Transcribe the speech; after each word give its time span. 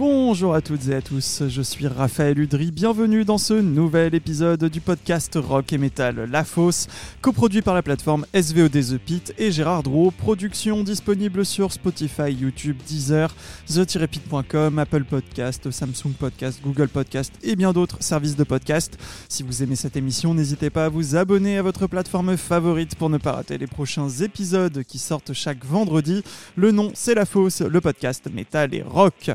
Bonjour 0.00 0.54
à 0.54 0.62
toutes 0.62 0.88
et 0.88 0.94
à 0.94 1.02
tous, 1.02 1.42
je 1.46 1.60
suis 1.60 1.86
Raphaël 1.86 2.38
Udry, 2.38 2.70
bienvenue 2.70 3.26
dans 3.26 3.36
ce 3.36 3.52
nouvel 3.52 4.14
épisode 4.14 4.64
du 4.64 4.80
podcast 4.80 5.36
Rock 5.38 5.74
et 5.74 5.76
Metal 5.76 6.26
La 6.30 6.42
Fosse, 6.42 6.86
coproduit 7.20 7.60
par 7.60 7.74
la 7.74 7.82
plateforme 7.82 8.24
SVOD 8.32 8.72
The 8.72 8.96
Pit 8.96 9.34
et 9.36 9.52
Gérard 9.52 9.82
Drouot, 9.82 10.12
production 10.12 10.82
disponible 10.84 11.44
sur 11.44 11.70
Spotify, 11.70 12.32
YouTube, 12.32 12.78
Deezer, 12.88 13.34
the-pit.com, 13.68 14.78
Apple 14.78 15.04
Podcast, 15.04 15.70
Samsung 15.70 16.14
Podcast, 16.18 16.62
Google 16.64 16.88
Podcast 16.88 17.34
et 17.42 17.54
bien 17.54 17.74
d'autres 17.74 18.02
services 18.02 18.36
de 18.36 18.44
podcast. 18.44 18.96
Si 19.28 19.42
vous 19.42 19.62
aimez 19.62 19.76
cette 19.76 19.98
émission, 19.98 20.32
n'hésitez 20.32 20.70
pas 20.70 20.86
à 20.86 20.88
vous 20.88 21.14
abonner 21.14 21.58
à 21.58 21.62
votre 21.62 21.86
plateforme 21.86 22.38
favorite 22.38 22.94
pour 22.94 23.10
ne 23.10 23.18
pas 23.18 23.32
rater 23.32 23.58
les 23.58 23.66
prochains 23.66 24.08
épisodes 24.08 24.82
qui 24.82 24.98
sortent 24.98 25.34
chaque 25.34 25.62
vendredi. 25.62 26.22
Le 26.56 26.72
nom 26.72 26.90
c'est 26.94 27.14
La 27.14 27.26
Fosse, 27.26 27.60
le 27.60 27.82
podcast 27.82 28.30
Metal 28.32 28.74
et 28.74 28.80
Rock. 28.80 29.32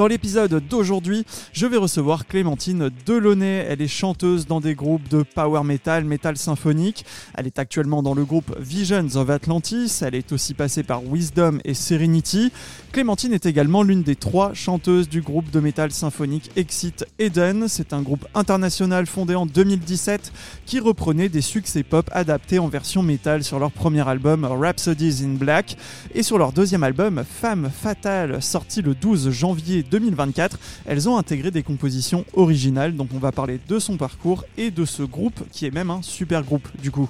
Dans 0.00 0.06
l'épisode 0.06 0.66
d'aujourd'hui, 0.66 1.26
je 1.52 1.66
vais 1.66 1.76
recevoir 1.76 2.26
Clémentine 2.26 2.88
Delaunay. 3.04 3.66
Elle 3.68 3.82
est 3.82 3.86
chanteuse 3.86 4.46
dans 4.46 4.58
des 4.58 4.74
groupes 4.74 5.06
de 5.10 5.22
power 5.22 5.62
metal, 5.62 6.06
metal 6.06 6.38
symphonique. 6.38 7.04
Elle 7.34 7.46
est 7.46 7.58
actuellement 7.58 8.02
dans 8.02 8.14
le 8.14 8.24
groupe 8.24 8.56
Visions 8.58 9.14
of 9.16 9.28
Atlantis. 9.28 9.98
Elle 10.00 10.14
est 10.14 10.32
aussi 10.32 10.54
passée 10.54 10.84
par 10.84 11.02
Wisdom 11.02 11.58
et 11.66 11.74
Serenity. 11.74 12.50
Clémentine 12.92 13.34
est 13.34 13.44
également 13.44 13.82
l'une 13.82 14.02
des 14.02 14.16
trois 14.16 14.54
chanteuses 14.54 15.06
du 15.06 15.20
groupe 15.20 15.50
de 15.50 15.60
metal 15.60 15.90
symphonique 15.92 16.50
Exit 16.56 17.04
Eden. 17.18 17.68
C'est 17.68 17.92
un 17.92 18.00
groupe 18.00 18.26
international 18.34 19.04
fondé 19.04 19.34
en 19.34 19.44
2017 19.44 20.32
qui 20.64 20.80
reprenait 20.80 21.28
des 21.28 21.42
succès 21.42 21.82
pop 21.82 22.08
adaptés 22.12 22.58
en 22.58 22.68
version 22.68 23.02
metal 23.02 23.44
sur 23.44 23.58
leur 23.58 23.70
premier 23.70 24.08
album 24.08 24.46
Rhapsodies 24.46 25.22
in 25.22 25.34
Black 25.34 25.76
et 26.14 26.22
sur 26.22 26.38
leur 26.38 26.52
deuxième 26.52 26.84
album 26.84 27.22
Femme 27.22 27.70
Fatale 27.70 28.42
sorti 28.42 28.80
le 28.80 28.94
12 28.94 29.28
janvier 29.28 29.84
2024. 29.90 30.58
Elles 30.86 31.08
ont 31.08 31.16
intégré 31.16 31.50
des 31.50 31.62
compositions 31.62 32.24
originales, 32.34 32.94
donc 32.96 33.08
on 33.14 33.18
va 33.18 33.32
parler 33.32 33.58
de 33.68 33.78
son 33.78 33.96
parcours 33.96 34.44
et 34.56 34.70
de 34.70 34.84
ce 34.84 35.02
groupe 35.02 35.40
qui 35.50 35.66
est 35.66 35.70
même 35.70 35.90
un 35.90 36.02
super 36.02 36.42
groupe 36.42 36.68
du 36.80 36.90
coup. 36.90 37.08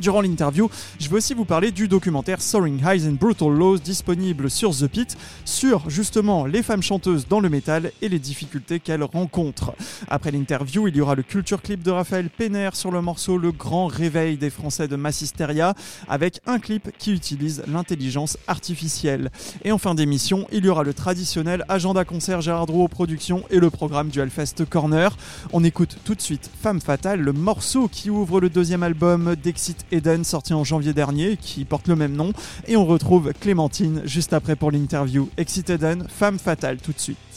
Durant 0.00 0.20
l'interview, 0.20 0.70
je 1.00 1.08
vais 1.08 1.16
aussi 1.16 1.34
vous 1.34 1.44
parler 1.44 1.72
du 1.72 1.88
documentaire 1.88 2.40
Soaring 2.40 2.80
Highs 2.84 3.08
and 3.08 3.14
Brutal 3.14 3.52
Lows 3.52 3.78
disponible 3.78 4.48
sur 4.48 4.70
The 4.70 4.86
Pit 4.86 5.16
sur 5.44 5.90
justement 5.90 6.46
les 6.46 6.62
femmes 6.62 6.84
chanteuses 6.84 7.26
dans 7.26 7.40
le 7.40 7.48
métal 7.48 7.90
et 8.00 8.08
les 8.08 8.20
difficultés 8.20 8.78
qu'elles 8.78 9.02
rencontrent. 9.02 9.74
Après 10.06 10.30
l'interview, 10.30 10.86
il 10.86 10.94
y 10.94 11.00
aura 11.00 11.16
le 11.16 11.24
culture 11.24 11.62
clip 11.62 11.82
de 11.82 11.90
Raphaël 11.90 12.30
Penner 12.30 12.70
sur 12.74 12.92
le 12.92 13.02
morceau 13.02 13.38
Le 13.38 13.50
Grand 13.50 13.88
Réveil 13.88 14.36
des 14.36 14.50
Français 14.50 14.86
de 14.86 14.94
Massisteria 14.94 15.74
avec 16.06 16.40
un 16.46 16.60
clip 16.60 16.90
qui 16.96 17.12
utilise 17.12 17.64
l'intelligence 17.66 18.38
artificielle. 18.46 19.32
Et 19.64 19.72
en 19.72 19.78
fin 19.78 19.96
d'émission, 19.96 20.46
il 20.52 20.64
y 20.64 20.68
aura 20.68 20.84
le 20.84 20.94
traditionnel 20.94 21.64
agenda 21.68 22.04
concert 22.04 22.40
Gérard 22.40 22.66
Drouot 22.66 22.86
production 22.86 23.42
et 23.50 23.58
le 23.58 23.70
programme 23.70 24.10
du 24.10 24.20
Hellfest 24.20 24.64
Corner. 24.70 25.16
On 25.52 25.64
écoute 25.64 25.96
tout 26.04 26.14
de 26.14 26.22
suite 26.22 26.48
Femme 26.62 26.80
Fatale, 26.80 27.20
le 27.20 27.32
morceau 27.32 27.88
qui 27.88 28.10
ouvre 28.10 28.40
le 28.40 28.48
deuxième 28.48 28.84
album 28.84 29.34
d'Exit 29.34 29.87
Eden 29.92 30.24
sorti 30.24 30.54
en 30.54 30.64
janvier 30.64 30.92
dernier 30.92 31.36
qui 31.36 31.64
porte 31.64 31.88
le 31.88 31.96
même 31.96 32.14
nom 32.14 32.32
et 32.66 32.76
on 32.76 32.86
retrouve 32.86 33.32
Clémentine 33.40 34.02
juste 34.04 34.32
après 34.32 34.56
pour 34.56 34.70
l'interview 34.70 35.28
Exit 35.36 35.70
Eden, 35.70 36.06
femme 36.08 36.38
fatale 36.38 36.78
tout 36.78 36.92
de 36.92 37.00
suite. 37.00 37.27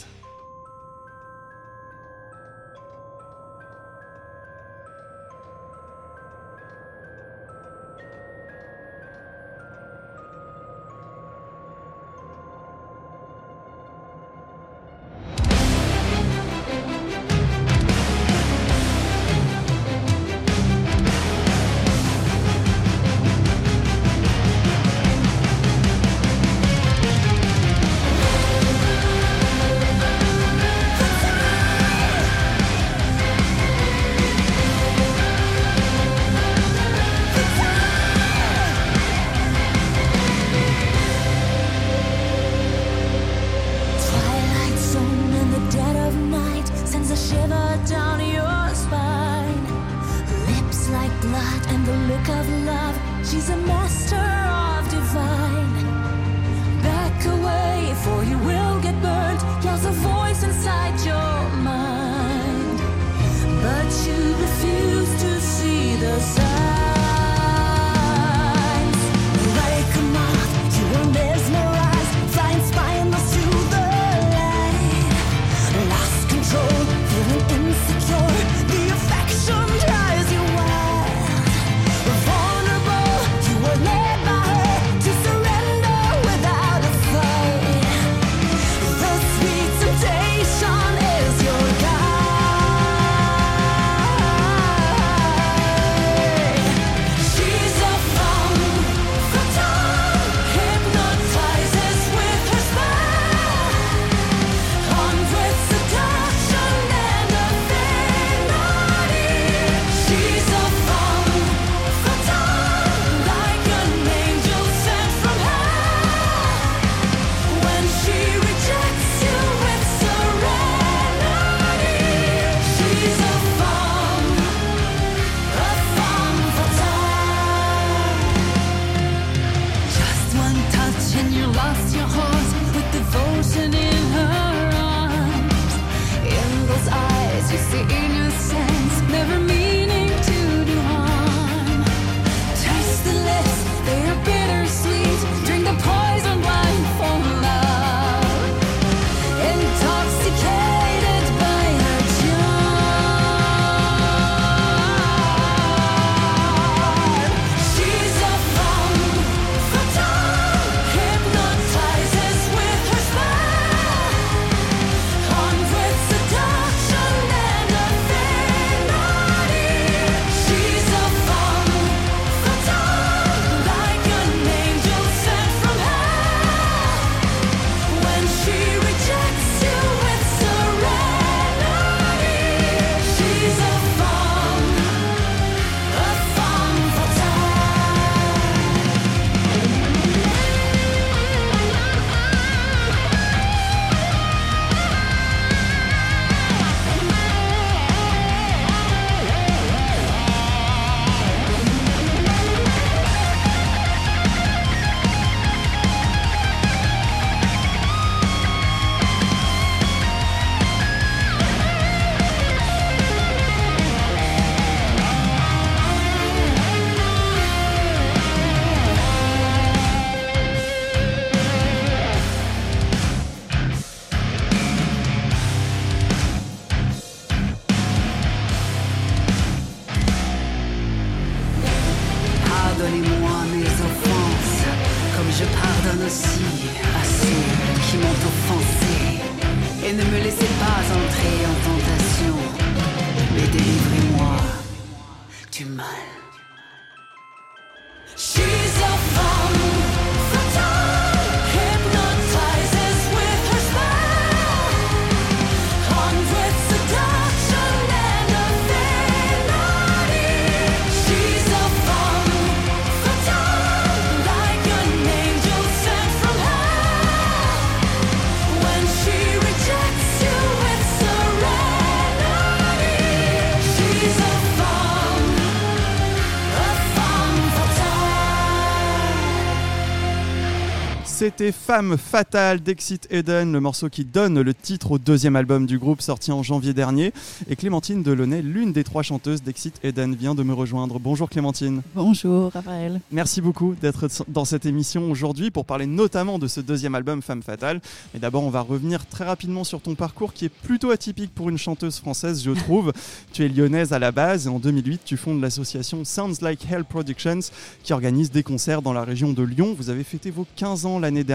C'était 281.42 281.50
Femme 281.50 281.98
Fatale 281.98 282.60
d'Exit 282.60 283.08
Eden, 283.10 283.52
le 283.52 283.58
morceau 283.58 283.88
qui 283.88 284.04
donne 284.04 284.40
le 284.40 284.54
titre 284.54 284.92
au 284.92 284.98
deuxième 284.98 285.34
album 285.34 285.66
du 285.66 285.76
groupe 285.76 286.00
sorti 286.00 286.30
en 286.30 286.44
janvier 286.44 286.72
dernier. 286.72 287.12
Et 287.48 287.56
Clémentine 287.56 288.04
Delaunay, 288.04 288.42
l'une 288.42 288.72
des 288.72 288.84
trois 288.84 289.02
chanteuses 289.02 289.42
d'Exit 289.42 289.74
Eden, 289.82 290.14
vient 290.14 290.36
de 290.36 290.44
me 290.44 290.54
rejoindre. 290.54 291.00
Bonjour 291.00 291.28
Clémentine. 291.28 291.82
Bonjour 291.96 292.52
Raphaël. 292.52 293.00
Merci 293.10 293.40
beaucoup 293.40 293.74
d'être 293.74 294.06
dans 294.28 294.44
cette 294.44 294.66
émission 294.66 295.10
aujourd'hui 295.10 295.50
pour 295.50 295.64
parler 295.64 295.86
notamment 295.86 296.38
de 296.38 296.46
ce 296.46 296.60
deuxième 296.60 296.94
album 296.94 297.22
Femme 297.22 297.42
Fatale. 297.42 297.80
Mais 298.14 298.20
d'abord, 298.20 298.44
on 298.44 298.50
va 298.50 298.60
revenir 298.60 299.04
très 299.06 299.24
rapidement 299.24 299.64
sur 299.64 299.80
ton 299.80 299.96
parcours 299.96 300.34
qui 300.34 300.44
est 300.44 300.48
plutôt 300.48 300.92
atypique 300.92 301.34
pour 301.34 301.48
une 301.48 301.58
chanteuse 301.58 301.98
française, 301.98 302.40
je 302.44 302.52
trouve. 302.52 302.92
tu 303.32 303.44
es 303.44 303.48
lyonnaise 303.48 303.92
à 303.92 303.98
la 303.98 304.12
base 304.12 304.46
et 304.46 304.48
en 304.48 304.60
2008, 304.60 305.00
tu 305.04 305.16
fondes 305.16 305.40
l'association 305.40 306.04
Sounds 306.04 306.40
Like 306.40 306.64
Hell 306.70 306.84
Productions 306.84 307.40
qui 307.82 307.92
organise 307.92 308.30
des 308.30 308.44
concerts 308.44 308.80
dans 308.80 308.92
la 308.92 309.02
région 309.02 309.32
de 309.32 309.42
Lyon. 309.42 309.74
Vous 309.76 309.90
avez 309.90 310.04
fêté 310.04 310.30
vos 310.30 310.46
15 310.54 310.86
ans 310.86 311.00
l'année 311.00 311.24
dernière. 311.24 311.31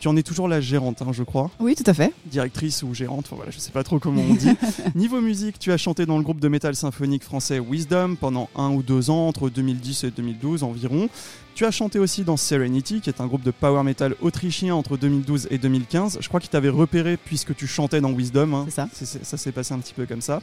Tu 0.00 0.08
en 0.08 0.16
es 0.16 0.22
toujours 0.22 0.48
la 0.48 0.60
gérante, 0.60 1.02
hein, 1.02 1.12
je 1.12 1.22
crois. 1.22 1.50
Oui, 1.60 1.74
tout 1.74 1.84
à 1.86 1.94
fait. 1.94 2.12
Directrice 2.26 2.82
ou 2.82 2.94
gérante, 2.94 3.26
enfin 3.26 3.36
voilà, 3.36 3.50
je 3.50 3.58
sais 3.58 3.70
pas 3.72 3.82
trop 3.84 3.98
comment 3.98 4.22
on 4.28 4.34
dit. 4.34 4.50
Niveau 4.94 5.20
musique, 5.20 5.58
tu 5.58 5.72
as 5.72 5.76
chanté 5.76 6.06
dans 6.06 6.16
le 6.18 6.22
groupe 6.24 6.40
de 6.40 6.48
métal 6.48 6.74
symphonique 6.76 7.22
français 7.24 7.58
Wisdom 7.60 8.16
pendant 8.16 8.48
un 8.56 8.70
ou 8.70 8.82
deux 8.82 9.10
ans, 9.10 9.26
entre 9.28 9.48
2010 9.50 10.04
et 10.04 10.10
2012 10.10 10.62
environ. 10.62 11.08
Tu 11.54 11.64
as 11.64 11.70
chanté 11.70 12.00
aussi 12.00 12.24
dans 12.24 12.36
Serenity, 12.36 13.00
qui 13.00 13.08
est 13.10 13.20
un 13.20 13.26
groupe 13.28 13.42
de 13.44 13.52
power 13.52 13.84
metal 13.84 14.16
autrichien 14.20 14.74
entre 14.74 14.96
2012 14.96 15.46
et 15.52 15.58
2015. 15.58 16.18
Je 16.20 16.26
crois 16.28 16.40
qu'il 16.40 16.50
t'avait 16.50 16.68
repéré 16.68 17.16
puisque 17.16 17.54
tu 17.54 17.68
chantais 17.68 18.00
dans 18.00 18.10
Wisdom. 18.12 18.52
hein. 18.54 18.66
C'est 18.68 19.06
ça. 19.06 19.20
Ça 19.22 19.36
s'est 19.36 19.52
passé 19.52 19.72
un 19.72 19.78
petit 19.78 19.94
peu 19.94 20.04
comme 20.04 20.20
ça. 20.20 20.40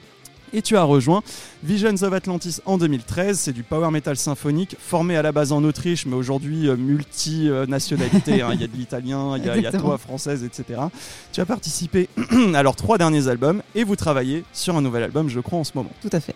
Et 0.54 0.62
tu 0.62 0.76
as 0.76 0.84
rejoint 0.84 1.22
Visions 1.64 1.96
of 2.02 2.12
Atlantis 2.14 2.58
en 2.66 2.78
2013. 2.78 3.40
C'est 3.40 3.54
du 3.54 3.64
power 3.64 3.90
metal 3.92 4.18
symphonique, 4.18 4.76
formé 4.80 5.16
à 5.16 5.22
la 5.22 5.32
base 5.32 5.52
en 5.52 5.64
Autriche, 5.64 6.06
mais 6.06 6.16
aujourd'hui 6.16 6.68
euh, 6.68 6.76
multi-nationalité. 6.76 8.42
hein. 8.42 8.50
Il 8.54 8.62
y 8.62 8.64
a 8.64 8.68
de 8.68 8.76
l'italien, 8.76 9.38
il 9.38 9.46
y 9.46 9.50
a, 9.50 9.56
il 9.58 9.64
y 9.64 9.68
a 9.68 9.72
toi 9.72 9.98
française, 9.98 10.44
etc. 10.44 10.82
Tu 11.32 11.42
as 11.42 11.46
participé 11.46 12.10
à 12.54 12.64
leurs 12.64 12.76
trois 12.76 12.98
derniers 12.98 13.28
albums 13.28 13.62
et 13.76 13.84
vous 13.84 13.96
travaillez 13.96 14.44
sur 14.54 14.76
un 14.76 14.82
nouvel 14.82 15.04
album, 15.04 15.30
je 15.30 15.40
crois, 15.40 15.60
en 15.60 15.64
ce 15.64 15.72
moment. 15.76 15.92
Tout 16.02 16.10
à 16.12 16.20
fait. 16.20 16.36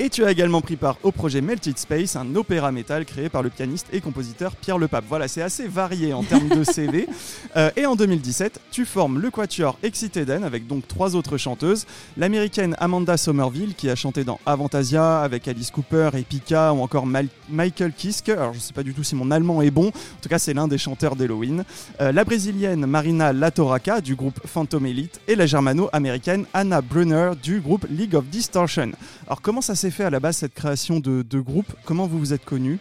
Et 0.00 0.10
tu 0.10 0.24
as 0.24 0.30
également 0.30 0.60
pris 0.60 0.76
part 0.76 0.96
au 1.02 1.10
projet 1.10 1.40
Melted 1.40 1.76
Space, 1.76 2.14
un 2.14 2.36
opéra 2.36 2.70
métal 2.70 3.04
créé 3.04 3.28
par 3.28 3.42
le 3.42 3.50
pianiste 3.50 3.88
et 3.92 4.00
compositeur 4.00 4.54
Pierre 4.54 4.78
Lepape. 4.78 5.04
Voilà, 5.08 5.26
c'est 5.26 5.42
assez 5.42 5.66
varié 5.66 6.12
en 6.12 6.22
termes 6.22 6.48
de 6.48 6.62
CV. 6.62 7.08
Euh, 7.56 7.70
et 7.76 7.86
en 7.86 7.96
2017, 7.96 8.60
tu 8.70 8.84
formes 8.84 9.20
le 9.20 9.30
quatuor 9.30 9.78
Exit 9.82 10.16
Eden 10.18 10.44
avec 10.44 10.66
donc 10.66 10.86
trois 10.86 11.16
autres 11.16 11.38
chanteuses. 11.38 11.86
L'américaine 12.18 12.76
Amanda 12.78 13.16
Somerville 13.16 13.74
qui 13.74 13.88
a 13.88 13.94
chanté 13.94 14.22
dans 14.22 14.38
Avantasia 14.44 15.20
avec 15.22 15.48
Alice 15.48 15.70
Cooper 15.70 16.10
et 16.14 16.22
Pika 16.22 16.74
ou 16.74 16.80
encore 16.82 17.06
Mal- 17.06 17.28
Michael 17.48 17.92
Kiske. 17.96 18.28
Alors 18.28 18.52
je 18.52 18.58
sais 18.58 18.74
pas 18.74 18.82
du 18.82 18.92
tout 18.92 19.02
si 19.02 19.14
mon 19.14 19.30
allemand 19.30 19.62
est 19.62 19.70
bon. 19.70 19.88
En 19.88 20.20
tout 20.20 20.28
cas, 20.28 20.38
c'est 20.38 20.52
l'un 20.52 20.68
des 20.68 20.76
chanteurs 20.78 21.16
d'Halloween. 21.16 21.64
Euh, 22.00 22.12
la 22.12 22.22
brésilienne 22.24 22.84
Marina 22.84 23.32
Latoraca 23.32 24.02
du 24.02 24.14
groupe 24.14 24.38
Phantom 24.46 24.84
Elite 24.84 25.20
et 25.26 25.34
la 25.34 25.46
germano-américaine 25.46 26.44
Anna 26.52 26.82
Brunner 26.82 27.30
du 27.42 27.60
groupe 27.60 27.86
League 27.90 28.14
of 28.14 28.26
Distortion. 28.26 28.90
Alors 29.26 29.40
comment 29.40 29.62
ça 29.62 29.74
s'est 29.74 29.87
fait 29.90 30.04
à 30.04 30.10
la 30.10 30.20
base 30.20 30.36
cette 30.38 30.54
création 30.54 31.00
de, 31.00 31.22
de 31.28 31.40
groupe 31.40 31.72
Comment 31.84 32.06
vous 32.06 32.18
vous 32.18 32.32
êtes 32.32 32.44
connus? 32.44 32.78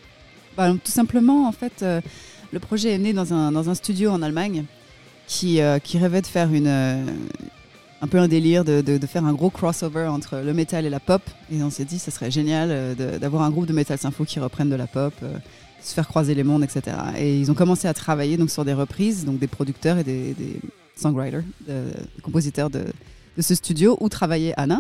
Bah, 0.56 0.72
tout 0.84 0.92
simplement, 0.92 1.48
en 1.48 1.52
fait, 1.52 1.84
euh, 1.84 2.02
le 2.52 2.60
projet 2.60 2.92
est 2.94 2.98
né 2.98 3.14
dans 3.14 3.34
un, 3.34 3.52
dans 3.52 3.70
un 3.70 3.76
studio 3.76 4.10
en 4.12 4.22
Allemagne 4.22 4.66
qui, 5.28 5.62
euh, 5.62 5.78
qui 5.80 5.98
rêvait 5.98 6.22
de 6.22 6.28
faire 6.28 6.52
une, 6.54 6.68
euh, 6.68 7.06
un 8.02 8.08
peu 8.08 8.18
un 8.20 8.28
délire, 8.28 8.64
de, 8.66 8.82
de- 8.82 9.06
faire 9.08 9.26
un 9.26 9.34
gros 9.34 9.50
crossover 9.50 10.08
entre 10.08 10.38
le 10.38 10.54
métal 10.54 10.86
et 10.86 10.90
la 10.90 11.00
pop. 11.00 11.22
Et 11.52 11.62
on 11.64 11.70
s'est 11.70 11.86
dit, 11.86 12.00
ce 12.00 12.10
serait 12.12 12.32
génial 12.32 12.96
d'avoir 13.20 13.44
un 13.44 13.50
groupe 13.52 13.66
de 13.68 13.74
métal 13.74 13.98
sympho 13.98 14.24
qui 14.26 14.40
reprenne 14.40 14.70
de 14.70 14.76
la 14.76 14.88
pop, 14.88 15.14
se 15.84 15.94
faire 15.94 16.08
croiser 16.08 16.34
les 16.36 16.44
mondes, 16.44 16.64
etc. 16.64 16.96
Et 17.18 17.40
ils 17.40 17.52
ont 17.52 17.56
commencé 17.56 17.88
à 17.88 17.94
travailler 17.94 18.38
donc, 18.38 18.50
sur 18.50 18.66
des 18.66 18.74
reprises, 18.74 19.26
donc 19.26 19.40
des 19.40 19.48
producteurs 19.48 19.98
et 20.00 20.04
des, 20.04 20.36
songwriters, 20.96 21.44
de- 21.68 21.74
des 22.16 22.22
compositeurs 22.24 22.70
de, 22.70 22.84
de 23.38 23.42
ce 23.42 23.54
studio 23.54 23.98
où 24.00 24.10
travaillait 24.10 24.54
Anna. 24.58 24.80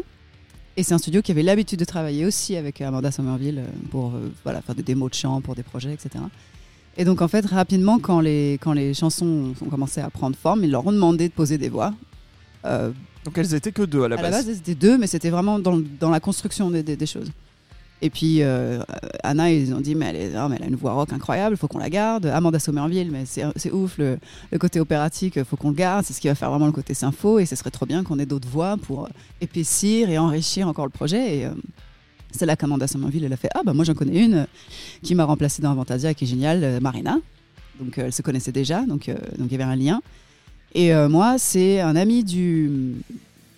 Et 0.79 0.83
c'est 0.83 0.93
un 0.93 0.99
studio 0.99 1.21
qui 1.23 1.31
avait 1.31 1.41
l'habitude 1.43 1.79
de 1.79 1.85
travailler 1.85 2.23
aussi 2.25 2.55
avec 2.55 2.79
Amanda 2.81 3.11
Somerville 3.11 3.59
euh, 3.59 3.67
pour 3.89 4.13
euh, 4.13 4.31
voilà, 4.43 4.61
faire 4.61 4.75
des 4.75 4.83
démos 4.83 5.09
de 5.09 5.15
chant 5.15 5.41
pour 5.41 5.55
des 5.55 5.63
projets, 5.63 5.91
etc. 5.91 6.23
Et 6.97 7.03
donc 7.05 7.21
en 7.21 7.27
fait, 7.27 7.45
rapidement, 7.47 7.97
quand 7.99 8.19
les, 8.21 8.59
quand 8.61 8.73
les 8.73 8.93
chansons 8.93 9.53
ont 9.61 9.69
commencé 9.69 10.01
à 10.01 10.09
prendre 10.11 10.35
forme, 10.35 10.63
ils 10.63 10.71
leur 10.71 10.85
ont 10.85 10.91
demandé 10.91 11.29
de 11.29 11.33
poser 11.33 11.57
des 11.57 11.69
voix. 11.69 11.93
Euh, 12.65 12.91
Donc 13.25 13.37
elles 13.37 13.53
étaient 13.55 13.71
que 13.71 13.81
deux 13.83 14.03
à 14.03 14.07
la 14.07 14.17
à 14.17 14.21
base. 14.21 14.31
la 14.31 14.37
base, 14.43 14.55
c'était 14.55 14.75
deux, 14.75 14.97
mais 14.99 15.07
c'était 15.07 15.29
vraiment 15.31 15.57
dans, 15.59 15.81
dans 15.99 16.09
la 16.11 16.19
construction 16.19 16.69
des, 16.69 16.83
des- 16.83 16.95
des 16.95 17.05
choses. 17.07 17.31
Et 18.01 18.11
puis 18.11 18.43
euh, 18.43 18.79
Anna, 19.23 19.51
ils 19.51 19.73
ont 19.73 19.81
dit, 19.81 19.95
mais 19.95 20.05
elle, 20.07 20.31
mais 20.49 20.61
a 20.61 20.67
une 20.67 20.75
voix 20.75 20.93
rock 20.93 21.11
incroyable, 21.13 21.55
il 21.55 21.57
faut 21.57 21.67
qu'on 21.67 21.79
la 21.79 21.89
garde. 21.89 22.27
Amanda 22.27 22.59
Somerville, 22.59 23.09
mais 23.11 23.23
c'est 23.25 23.71
ouf, 23.71 23.97
le, 23.97 24.19
le 24.51 24.59
côté 24.59 24.79
opératique, 24.79 25.43
faut 25.43 25.55
qu'on 25.55 25.69
le 25.69 25.75
garde, 25.75 26.05
c'est 26.05 26.13
ce 26.13 26.21
qui 26.21 26.27
va 26.27 26.35
faire 26.35 26.51
vraiment 26.51 26.67
le 26.67 26.71
côté 26.71 26.93
sympho, 26.93 27.39
et 27.39 27.47
ce 27.47 27.55
serait 27.55 27.71
trop 27.71 27.87
bien 27.87 28.03
qu'on 28.03 28.19
ait 28.19 28.27
d'autres 28.27 28.47
voix 28.47 28.77
pour 28.77 29.09
épaissir 29.41 30.11
et 30.11 30.19
enrichir 30.19 30.67
encore 30.67 30.85
le 30.85 30.91
projet. 30.91 31.37
Et 31.37 31.45
euh, 31.45 31.51
c'est 32.31 32.45
là 32.45 32.55
qu'Amanda 32.55 32.85
Somerville, 32.85 33.23
elle 33.23 33.33
a 33.33 33.37
fait, 33.37 33.49
ah 33.55 33.61
bah 33.65 33.73
moi 33.73 33.83
j'en 33.83 33.95
connais 33.95 34.23
une 34.23 34.45
qui 35.01 35.15
m'a 35.15 35.25
remplacée 35.25 35.63
dans 35.63 35.71
Avantasia, 35.71 36.13
qui 36.13 36.25
est 36.25 36.27
géniale, 36.27 36.63
euh, 36.63 36.79
Marina. 36.79 37.19
Donc 37.79 37.97
elle 37.97 38.13
se 38.13 38.21
connaissait 38.21 38.51
déjà, 38.51 38.81
donc 38.81 39.07
donc 39.37 39.47
il 39.47 39.51
y 39.51 39.55
avait 39.55 39.63
un 39.63 39.75
lien. 39.75 40.01
Et 40.73 40.93
moi, 41.07 41.37
c'est 41.37 41.79
un 41.79 41.95
ami 41.95 42.23
du 42.23 42.95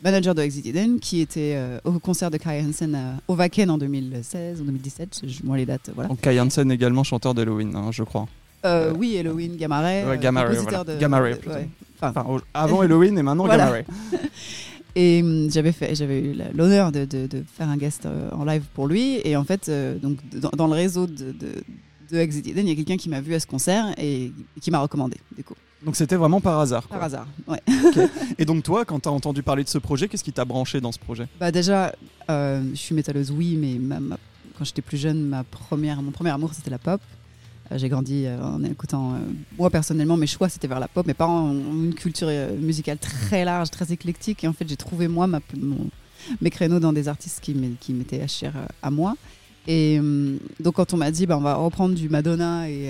manager 0.04 0.34
de 0.36 0.42
Exit 0.42 0.66
Eden 0.66 1.00
qui 1.00 1.20
était 1.22 1.54
euh, 1.56 1.80
au 1.84 1.94
concert 2.00 2.32
de 2.32 2.38
Kai 2.38 2.64
Hansen 2.68 2.96
à- 2.96 3.16
au 3.28 3.36
Wacken 3.36 3.70
en 3.70 3.78
2016 3.78 4.62
ou 4.62 4.64
2017, 4.66 5.22
je 5.28 5.40
moi 5.44 5.58
les 5.58 5.66
dates, 5.66 5.92
voilà. 5.94 6.10
Donc 6.10 6.22
Kai 6.22 6.40
Hansen 6.40 6.72
également 6.72 7.04
chanteur 7.04 7.34
d'Halloween, 7.34 7.76
hein, 7.76 7.90
je 7.92 8.04
crois. 8.04 8.28
Euh, 8.66 8.94
oui, 8.98 9.18
Halloween, 9.18 9.56
Gamma 9.58 9.80
Ray, 9.80 10.04
Ouais, 10.04 10.10
euh, 10.12 10.18
Gamma 10.18 10.42
Ray, 10.42 10.50
compositeur 10.58 10.84
voilà. 10.84 10.96
de- 10.96 11.02
Gamma 11.02 11.20
Ray, 11.20 11.34
de- 11.34 11.40
plutôt. 11.40 11.56
ouais. 11.56 11.70
Enfin, 12.02 12.14
Enfin, 12.16 12.42
avant 12.54 12.82
Halloween 12.82 13.18
et 13.18 13.24
maintenant 13.24 13.46
Voilà. 13.46 13.66
Gamma 13.66 13.72
Ray. 13.78 13.86
Et 14.96 15.22
hum, 15.22 15.50
j'avais 15.52 15.72
fait, 15.72 15.94
j'avais 15.96 16.20
eu 16.20 16.36
l'honneur 16.56 16.92
de, 16.92 17.06
de- 17.06 17.28
de 17.28 17.44
faire 17.56 17.70
un 17.70 17.78
guest 17.78 18.06
euh, 18.06 18.30
en 18.32 18.44
live 18.44 18.64
pour 18.74 18.88
lui. 18.88 19.22
Et 19.24 19.36
en 19.38 19.44
fait, 19.44 19.70
euh, 19.70 19.98
donc 20.00 20.18
dans, 20.34 20.50
dans 20.50 20.68
le 20.68 20.74
réseau 20.74 21.06
de, 21.08 21.32
de, 21.32 21.52
de 22.12 22.18
Exit 22.18 22.48
Eden, 22.48 22.66
il 22.66 22.70
y 22.70 22.74
a 22.74 22.76
quelqu'un 22.76 22.98
qui 22.98 23.08
m'a 23.08 23.22
vu 23.22 23.34
à 23.36 23.40
ce 23.40 23.46
concert 23.48 23.94
et 23.98 24.32
qui 24.60 24.72
m'a 24.72 24.80
recommandé, 24.80 25.18
du 25.38 25.44
coup, 25.44 25.54
Donc 25.86 25.96
c'était 25.96 26.16
vraiment 26.18 26.42
par 26.42 26.60
hasard. 26.60 26.88
quoi. 26.88 26.98
par 26.98 27.06
hasard. 27.06 27.28
Ouais. 27.48 27.62
Et 28.38 28.46
donc 28.46 28.64
toi, 28.64 28.84
quand 28.86 29.00
tu 29.00 29.08
as 29.10 29.12
entendu 29.12 29.44
parler 29.44 29.64
de 29.64 29.70
ce 29.70 29.78
projet, 29.78 30.08
qu'est-ce 30.08 30.24
qui 30.24 30.34
t'a 30.34 30.46
branché 30.46 30.82
dans 30.82 30.92
ce 30.92 31.00
projet? 31.00 31.28
Bah 31.40 31.52
déjà, 31.52 31.94
euh, 32.30 32.62
je 32.72 32.76
suis 32.80 32.94
métalleuse, 32.96 33.32
oui, 33.32 33.56
mais 33.60 33.76
ma- 33.80 34.00
ma- 34.00 34.18
quand 34.58 34.66
j'étais 34.66 34.82
plus 34.82 34.98
jeune, 34.98 35.24
ma 35.24 35.44
première, 35.46 36.02
mon 36.02 36.12
premier 36.12 36.32
amour, 36.32 36.54
c'était 36.54 36.70
la 36.70 36.80
pop. 36.80 37.00
Euh, 37.72 37.78
J'ai 37.78 37.88
grandi 37.88 38.26
euh, 38.26 38.42
en 38.44 38.62
écoutant, 38.64 39.14
moi 39.58 39.70
personnellement, 39.70 40.18
mes 40.18 40.28
choix 40.28 40.50
c'était 40.50 40.68
vers 40.68 40.80
la 40.82 40.88
pop. 40.90 41.06
Mes 41.08 41.14
parents 41.14 41.44
ont 41.46 41.54
une 41.86 41.94
culture 41.94 42.28
musicale 42.60 42.98
très 42.98 43.46
large, 43.46 43.70
très 43.70 43.94
éclectique, 43.94 44.44
et 44.44 44.48
en 44.48 44.54
fait 44.54 44.68
j'ai 44.68 44.76
trouvé 44.76 45.08
moi 45.08 45.28
ma- 45.28 45.40
mon- 45.56 45.90
mes 46.42 46.50
créneaux 46.50 46.80
dans 46.82 46.92
des 46.92 47.08
artistes 47.08 47.40
qui 47.42 47.54
m'é- 47.54 47.76
qui 47.80 47.94
m'étaient 47.94 48.28
chers 48.28 48.68
à 48.84 48.92
moi. 48.92 49.16
Et 49.68 49.98
hum, 50.00 50.40
donc 50.60 50.76
quand 50.76 50.94
on 50.94 50.98
m'a 50.98 51.12
dit, 51.12 51.26
bah, 51.26 51.38
on 51.38 51.42
va 51.42 51.56
reprendre 51.56 51.96
du 51.96 52.10
Madonna 52.10 52.70
et, 52.70 52.90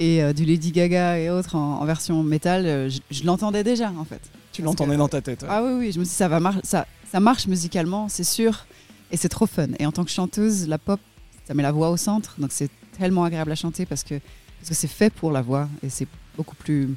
et 0.00 0.22
euh, 0.22 0.32
du 0.32 0.44
Lady 0.44 0.72
Gaga 0.72 1.18
et 1.18 1.30
autres 1.30 1.54
en, 1.54 1.80
en 1.80 1.84
version 1.84 2.22
métal, 2.24 2.66
euh, 2.66 2.88
je, 2.88 2.98
je 3.12 3.22
l'entendais 3.24 3.62
déjà 3.62 3.92
en 3.96 4.04
fait. 4.04 4.20
Tu 4.52 4.62
l'entendais 4.62 4.96
dans 4.96 5.06
ta 5.08 5.20
tête. 5.20 5.42
ouais. 5.42 5.48
Ah 5.50 5.62
oui, 5.62 5.72
oui, 5.78 5.92
je 5.92 6.00
me 6.00 6.04
suis 6.04 6.10
dit, 6.10 6.16
ça, 6.16 6.26
va 6.26 6.40
mar- 6.40 6.60
ça, 6.64 6.86
ça 7.12 7.20
marche 7.20 7.46
musicalement, 7.46 8.08
c'est 8.08 8.24
sûr, 8.24 8.66
et 9.12 9.16
c'est 9.16 9.28
trop 9.28 9.46
fun. 9.46 9.68
Et 9.78 9.86
en 9.86 9.92
tant 9.92 10.04
que 10.04 10.10
chanteuse, 10.10 10.66
la 10.66 10.78
pop, 10.78 10.98
ça 11.46 11.54
met 11.54 11.62
la 11.62 11.70
voix 11.70 11.90
au 11.90 11.96
centre, 11.96 12.34
donc 12.38 12.50
c'est 12.52 12.70
tellement 12.98 13.22
agréable 13.24 13.52
à 13.52 13.54
chanter 13.54 13.86
parce 13.86 14.02
que 14.02 14.14
parce 14.58 14.70
que 14.70 14.74
c'est 14.74 14.88
fait 14.88 15.10
pour 15.10 15.30
la 15.30 15.40
voix 15.40 15.68
et 15.82 15.88
c'est 15.88 16.08
beaucoup 16.36 16.54
plus 16.56 16.90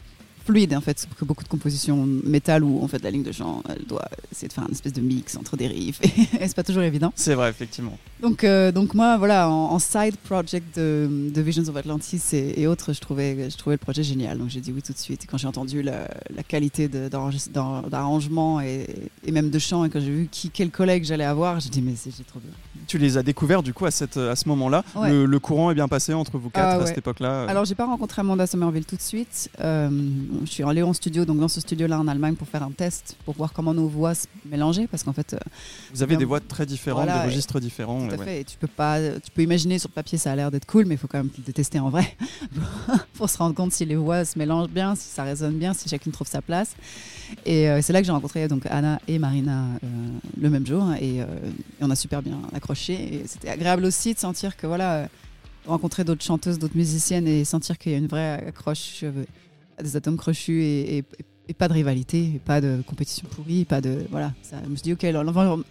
fluide 0.46 0.76
en 0.76 0.82
fait 0.82 1.08
que 1.18 1.24
beaucoup 1.24 1.44
de 1.46 1.48
compositions 1.48 2.06
métal 2.26 2.62
où 2.66 2.84
en 2.84 2.88
fait 2.90 3.02
la 3.02 3.10
ligne 3.10 3.24
de 3.24 3.32
chant 3.32 3.64
elle 3.70 3.86
doit 3.86 4.04
essayer 4.30 4.50
de 4.50 4.54
faire 4.54 4.66
une 4.66 4.74
espèce 4.74 4.92
de 4.92 5.00
mix 5.00 5.38
entre 5.38 5.56
des 5.56 5.68
riffs 5.68 6.02
et, 6.04 6.46
c'est 6.48 6.56
pas 6.56 6.64
toujours 6.64 6.84
évident. 6.84 7.14
C'est 7.16 7.36
vrai, 7.36 7.50
effectivement. 7.50 7.98
Donc, 8.24 8.46
euh, 8.46 8.72
donc 8.72 8.94
moi, 8.94 9.18
voilà, 9.18 9.50
en, 9.50 9.72
en 9.74 9.80
side 9.80 10.16
project 10.18 10.78
de, 10.80 11.30
de 11.34 11.42
Visions 11.42 11.68
of 11.68 11.76
Atlantis 11.76 12.22
et, 12.32 12.62
et 12.62 12.68
autres, 12.68 12.94
je 12.94 13.02
trouvais, 13.02 13.50
je 13.50 13.58
trouvais 13.58 13.76
le 13.76 13.80
projet 13.80 14.02
génial. 14.02 14.38
Donc 14.38 14.48
j'ai 14.50 14.62
dit 14.62 14.72
oui 14.72 14.82
tout 14.82 14.94
de 14.94 14.98
suite. 14.98 15.26
Et 15.26 15.28
quand 15.28 15.38
j'ai 15.38 15.48
entendu 15.48 15.82
la, 15.84 16.08
la 16.34 16.42
qualité 16.42 16.88
d'arrangement 16.88 18.62
et, 18.62 18.88
et 19.26 19.32
même 19.32 19.50
de 19.50 19.60
chant, 19.60 19.84
et 19.84 19.90
quand 19.90 20.00
j'ai 20.00 20.10
vu 20.10 20.28
qui, 20.32 20.50
quel 20.50 20.72
collègue 20.72 21.04
j'allais 21.04 21.26
avoir, 21.26 21.60
j'ai 21.60 21.70
dit 21.70 21.82
mais 21.82 21.96
c'est 21.98 22.12
trop 22.26 22.40
bien. 22.40 22.52
Tu 22.88 22.98
les 22.98 23.18
as 23.18 23.24
découverts 23.24 23.62
du 23.64 23.74
coup 23.74 23.86
à, 23.86 23.92
cette, 23.92 24.18
à 24.18 24.36
ce 24.36 24.48
moment-là. 24.50 24.84
Ouais. 24.96 25.10
Le, 25.10 25.26
le 25.26 25.40
courant 25.40 25.72
est 25.72 25.76
bien 25.76 25.88
passé 25.88 26.14
entre 26.14 26.38
vous 26.38 26.50
quatre 26.50 26.64
Ah 26.66 26.72
à 26.76 26.80
ouais. 26.80 26.88
cette 26.88 26.98
époque-là. 26.98 27.46
Alors 27.50 27.66
j'ai 27.66 27.76
pas 27.76 27.86
rencontré 27.86 28.22
Amanda 28.22 28.48
Somerville 28.48 28.86
tout 28.86 28.96
de 28.96 29.02
suite. 29.02 29.50
Euh, 29.60 29.90
je 30.46 30.50
suis 30.50 30.64
allée 30.64 30.84
en 30.84 30.94
studio, 30.94 31.26
donc 31.26 31.40
dans 31.40 31.48
ce 31.50 31.60
studio-là 31.60 32.00
en 32.00 32.08
Allemagne, 32.08 32.36
pour 32.36 32.48
faire 32.48 32.64
un 32.64 32.72
test, 32.72 33.18
pour 33.26 33.34
voir 33.36 33.52
comment 33.52 33.74
nos 33.74 33.88
voix 33.88 34.16
se 34.16 34.28
mélangeaient, 34.50 34.88
parce 34.88 35.04
qu'en 35.04 35.14
fait, 35.14 35.34
euh, 35.34 35.38
vous 35.94 36.04
avez 36.04 36.12
bien- 36.12 36.20
des 36.20 36.26
voix 36.26 36.40
très 36.40 36.66
différentes, 36.66 37.04
Voilà, 37.06 37.20
des 37.24 37.28
registres 37.30 37.60
différents. 37.60 38.08
Tout 38.16 38.22
à 38.22 38.26
fait. 38.26 38.42
Et 38.42 38.44
tu 38.44 38.58
peux 38.58 38.68
pas, 38.68 39.00
tu 39.24 39.32
peux 39.34 39.42
imaginer 39.44 39.80
sur 39.80 39.90
papier 39.90 40.18
ça 40.18 40.32
a 40.32 40.36
l'air 40.36 40.52
d'être 40.52 40.66
cool, 40.66 40.86
mais 40.86 40.96
il 40.96 40.98
faut 40.98 41.08
quand 41.08 41.18
même 41.20 41.30
le 41.48 41.54
tester 41.54 41.80
en 41.80 41.90
vrai 41.90 42.16
pour 43.14 43.30
se 43.30 43.38
rendre 43.38 43.56
compte 43.56 43.72
si 43.72 43.86
les 43.86 43.96
voix 43.96 44.26
se 44.26 44.38
mélangent 44.38 44.70
bien, 44.70 44.96
si 44.96 45.08
ça 45.10 45.24
résonne 45.24 45.58
bien, 45.58 45.74
si 45.74 45.88
chacune 45.90 46.12
trouve 46.12 46.28
sa 46.28 46.42
place. 46.42 46.76
Et 47.46 47.70
euh, 47.70 47.82
c'est 47.82 47.94
là 47.94 48.00
que 48.02 48.06
j'ai 48.06 48.12
rencontré 48.12 48.48
donc 48.48 48.66
Anna 48.70 49.00
et 49.08 49.20
Marina 49.20 49.66
euh, 49.84 49.88
le 50.40 50.50
même 50.50 50.66
jour, 50.66 50.92
et, 51.00 51.22
euh, 51.22 51.26
et 51.26 51.84
on 51.84 51.90
a 51.90 51.96
super 51.96 52.22
bien 52.22 52.40
accroché. 52.54 52.94
Et 52.94 53.24
c'était 53.28 53.50
agréable 53.50 53.86
aussi 53.86 54.14
de 54.14 54.20
sentir 54.20 54.56
que 54.58 54.68
voilà, 54.68 55.08
rencontrer 55.66 56.04
d'autres 56.04 56.24
chanteuses, 56.24 56.60
d'autres 56.60 56.76
musiciennes 56.78 57.28
et 57.28 57.46
sentir 57.46 57.78
qu'il 57.78 57.92
y 57.92 57.96
a 57.96 57.98
une 57.98 58.08
vraie 58.08 58.46
accroche, 58.48 59.04
des 59.82 59.96
atomes 59.96 60.18
crochus 60.18 60.62
et, 60.62 60.98
et- 60.98 61.04
et 61.20 61.26
pas 61.54 61.68
de 61.68 61.74
rivalité, 61.74 62.42
pas 62.46 62.62
de 62.62 62.82
compétition 62.86 63.28
pourrie, 63.30 63.66
pas 63.66 63.82
de 63.82 64.06
voilà. 64.12 64.34
Ça, 64.42 64.58
je 64.64 64.70
me 64.70 64.76
suis 64.76 64.84
dit 64.84 64.94
ok, 64.94 65.06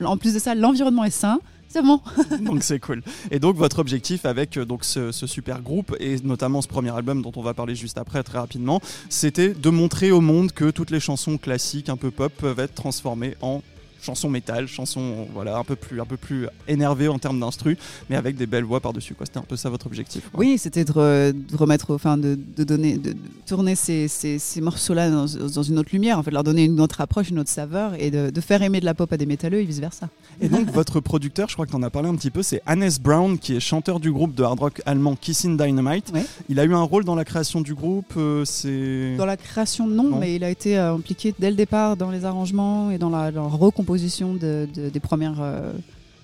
en 0.04 0.16
plus 0.16 0.34
de 0.34 0.38
ça, 0.38 0.54
l'environnement 0.54 1.04
est 1.04 1.10
sain. 1.10 1.40
C'est 1.68 1.82
bon. 1.82 2.00
donc 2.42 2.62
c'est 2.62 2.78
cool. 2.80 3.02
Et 3.30 3.38
donc 3.38 3.56
votre 3.56 3.78
objectif 3.78 4.26
avec 4.26 4.58
euh, 4.58 4.66
donc 4.66 4.84
ce, 4.84 5.10
ce 5.10 5.26
super 5.26 5.62
groupe 5.62 5.96
et 6.00 6.16
notamment 6.22 6.60
ce 6.60 6.68
premier 6.68 6.94
album 6.94 7.22
dont 7.22 7.32
on 7.34 7.40
va 7.40 7.54
parler 7.54 7.74
juste 7.74 7.96
après 7.96 8.22
très 8.22 8.38
rapidement, 8.38 8.82
c'était 9.08 9.54
de 9.54 9.70
montrer 9.70 10.10
au 10.10 10.20
monde 10.20 10.52
que 10.52 10.70
toutes 10.70 10.90
les 10.90 11.00
chansons 11.00 11.38
classiques 11.38 11.88
un 11.88 11.96
peu 11.96 12.10
pop 12.10 12.30
peuvent 12.36 12.60
être 12.60 12.74
transformées 12.74 13.36
en 13.40 13.62
chansons 14.02 14.28
métal, 14.28 14.66
chansons 14.68 15.26
voilà 15.32 15.56
un 15.56 15.64
peu 15.64 15.76
plus 15.76 16.00
un 16.00 16.04
peu 16.04 16.16
plus 16.16 16.46
énervées 16.68 17.08
en 17.08 17.18
termes 17.18 17.40
d'instru, 17.40 17.78
mais 18.10 18.16
avec 18.16 18.36
des 18.36 18.46
belles 18.46 18.64
voix 18.64 18.80
par 18.80 18.92
dessus 18.92 19.14
quoi. 19.14 19.24
C'était 19.26 19.38
un 19.38 19.42
peu 19.42 19.56
ça 19.56 19.70
votre 19.70 19.86
objectif. 19.86 20.28
quoi. 20.30 20.40
Oui, 20.40 20.58
c'était 20.58 20.84
de, 20.84 20.92
re- 20.92 21.32
de 21.32 21.56
remettre, 21.56 21.94
enfin, 21.94 22.16
de, 22.18 22.38
de 22.56 22.64
donner, 22.64 22.96
de, 22.98 23.12
de 23.12 23.16
tourner 23.46 23.74
ces, 23.74 24.08
ces, 24.08 24.38
ces 24.38 24.60
morceaux-là 24.60 25.10
dans, 25.10 25.26
dans 25.54 25.62
une 25.62 25.78
autre 25.78 25.90
lumière, 25.92 26.18
en 26.18 26.22
fait, 26.22 26.30
leur 26.30 26.44
donner 26.44 26.64
une 26.64 26.80
autre 26.80 27.00
approche, 27.00 27.30
une 27.30 27.38
autre 27.38 27.50
saveur, 27.50 27.92
et 27.98 28.10
de, 28.10 28.40
faire 28.40 28.62
aimer 28.62 28.80
de 28.80 28.84
la 28.84 28.94
pop 28.94 29.12
à 29.12 29.16
des 29.16 29.26
métalleux 29.26 29.60
et 29.60 29.64
vice 29.64 29.78
versa. 29.78 30.08
Et 30.40 30.48
donc 30.48 30.68
votre 30.72 31.00
producteur, 31.00 31.48
je 31.48 31.54
crois 31.54 31.66
que 31.66 31.70
tu 31.70 31.76
en 31.76 31.82
as 31.82 31.90
parlé 31.90 32.08
un 32.08 32.14
petit 32.16 32.30
peu, 32.30 32.42
c'est 32.42 32.60
Hannes 32.66 32.90
Brown 33.00 33.38
qui 33.38 33.54
est 33.54 33.60
chanteur 33.60 34.00
du 34.00 34.10
groupe 34.10 34.34
de 34.34 34.42
hard 34.42 34.58
rock 34.58 34.82
allemand 34.86 35.14
Kissing 35.14 35.56
Dynamite. 35.56 36.10
Ouais. 36.12 36.24
Il 36.48 36.58
a 36.58 36.64
eu 36.64 36.74
un 36.74 36.82
rôle 36.82 37.04
dans 37.04 37.14
la 37.14 37.24
création 37.24 37.60
du 37.60 37.74
groupe, 37.74 38.12
euh, 38.16 38.44
c'est 38.44 39.16
Dans 39.16 39.26
la 39.26 39.36
création, 39.36 39.86
non, 39.86 40.04
Non. 40.04 40.18
mais 40.18 40.34
il 40.34 40.42
a 40.44 40.50
été 40.50 40.76
euh, 40.78 40.94
impliqué 40.94 41.34
dès 41.38 41.50
le 41.50 41.56
départ 41.56 41.96
dans 41.96 42.10
les 42.10 42.24
arrangements 42.24 42.90
et 42.90 42.98
dans 42.98 43.10
la, 43.10 43.30
dans 43.30 43.42
la 43.44 43.48
recomposition 43.48 43.91
de, 44.34 44.68
de- 44.74 44.88
des 44.90 45.00
premières. 45.00 45.40
euh, 45.40 45.72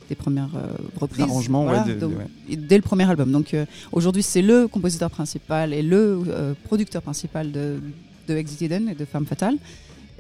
des 0.09 0.15
premières 0.15 0.55
euh, 0.57 0.73
reprises. 0.99 1.25
Arrangements, 1.27 1.67
ouais, 1.67 1.95
donc, 1.97 2.13
Dès 2.49 2.77
le 2.77 2.83
premier 2.83 3.05
album. 3.11 3.31
Donc 3.31 3.53
euh, 3.53 3.67
aujourd'hui, 3.93 4.23
c'est 4.23 4.41
le 4.41 4.67
compositeur 4.67 5.11
principal 5.11 5.75
et 5.75 5.83
le 5.83 6.23
euh, 6.29 6.55
producteur 6.65 7.03
principal 7.03 7.53
de, 7.53 7.79
de 8.27 8.35
Exit 8.35 8.63
Eden 8.63 8.89
et 8.89 8.95
de 8.95 9.05
Femme 9.05 9.27
Fatale. 9.27 9.57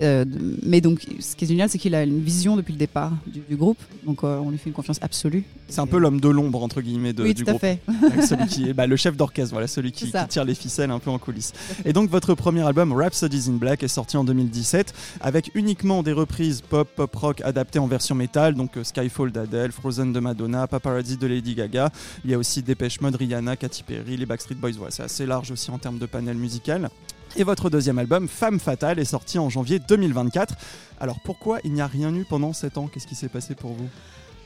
Euh, 0.01 0.25
mais 0.63 0.81
donc, 0.81 1.07
ce 1.21 1.35
qui 1.37 1.45
est 1.45 1.49
génial, 1.49 1.69
c'est 1.69 1.79
qu'il 1.79 1.95
a 1.95 2.05
une 2.05 2.21
vision 2.21 2.57
depuis 2.57 2.73
le 2.73 2.79
départ 2.79 3.13
du, 3.27 3.41
du 3.41 3.57
groupe. 3.57 3.79
Donc, 4.05 4.25
euh, 4.25 4.39
on 4.39 4.51
lui 4.51 4.59
fait 4.59 4.69
une 4.69 4.75
confiance 4.75 4.99
absolue. 5.03 5.45
c'est 5.69 5.81
un 5.81 5.87
peu 5.87 5.99
l'homme 5.99 6.21
de 6.21 6.29
l'ombre 6.29 6.63
entre 6.63 6.81
guillemets 6.81 7.13
de, 7.13 7.23
oui, 7.23 7.35
du 7.35 7.45
tout 7.45 7.51
à 7.51 7.59
fait. 7.59 7.81
Avec 8.03 8.23
celui 8.23 8.47
qui 8.47 8.69
est 8.69 8.73
bah, 8.73 8.87
le 8.87 8.97
chef 8.97 9.17
d'orchestre, 9.17 9.53
voilà, 9.53 9.67
celui 9.67 9.93
qui 9.93 10.13
tire 10.29 10.45
les 10.45 10.55
ficelles 10.55 10.91
un 10.91 10.99
peu 10.99 11.11
en 11.11 11.19
coulisses. 11.19 11.53
Et 11.85 11.93
donc 11.93 12.11
votre 12.11 12.35
premier 12.35 12.63
album, 12.63 12.93
Rhapsodies 12.93 13.49
in 13.49 13.55
Black, 13.55 13.83
est 13.83 13.89
sorti 13.89 14.17
en 14.17 14.25
2017 14.25 14.95
avec 15.21 15.51
uniquement 15.55 16.03
des 16.03 16.13
reprises 16.13 16.61
pop, 16.61 16.89
pop 16.95 17.15
rock 17.15 17.41
adaptées 17.43 17.79
en 17.79 17.87
version 17.87 18.15
métal, 18.15 18.55
donc 18.55 18.77
euh, 18.77 18.85
Skyfall 18.85 19.33
d'Adele, 19.33 19.73
Frozen 19.73 20.13
de 20.13 20.21
Madonna, 20.21 20.67
Paparazzi 20.67 21.17
de 21.17 21.27
Lady 21.27 21.55
Gaga. 21.55 21.91
Il 22.25 22.31
y 22.31 22.35
a 22.35 22.39
aussi 22.39 22.63
Dépêche 22.63 23.01
Mode, 23.01 23.17
Rihanna, 23.17 23.57
Katy 23.57 23.83
Perry, 23.83 24.17
les 24.17 24.27
Backstreet 24.27 24.57
Boys. 24.57 24.73
Voilà, 24.77 24.91
c'est 24.91 25.03
assez 25.03 25.27
large 25.27 25.51
aussi 25.51 25.71
en 25.71 25.79
termes 25.79 25.99
de 25.99 26.07
panel 26.07 26.37
musical. 26.37 26.91
Et 27.39 27.45
votre 27.45 27.71
deuxième 27.71 28.01
album, 28.01 28.27
Femme 28.27 28.59
Fatale, 28.59 28.99
est 28.99 29.05
sorti 29.05 29.39
en 29.39 29.49
janvier 29.49 29.79
2024. 29.79 30.57
Alors 30.99 31.21
pourquoi 31.25 31.61
il 31.63 31.73
n'y 31.73 31.81
a 31.81 31.87
rien 31.87 32.13
eu 32.13 32.25
pendant 32.29 32.53
7 32.53 32.79
ans? 32.79 32.91
Qu'est-ce 32.93 33.07
qui 33.07 33.15
s'est 33.15 33.29
passé 33.29 33.55
pour 33.55 33.75
vous? 33.75 33.87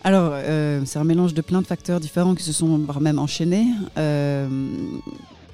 Alors, 0.05 0.33
euh, 0.35 0.83
c'est 0.85 0.99
un 0.99 1.05
mélange 1.05 1.33
de 1.33 1.41
plein 1.41 1.63
de 1.63 1.67
facteurs 1.67 2.01
différents 2.01 2.35
qui 2.35 2.43
se 2.43 2.53
sont 2.53 2.87
même 3.01 3.19
enchaînés. 3.19 3.65
Euh, 3.97 4.47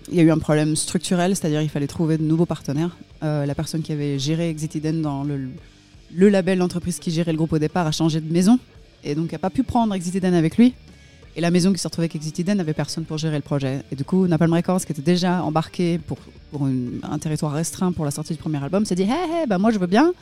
il 0.08 0.16
y 0.16 0.18
a 0.18 0.24
eu 0.24 0.32
un 0.32 0.38
problème 0.38 0.74
structurel, 0.74 1.36
c'est-à-dire 1.36 1.62
il 1.62 1.68
fallait 1.68 1.86
trouver 1.86 2.18
de 2.18 2.24
nouveaux 2.24 2.44
partenaires. 2.44 2.96
Euh, 3.22 3.46
la 3.46 3.54
personne 3.54 3.82
qui 3.82 3.92
avait 3.92 4.18
géré 4.18 4.48
Exit 4.48 4.74
Eden 4.74 5.00
dans 5.00 5.22
le, 5.22 5.50
le 6.12 6.28
label, 6.28 6.58
l'entreprise 6.58 6.98
qui 6.98 7.12
gérait 7.12 7.30
le 7.30 7.38
groupe 7.38 7.52
au 7.52 7.60
départ, 7.60 7.86
a 7.86 7.92
changé 7.92 8.20
de 8.20 8.32
maison 8.32 8.58
et 9.04 9.14
donc 9.14 9.30
n'a 9.30 9.38
pas 9.38 9.50
pu 9.50 9.62
prendre 9.62 9.94
Exit 9.94 10.16
Eden 10.16 10.34
avec 10.34 10.56
lui. 10.56 10.74
Et 11.38 11.40
la 11.40 11.52
maison 11.52 11.72
qui 11.72 11.78
s'est 11.78 11.86
retrouvée 11.86 12.06
avec 12.06 12.16
Exit 12.16 12.40
Eden 12.40 12.58
n'avait 12.58 12.72
personne 12.72 13.04
pour 13.04 13.16
gérer 13.16 13.36
le 13.36 13.42
projet. 13.42 13.84
Et 13.92 13.94
du 13.94 14.02
coup, 14.02 14.26
Napalm 14.26 14.52
Records, 14.52 14.84
qui 14.84 14.90
était 14.90 15.02
déjà 15.02 15.44
embarqué 15.44 16.00
pour, 16.04 16.18
un 16.60 17.18
territoire 17.20 17.52
restreint 17.52 17.92
pour 17.92 18.04
la 18.04 18.10
sortie 18.10 18.32
du 18.32 18.40
premier 18.40 18.60
album, 18.60 18.84
s'est 18.84 18.96
dit 18.96 19.04
Hé, 19.04 19.42
hé, 19.42 19.46
bah 19.46 19.56
moi 19.56 19.70
je 19.70 19.78
veux 19.78 19.86
bien. 19.86 20.12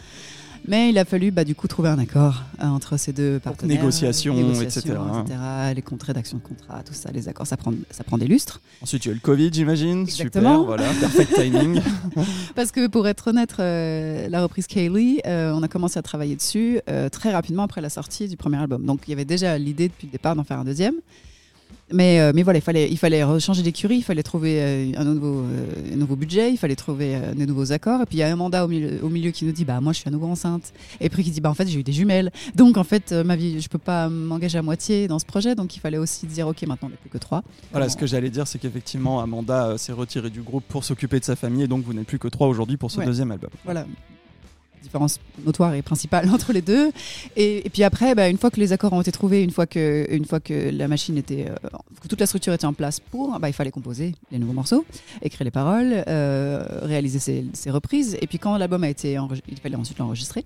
Mais 0.68 0.90
il 0.90 0.98
a 0.98 1.04
fallu 1.04 1.30
bah, 1.30 1.44
du 1.44 1.54
coup 1.54 1.68
trouver 1.68 1.88
un 1.88 1.98
accord 1.98 2.42
euh, 2.60 2.66
entre 2.66 2.96
ces 2.96 3.12
deux 3.12 3.38
partenaires. 3.38 3.76
négociations, 3.76 4.34
Négociations, 4.34 4.80
etc. 4.80 4.98
etc., 5.24 5.38
Les 5.74 5.82
contrats 5.82 6.12
d'action 6.12 6.38
de 6.38 6.42
contrat, 6.42 6.82
tout 6.82 6.94
ça, 6.94 7.10
les 7.12 7.28
accords, 7.28 7.46
ça 7.46 7.56
prend, 7.56 7.72
ça 7.90 8.04
prend 8.04 8.18
des 8.18 8.26
lustres. 8.26 8.60
Ensuite, 8.82 9.04
il 9.04 9.08
y 9.08 9.10
a 9.10 9.12
eu 9.12 9.14
le 9.14 9.20
Covid, 9.20 9.50
j'imagine. 9.52 10.06
Super, 10.08 10.62
voilà, 10.64 10.84
perfect 11.00 11.34
timing. 11.34 11.80
Parce 12.54 12.72
que 12.72 12.86
pour 12.88 13.06
être 13.06 13.28
honnête, 13.28 13.54
euh, 13.58 14.28
la 14.28 14.42
reprise 14.42 14.66
Kaylee, 14.66 15.20
euh, 15.26 15.52
on 15.54 15.62
a 15.62 15.68
commencé 15.68 15.98
à 15.98 16.02
travailler 16.02 16.36
dessus 16.36 16.80
euh, 16.88 17.08
très 17.08 17.32
rapidement 17.32 17.62
après 17.62 17.80
la 17.80 17.90
sortie 17.90 18.28
du 18.28 18.36
premier 18.36 18.58
album. 18.58 18.84
Donc 18.84 19.00
il 19.06 19.10
y 19.10 19.14
avait 19.14 19.24
déjà 19.24 19.58
l'idée 19.58 19.88
depuis 19.88 20.06
le 20.06 20.12
départ 20.12 20.34
d'en 20.36 20.44
faire 20.44 20.58
un 20.58 20.64
deuxième. 20.64 20.94
Mais, 21.92 22.18
euh, 22.18 22.32
mais 22.34 22.42
voilà, 22.42 22.58
il 22.58 22.62
fallait, 22.62 22.90
il 22.90 22.98
fallait 22.98 23.22
changer 23.38 23.62
d'écurie, 23.62 23.98
il 23.98 24.02
fallait 24.02 24.24
trouver 24.24 24.60
euh, 24.60 24.92
un, 24.96 25.04
nouveau, 25.04 25.42
euh, 25.42 25.92
un 25.92 25.96
nouveau 25.96 26.16
budget, 26.16 26.50
il 26.50 26.56
fallait 26.56 26.74
trouver 26.74 27.16
des 27.36 27.46
nouveaux 27.46 27.70
accords. 27.70 28.02
Et 28.02 28.06
puis 28.06 28.16
il 28.16 28.20
y 28.20 28.22
a 28.24 28.28
un 28.28 28.34
mandat 28.36 28.64
au 28.64 28.68
milieu, 28.68 28.98
au 29.04 29.08
milieu 29.08 29.30
qui 29.30 29.44
nous 29.44 29.52
dit 29.52 29.64
bah 29.64 29.80
moi 29.80 29.92
je 29.92 29.98
suis 30.00 30.08
à 30.08 30.10
nouveau 30.10 30.26
enceinte. 30.26 30.72
Et 31.00 31.08
puis 31.08 31.22
qui 31.22 31.30
dit 31.30 31.40
bah 31.40 31.50
en 31.50 31.54
fait 31.54 31.68
j'ai 31.68 31.78
eu 31.78 31.84
des 31.84 31.92
jumelles. 31.92 32.32
Donc 32.56 32.76
en 32.76 32.84
fait 32.84 33.12
ma 33.12 33.36
vie, 33.36 33.60
je 33.60 33.68
peux 33.68 33.78
pas 33.78 34.08
m'engager 34.08 34.58
à 34.58 34.62
moitié 34.62 35.06
dans 35.06 35.20
ce 35.20 35.26
projet. 35.26 35.54
Donc 35.54 35.76
il 35.76 35.80
fallait 35.80 35.98
aussi 35.98 36.26
dire 36.26 36.48
ok 36.48 36.62
maintenant 36.62 36.88
on 36.88 36.90
n'est 36.90 36.96
plus 36.96 37.10
que 37.10 37.18
trois. 37.18 37.42
Voilà, 37.70 37.88
ce 37.88 37.96
que 37.96 38.06
j'allais 38.06 38.30
dire, 38.30 38.48
c'est 38.48 38.58
qu'effectivement, 38.58 39.20
Amanda 39.20 39.78
s'est 39.78 39.92
retirée 39.92 40.30
du 40.30 40.42
groupe 40.42 40.64
pour 40.68 40.82
s'occuper 40.84 41.20
de 41.20 41.24
sa 41.24 41.36
famille, 41.36 41.62
et 41.62 41.68
donc 41.68 41.84
vous 41.84 41.92
n'êtes 41.94 42.06
plus 42.06 42.18
que 42.18 42.28
trois 42.28 42.48
aujourd'hui 42.48 42.76
pour 42.76 42.90
ce 42.90 42.98
Ouais. 42.98 43.04
deuxième 43.06 43.30
album. 43.30 43.50
Voilà. 43.64 43.86
Différence 44.86 45.18
notoire 45.44 45.74
et 45.74 45.82
principale 45.82 46.30
entre 46.32 46.52
les 46.52 46.62
deux. 46.62 46.92
Et, 47.34 47.68
puis 47.72 47.82
après, 47.82 48.14
bah, 48.14 48.28
une 48.28 48.38
fois 48.38 48.52
que 48.52 48.60
les 48.60 48.72
accords 48.72 48.92
ont 48.92 49.00
été 49.00 49.10
trouvés, 49.10 49.42
une 49.42 49.50
fois 49.50 49.66
que, 49.66 50.06
une 50.10 50.24
fois 50.24 50.38
que 50.38 50.70
la 50.70 50.86
machine 50.86 51.18
était, 51.18 51.46
euh, 51.50 51.68
toute 52.08 52.20
la 52.20 52.26
structure 52.26 52.52
était 52.52 52.66
en 52.66 52.72
place 52.72 53.00
pour, 53.00 53.36
bah, 53.40 53.48
il 53.48 53.52
fallait 53.52 53.72
composer 53.72 54.14
les 54.30 54.38
nouveaux 54.38 54.52
morceaux, 54.52 54.84
écrire 55.22 55.44
les 55.44 55.50
paroles, 55.50 56.04
euh, 56.06 56.64
réaliser 56.82 57.18
ses, 57.18 57.44
ses 57.52 57.70
reprises. 57.70 58.16
Et 58.20 58.28
puis 58.28 58.38
quand 58.38 58.56
l'album 58.56 58.84
a 58.84 58.88
été, 58.88 59.18
il 59.48 59.58
fallait 59.58 59.74
ensuite 59.74 59.98
l'enregistrer. 59.98 60.44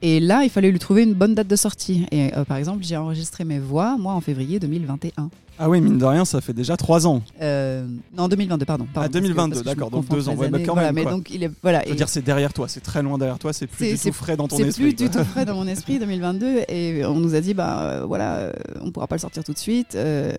Et 0.00 0.20
là, 0.20 0.42
il 0.42 0.50
fallait 0.50 0.70
lui 0.70 0.78
trouver 0.78 1.04
une 1.04 1.14
bonne 1.14 1.34
date 1.34 1.48
de 1.48 1.56
sortie. 1.56 2.06
Et 2.10 2.34
euh, 2.36 2.44
par 2.44 2.56
exemple, 2.56 2.82
j'ai 2.82 2.96
enregistré 2.96 3.44
mes 3.44 3.58
voix, 3.58 3.96
moi, 3.96 4.14
en 4.14 4.20
février 4.20 4.58
2021. 4.58 5.30
Ah 5.58 5.68
oui, 5.70 5.80
mine 5.80 5.98
de 5.98 6.04
rien, 6.04 6.24
ça 6.24 6.40
fait 6.40 6.52
déjà 6.54 6.76
trois 6.76 7.06
ans. 7.06 7.22
Euh, 7.40 7.86
non, 8.16 8.26
2022, 8.26 8.64
pardon. 8.64 8.86
pardon, 8.92 9.06
Ah, 9.06 9.12
2022, 9.12 9.36
parce 9.36 9.60
que- 9.60 9.64
parce 9.64 9.64
que 9.64 9.64
je 9.64 9.70
me 9.70 9.74
d'accord, 9.74 9.90
donc 9.90 10.00
confonds 10.08 10.14
deux 10.16 10.28
ans. 10.28 10.32
entre 10.32 10.40
Ouais, 10.40 10.46
les 10.46 10.52
bah, 10.52 10.58
quand 10.66 10.72
voilà, 10.72 10.88
même, 10.88 10.94
mais 10.96 11.02
quoi. 11.02 11.10
donc 11.12 11.30
il 11.30 11.42
est, 11.44 11.50
voilà. 11.62 11.80
Je 11.82 11.88
veux 11.88 11.92
et- 11.92 11.96
dire, 11.96 12.08
c'est 12.08 12.22
derrière 12.22 12.52
toi, 12.52 12.66
c'est 12.68 12.80
très 12.80 13.02
loin 13.02 13.18
derrière 13.18 13.38
toi, 13.38 13.52
c'est 13.52 13.66
plus 13.66 13.84
C'est- 13.84 13.90
du 13.92 13.96
c'est- 13.98 14.10
tout 14.10 14.16
frais 14.16 14.36
dans 14.36 14.48
ton 14.48 14.56
C'est 14.56 14.62
esprit. 14.64 14.82
plus 14.84 14.94
du 14.94 15.10
tout 15.10 15.22
frais 15.24 15.44
dans 15.44 15.54
mon 15.54 15.66
esprit 15.66 15.98
2022 15.98 16.62
et 16.68 17.04
on 17.04 17.20
nous 17.20 17.34
a 17.34 17.40
dit 17.40 17.54
bah 17.54 17.80
euh, 17.82 18.04
voilà 18.06 18.36
euh, 18.38 18.52
on 18.80 18.90
pourra 18.90 19.06
pas 19.06 19.14
le 19.16 19.20
sortir 19.20 19.44
tout 19.44 19.52
de 19.52 19.58
suite. 19.58 19.94
Euh, 19.94 20.32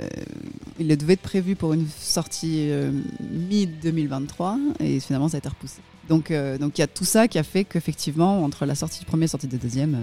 il 0.80 0.88
devait 0.98 1.14
être 1.14 1.22
prévu 1.22 1.56
pour 1.56 1.74
une 1.74 1.86
sortie 2.00 2.70
mi 3.32 3.68
2023 3.68 4.58
et 4.80 5.00
finalement 5.00 5.30
ça 5.30 5.38
a 5.38 5.40
été 5.40 5.48
repoussé. 5.48 5.80
Donc 6.10 6.34
donc 6.60 6.78
il 6.78 6.82
y 6.82 6.84
a 6.84 6.88
tout 6.88 7.06
ça 7.06 7.28
qui 7.28 7.38
a 7.40 7.44
fait 7.44 7.64
qu'effectivement 7.64 8.44
entre 8.44 8.66
la 8.66 8.76
sortie 8.76 9.00
du 9.00 9.06
premier 9.06 9.24
et 9.24 9.28
la 9.28 9.30
sortie 9.30 9.48
du 9.48 9.58
deuxième 9.58 9.96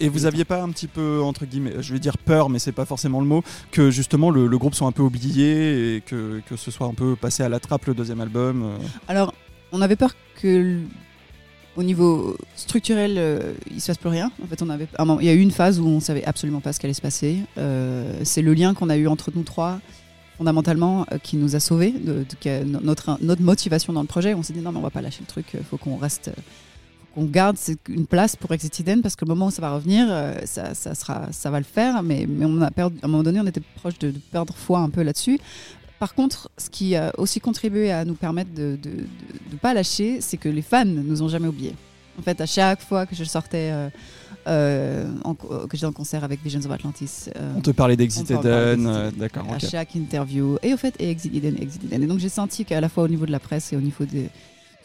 Et 0.00 0.08
vous 0.08 0.24
aviez 0.26 0.44
pas 0.44 0.62
un 0.62 0.70
petit 0.70 0.86
peu, 0.88 1.20
entre 1.22 1.44
guillemets, 1.46 1.74
je 1.80 1.92
vais 1.92 1.98
dire 1.98 2.16
peur, 2.18 2.48
mais 2.48 2.58
c'est 2.58 2.72
pas 2.72 2.84
forcément 2.86 3.20
le 3.20 3.26
mot, 3.26 3.42
que 3.70 3.90
justement 3.90 4.30
le, 4.30 4.46
le 4.46 4.58
groupe 4.58 4.74
soit 4.74 4.86
un 4.86 4.92
peu 4.92 5.02
oublié 5.02 5.96
et 5.96 6.00
que, 6.00 6.40
que 6.48 6.56
ce 6.56 6.70
soit 6.70 6.86
un 6.86 6.94
peu 6.94 7.16
passé 7.16 7.42
à 7.42 7.48
la 7.48 7.60
trappe 7.60 7.86
le 7.86 7.94
deuxième 7.94 8.20
album 8.20 8.62
euh. 8.62 8.76
Alors, 9.08 9.34
on 9.72 9.80
avait 9.82 9.96
peur 9.96 10.14
que, 10.40 10.78
au 11.76 11.82
niveau 11.82 12.36
structurel, 12.56 13.16
euh, 13.18 13.52
il 13.70 13.80
se 13.80 13.88
passe 13.88 13.98
plus 13.98 14.08
rien. 14.08 14.30
En 14.42 14.46
fait, 14.46 14.62
on 14.62 14.68
avait, 14.70 14.86
moment- 14.98 15.18
il 15.20 15.26
y 15.26 15.28
a 15.28 15.34
eu 15.34 15.40
une 15.40 15.50
phase 15.50 15.80
où 15.80 15.86
on 15.86 16.00
savait 16.00 16.24
absolument 16.24 16.60
pas 16.60 16.72
ce 16.72 16.78
qu'allait 16.80 16.94
se 16.94 17.02
passer. 17.02 17.38
Euh, 17.58 18.20
c'est 18.22 18.42
le 18.42 18.54
lien 18.54 18.74
qu'on 18.74 18.88
a 18.90 18.96
eu 18.96 19.08
entre 19.08 19.32
nous 19.34 19.42
trois 19.42 19.80
fondamentalement 20.38 21.06
euh, 21.12 21.18
qui 21.18 21.36
nous 21.36 21.54
a 21.56 21.60
sauvés, 21.60 21.92
de, 21.92 22.12
de- 22.12 22.26
que 22.40 22.64
notre, 22.64 23.18
notre 23.22 23.42
motivation 23.42 23.92
dans 23.92 24.00
le 24.02 24.06
projet. 24.08 24.34
On 24.34 24.42
s'est 24.42 24.52
dit 24.52 24.60
non, 24.60 24.72
mais 24.72 24.78
on 24.78 24.82
va 24.82 24.90
pas 24.90 25.02
lâcher 25.02 25.20
le 25.20 25.26
truc, 25.26 25.46
il 25.54 25.62
faut 25.64 25.76
qu'on 25.76 25.96
reste, 25.96 26.30
qu'on 27.14 27.24
garde 27.24 27.56
une 27.88 28.06
place 28.06 28.34
pour 28.36 28.52
Exit 28.52 28.80
Eden 28.80 29.00
parce 29.02 29.16
que 29.16 29.24
le 29.24 29.28
moment 29.30 29.46
où 29.46 29.50
ça 29.50 29.62
va 29.62 29.72
revenir, 29.74 30.06
euh, 30.10 30.34
ça, 30.44 30.74
ça, 30.74 30.94
sera, 30.94 31.28
ça 31.32 31.50
va 31.50 31.58
le 31.58 31.64
faire. 31.64 32.02
Mais, 32.02 32.26
mais 32.28 32.44
on 32.44 32.60
a 32.60 32.70
perdu, 32.70 32.96
à 33.02 33.06
un 33.06 33.08
moment 33.08 33.22
donné, 33.22 33.40
on 33.40 33.46
était 33.46 33.62
proche 33.76 33.98
de, 33.98 34.10
de 34.10 34.18
perdre 34.32 34.54
foi 34.54 34.80
un 34.80 34.90
peu 34.90 35.02
là-dessus. 35.02 35.38
Par 35.98 36.14
contre, 36.14 36.50
ce 36.58 36.68
qui 36.70 36.96
a 36.96 37.12
aussi 37.18 37.40
contribué 37.40 37.90
à 37.92 38.04
nous 38.04 38.14
permettre 38.14 38.52
de 38.52 38.76
ne 38.84 39.56
pas 39.56 39.72
lâcher, 39.74 40.20
c'est 40.20 40.36
que 40.36 40.48
les 40.48 40.60
fans 40.62 40.84
nous 40.84 41.22
ont 41.22 41.28
jamais 41.28 41.48
oubliés. 41.48 41.74
En 42.18 42.22
fait, 42.22 42.40
à 42.40 42.46
chaque 42.46 42.80
fois 42.82 43.06
que 43.06 43.14
je 43.14 43.24
sortais, 43.24 43.70
euh, 43.72 43.88
euh, 44.46 45.08
en 45.24 45.34
que 45.34 45.48
j'étais 45.72 45.86
en 45.86 45.92
concert 45.92 46.22
avec 46.22 46.42
Visions 46.42 46.60
of 46.60 46.70
Atlantis, 46.70 47.26
euh, 47.36 47.54
On 47.56 47.60
te 47.60 47.70
parlait 47.70 47.96
d'Exit 47.96 48.30
Eden, 48.30 49.10
d'accord. 49.16 49.46
à 49.52 49.58
chaque 49.58 49.94
interview, 49.94 50.58
et 50.62 50.74
au 50.74 50.76
fait, 50.76 50.94
et 50.98 51.10
Exit 51.10 51.34
Eden, 51.34 51.56
Exit 51.60 51.82
Eden. 51.84 52.02
Et 52.02 52.06
donc 52.06 52.18
j'ai 52.18 52.28
senti 52.28 52.64
qu'à 52.64 52.80
la 52.80 52.88
fois 52.88 53.04
au 53.04 53.08
niveau 53.08 53.24
de 53.26 53.32
la 53.32 53.40
presse 53.40 53.72
et 53.72 53.76
au 53.76 53.80
niveau 53.80 54.04
des- 54.04 54.28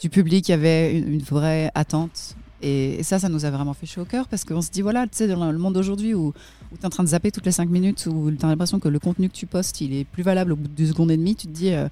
du 0.00 0.08
public, 0.10 0.48
il 0.48 0.52
y 0.52 0.54
avait 0.54 0.98
une, 0.98 1.14
une 1.14 1.22
vraie 1.22 1.70
attente. 1.74 2.34
Et, 2.62 3.00
et 3.00 3.02
ça, 3.02 3.18
ça 3.18 3.28
nous 3.30 3.44
a 3.46 3.50
vraiment 3.50 3.72
fait 3.72 3.86
chaud 3.86 4.02
au 4.02 4.04
cœur 4.04 4.28
parce 4.28 4.44
qu'on 4.44 4.60
se 4.60 4.70
dit, 4.70 4.82
voilà, 4.82 5.04
tu 5.06 5.16
sais, 5.16 5.28
dans 5.28 5.50
le 5.50 5.56
monde 5.58 5.74
d'aujourd'hui 5.74 6.12
où, 6.14 6.26
où 6.28 6.76
tu 6.76 6.82
es 6.82 6.86
en 6.86 6.90
train 6.90 7.02
de 7.04 7.08
zapper 7.08 7.30
toutes 7.32 7.46
les 7.46 7.52
5 7.52 7.68
minutes, 7.70 8.06
où 8.10 8.30
tu 8.30 8.44
as 8.44 8.48
l'impression 8.48 8.78
que 8.78 8.88
le 8.88 8.98
contenu 8.98 9.28
que 9.30 9.34
tu 9.34 9.46
postes, 9.46 9.80
il 9.80 9.94
est 9.94 10.04
plus 10.04 10.22
valable 10.22 10.52
au 10.52 10.56
bout 10.56 10.68
de 10.68 10.74
2 10.74 10.86
secondes 10.86 11.10
et 11.10 11.16
demie, 11.16 11.34
tu 11.36 11.46
te 11.46 11.52
dis. 11.52 11.72
euh, 11.72 11.88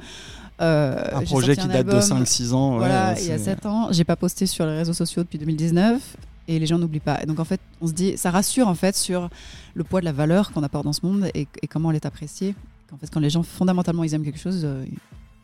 euh, 0.60 1.04
Un 1.14 1.22
projet 1.22 1.54
qui 1.54 1.60
un 1.62 1.66
date 1.68 1.86
de 1.86 1.92
album, 1.92 2.22
5-6 2.24 2.52
ans. 2.52 2.72
ouais, 2.72 2.78
voilà, 2.78 3.14
c'est- 3.16 3.24
il 3.24 3.28
y 3.28 3.32
a 3.32 3.38
7 3.38 3.64
ans, 3.66 3.88
j'ai 3.92 4.04
pas 4.04 4.16
posté 4.16 4.44
sur 4.46 4.66
les 4.66 4.76
réseaux 4.76 4.92
sociaux 4.92 5.22
depuis 5.22 5.38
2019 5.38 6.16
et 6.48 6.58
les 6.58 6.66
gens 6.66 6.78
n'oublient 6.78 7.00
pas. 7.00 7.22
Et 7.22 7.26
donc 7.26 7.38
en 7.40 7.44
fait, 7.44 7.60
on 7.80 7.86
se 7.86 7.92
dit, 7.92 8.16
ça 8.18 8.30
rassure 8.30 8.68
en 8.68 8.74
fait 8.74 8.96
sur 8.96 9.30
le 9.74 9.84
poids 9.84 10.00
de 10.00 10.04
la 10.04 10.12
valeur 10.12 10.50
qu'on 10.52 10.62
apporte 10.62 10.84
dans 10.84 10.92
ce 10.92 11.04
monde 11.06 11.30
et, 11.34 11.46
et 11.62 11.66
comment 11.66 11.90
elle 11.90 11.96
est 11.96 12.06
appréciée. 12.06 12.54
En 12.92 12.96
fait, 12.98 13.08
quand 13.12 13.20
les 13.20 13.30
gens 13.30 13.42
fondamentalement 13.42 14.02
ils 14.04 14.12
aiment 14.14 14.24
quelque 14.24 14.40
chose, 14.40 14.62
euh, 14.64 14.84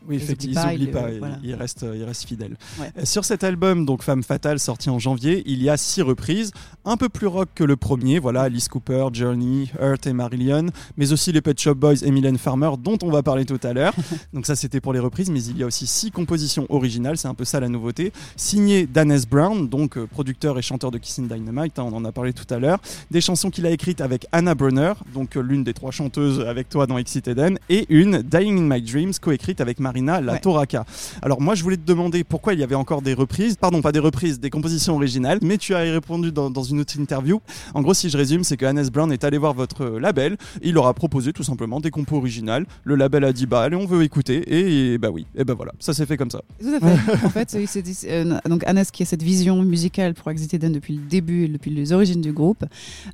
Oui, 0.07 0.15
effectivement, 0.15 0.69
ils 0.69 0.79
n'oublient 0.79 0.91
pas, 0.91 1.11
ils 1.11 1.19
voilà. 1.19 1.39
ils 1.43 1.55
restent, 1.55 1.85
ils 1.93 2.03
restent 2.03 2.27
fidèles. 2.27 2.57
Ouais. 2.79 2.91
Euh, 2.97 3.05
Sur 3.05 3.25
cet 3.25 3.43
album, 3.43 3.85
donc 3.85 4.03
Femme 4.03 4.23
Fatale, 4.23 4.59
sorti 4.59 4.89
en 4.89 4.99
janvier, 4.99 5.43
il 5.45 5.61
y 5.61 5.69
a 5.69 5.77
six 5.77 6.01
reprises, 6.01 6.51
un 6.83 6.97
peu 6.97 7.09
plus 7.09 7.27
rock 7.27 7.49
que 7.55 7.63
le 7.63 7.75
premier, 7.75 8.19
voilà, 8.19 8.43
Alice 8.43 8.67
Cooper, 8.67 9.07
Journey, 9.13 9.69
Hurt 9.79 10.05
et 10.07 10.13
Marillion, 10.13 10.67
mais 10.97 11.11
aussi 11.11 11.31
les 11.31 11.41
Pet 11.41 11.59
Shop 11.59 11.75
Boys 11.75 12.03
et 12.03 12.11
Mylène 12.11 12.37
Farmer, 12.37 12.71
dont 12.79 12.97
on 13.03 13.09
va 13.09 13.23
parler 13.23 13.45
tout 13.45 13.59
à 13.63 13.73
l'heure. 13.73 13.93
donc 14.33 14.45
ça, 14.45 14.55
c'était 14.55 14.81
pour 14.81 14.93
les 14.93 14.99
reprises, 14.99 15.29
mais 15.29 15.43
il 15.43 15.57
y 15.57 15.63
a 15.63 15.65
aussi 15.65 15.87
six 15.87 16.11
compositions 16.11 16.65
originales, 16.69 17.17
c'est 17.17 17.27
un 17.27 17.33
peu 17.33 17.45
ça 17.45 17.59
la 17.59 17.69
nouveauté, 17.69 18.11
signées 18.35 18.85
d'Hannes 18.85 19.23
Brown, 19.29 19.67
donc 19.67 19.97
euh, 19.97 20.05
producteur 20.05 20.57
et 20.59 20.61
chanteur 20.61 20.91
de 20.91 20.97
Kissing 20.97 21.27
Dynamite, 21.27 21.79
hein, 21.79 21.85
on 21.87 21.95
en 21.95 22.05
a 22.05 22.11
parlé 22.11 22.33
tout 22.33 22.51
à 22.53 22.59
l'heure, 22.59 22.79
des 23.11 23.21
chansons 23.21 23.49
qu'il 23.49 23.65
a 23.65 23.71
écrites 23.71 24.01
avec 24.01 24.27
Anna 24.31 24.55
Brunner, 24.55 24.93
donc 25.13 25.35
euh, 25.35 25.41
l'une 25.41 25.63
des 25.63 25.73
trois 25.73 25.91
chanteuses 25.91 26.41
avec 26.41 26.69
toi 26.69 26.87
dans 26.87 26.97
Exit 26.97 27.27
Eden, 27.27 27.57
et 27.69 27.85
une 27.89 28.21
Dying 28.21 28.59
in 28.59 28.75
My 28.75 28.81
Dreams, 28.81 29.13
coécrite 29.21 29.61
avec 29.61 29.79
Marina 29.95 30.19
La 30.21 30.33
Ouais. 30.33 30.39
Toraka. 30.39 30.85
Alors 31.21 31.39
moi 31.41 31.55
je 31.55 31.63
voulais 31.63 31.77
te 31.77 31.85
demander 31.85 32.23
pourquoi 32.23 32.53
il 32.53 32.59
y 32.59 32.63
avait 32.63 32.75
encore 32.75 33.01
des 33.01 33.13
reprises, 33.13 33.55
pardon 33.55 33.81
pas 33.81 33.91
des 33.93 33.99
reprises, 33.99 34.39
des 34.39 34.49
compositions 34.49 34.95
originales, 34.95 35.39
mais 35.41 35.57
tu 35.57 35.73
as 35.73 35.79
répondu 35.79 36.31
dans, 36.31 36.49
dans 36.49 36.63
une 36.63 36.81
autre 36.81 36.97
interview. 36.99 37.39
En 37.73 37.81
gros 37.81 37.93
si 37.93 38.09
je 38.09 38.17
résume 38.17 38.43
c'est 38.43 38.57
que 38.57 38.65
Hannes 38.65 38.89
Brown 38.91 39.11
est 39.11 39.23
allé 39.23 39.37
voir 39.37 39.53
votre 39.53 39.85
label, 39.85 40.33
et 40.61 40.69
il 40.69 40.73
leur 40.73 40.87
a 40.87 40.93
proposé 40.93 41.31
tout 41.31 41.43
simplement 41.43 41.79
des 41.79 41.91
compos 41.91 42.17
originales, 42.17 42.65
le 42.83 42.95
label 42.95 43.23
a 43.23 43.31
dit 43.31 43.45
bah 43.45 43.61
allez 43.61 43.75
on 43.77 43.85
veut 43.85 44.03
écouter, 44.03 44.43
et, 44.47 44.97
bah 44.97 45.09
oui, 45.11 45.25
et 45.35 45.43
bah 45.45 45.53
voilà, 45.53 45.71
ça 45.79 45.93
s'est 45.93 46.05
fait 46.05 46.17
comme 46.17 46.31
ça. 46.31 46.41
Tout 46.59 46.67
à 46.75 46.79
fait. 46.79 47.25
en 47.25 47.29
fait, 47.29 47.55
il 47.57 47.67
s'est 47.67 47.81
dit- 47.81 47.97
euh, 48.05 48.37
donc 48.49 48.63
Hannes, 48.67 48.83
qui 48.91 49.03
a 49.03 49.05
cette 49.05 49.23
vision 49.23 49.61
musicale 49.63 50.13
pour 50.13 50.29
Exit 50.31 50.53
Eden 50.53 50.73
depuis 50.73 50.95
le 50.95 51.01
début, 51.03 51.47
depuis 51.47 51.71
les 51.71 51.93
origines 51.93 52.21
du 52.21 52.33
groupe, 52.33 52.65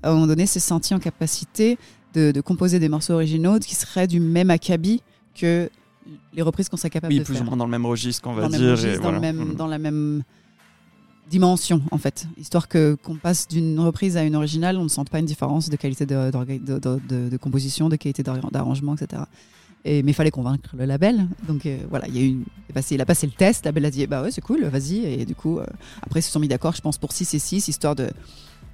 à 0.01 0.09
un 0.09 0.13
moment 0.13 0.27
donné, 0.27 0.45
s'est 0.47 0.59
senti 0.59 0.93
en 0.95 0.99
capacité 0.99 1.77
de, 2.15 2.31
de 2.31 2.41
composer 2.41 2.79
des 2.79 2.89
morceaux 2.89 3.13
originaux 3.13 3.59
qui 3.59 3.75
seraient 3.75 4.07
du 4.07 4.19
même 4.19 4.49
acabit 4.49 5.01
que 5.35 5.69
les 6.33 6.41
reprises 6.41 6.69
qu'on 6.69 6.77
serait 6.77 6.89
capable 6.89 7.13
Oui 7.13 7.19
de 7.19 7.23
plus 7.23 7.33
faire. 7.35 7.43
ou 7.43 7.45
moins 7.45 7.57
dans 7.57 7.65
le 7.65 7.71
même 7.71 7.85
registre 7.85 8.21
qu'on 8.21 8.33
va 8.33 8.43
dans, 8.43 8.49
dire. 8.49 8.83
et 8.85 8.93
dans, 8.97 9.11
le 9.11 9.17
voilà. 9.17 9.19
même, 9.19 9.55
dans 9.55 9.67
la 9.67 9.77
même 9.77 10.23
dimension, 11.29 11.81
en 11.91 11.97
fait. 11.97 12.27
Histoire 12.37 12.67
que 12.67 12.95
qu'on 13.01 13.15
passe 13.15 13.47
d'une 13.47 13.79
reprise 13.79 14.17
à 14.17 14.23
une 14.23 14.35
originale, 14.35 14.77
on 14.77 14.83
ne 14.83 14.89
sente 14.89 15.09
pas 15.09 15.19
une 15.19 15.25
différence 15.25 15.69
de 15.69 15.75
qualité 15.77 16.05
de, 16.05 16.29
d'orga- 16.31 16.59
de, 16.59 16.77
de- 16.79 16.99
de- 17.07 17.29
de 17.29 17.37
composition, 17.37 17.87
de 17.89 17.95
qualité 17.95 18.23
d'ar- 18.23 18.51
d'arrangement, 18.51 18.95
etc. 18.95 19.23
Et, 19.85 20.03
mais 20.03 20.11
il 20.11 20.13
fallait 20.13 20.29
convaincre 20.31 20.69
le 20.77 20.85
label. 20.85 21.27
Donc 21.47 21.65
euh, 21.65 21.77
voilà, 21.89 22.07
y 22.09 22.19
a 22.19 22.21
une- 22.21 22.43
il 22.91 23.01
a 23.01 23.05
passé 23.05 23.25
le 23.25 23.31
test, 23.31 23.63
le 23.65 23.69
label 23.69 23.85
a 23.85 23.91
dit 23.91 24.05
bah 24.07 24.21
ouais, 24.21 24.31
c'est 24.31 24.41
cool, 24.41 24.63
vas-y. 24.65 25.05
Et 25.05 25.25
du 25.25 25.35
coup, 25.35 25.59
euh, 25.59 25.65
après, 26.01 26.19
ils 26.19 26.23
se 26.23 26.31
sont 26.31 26.39
mis 26.39 26.47
d'accord, 26.47 26.75
je 26.75 26.81
pense, 26.81 26.97
pour 26.97 27.11
6 27.13 27.33
et 27.33 27.39
6, 27.39 27.67
histoire 27.67 27.95
de. 27.95 28.09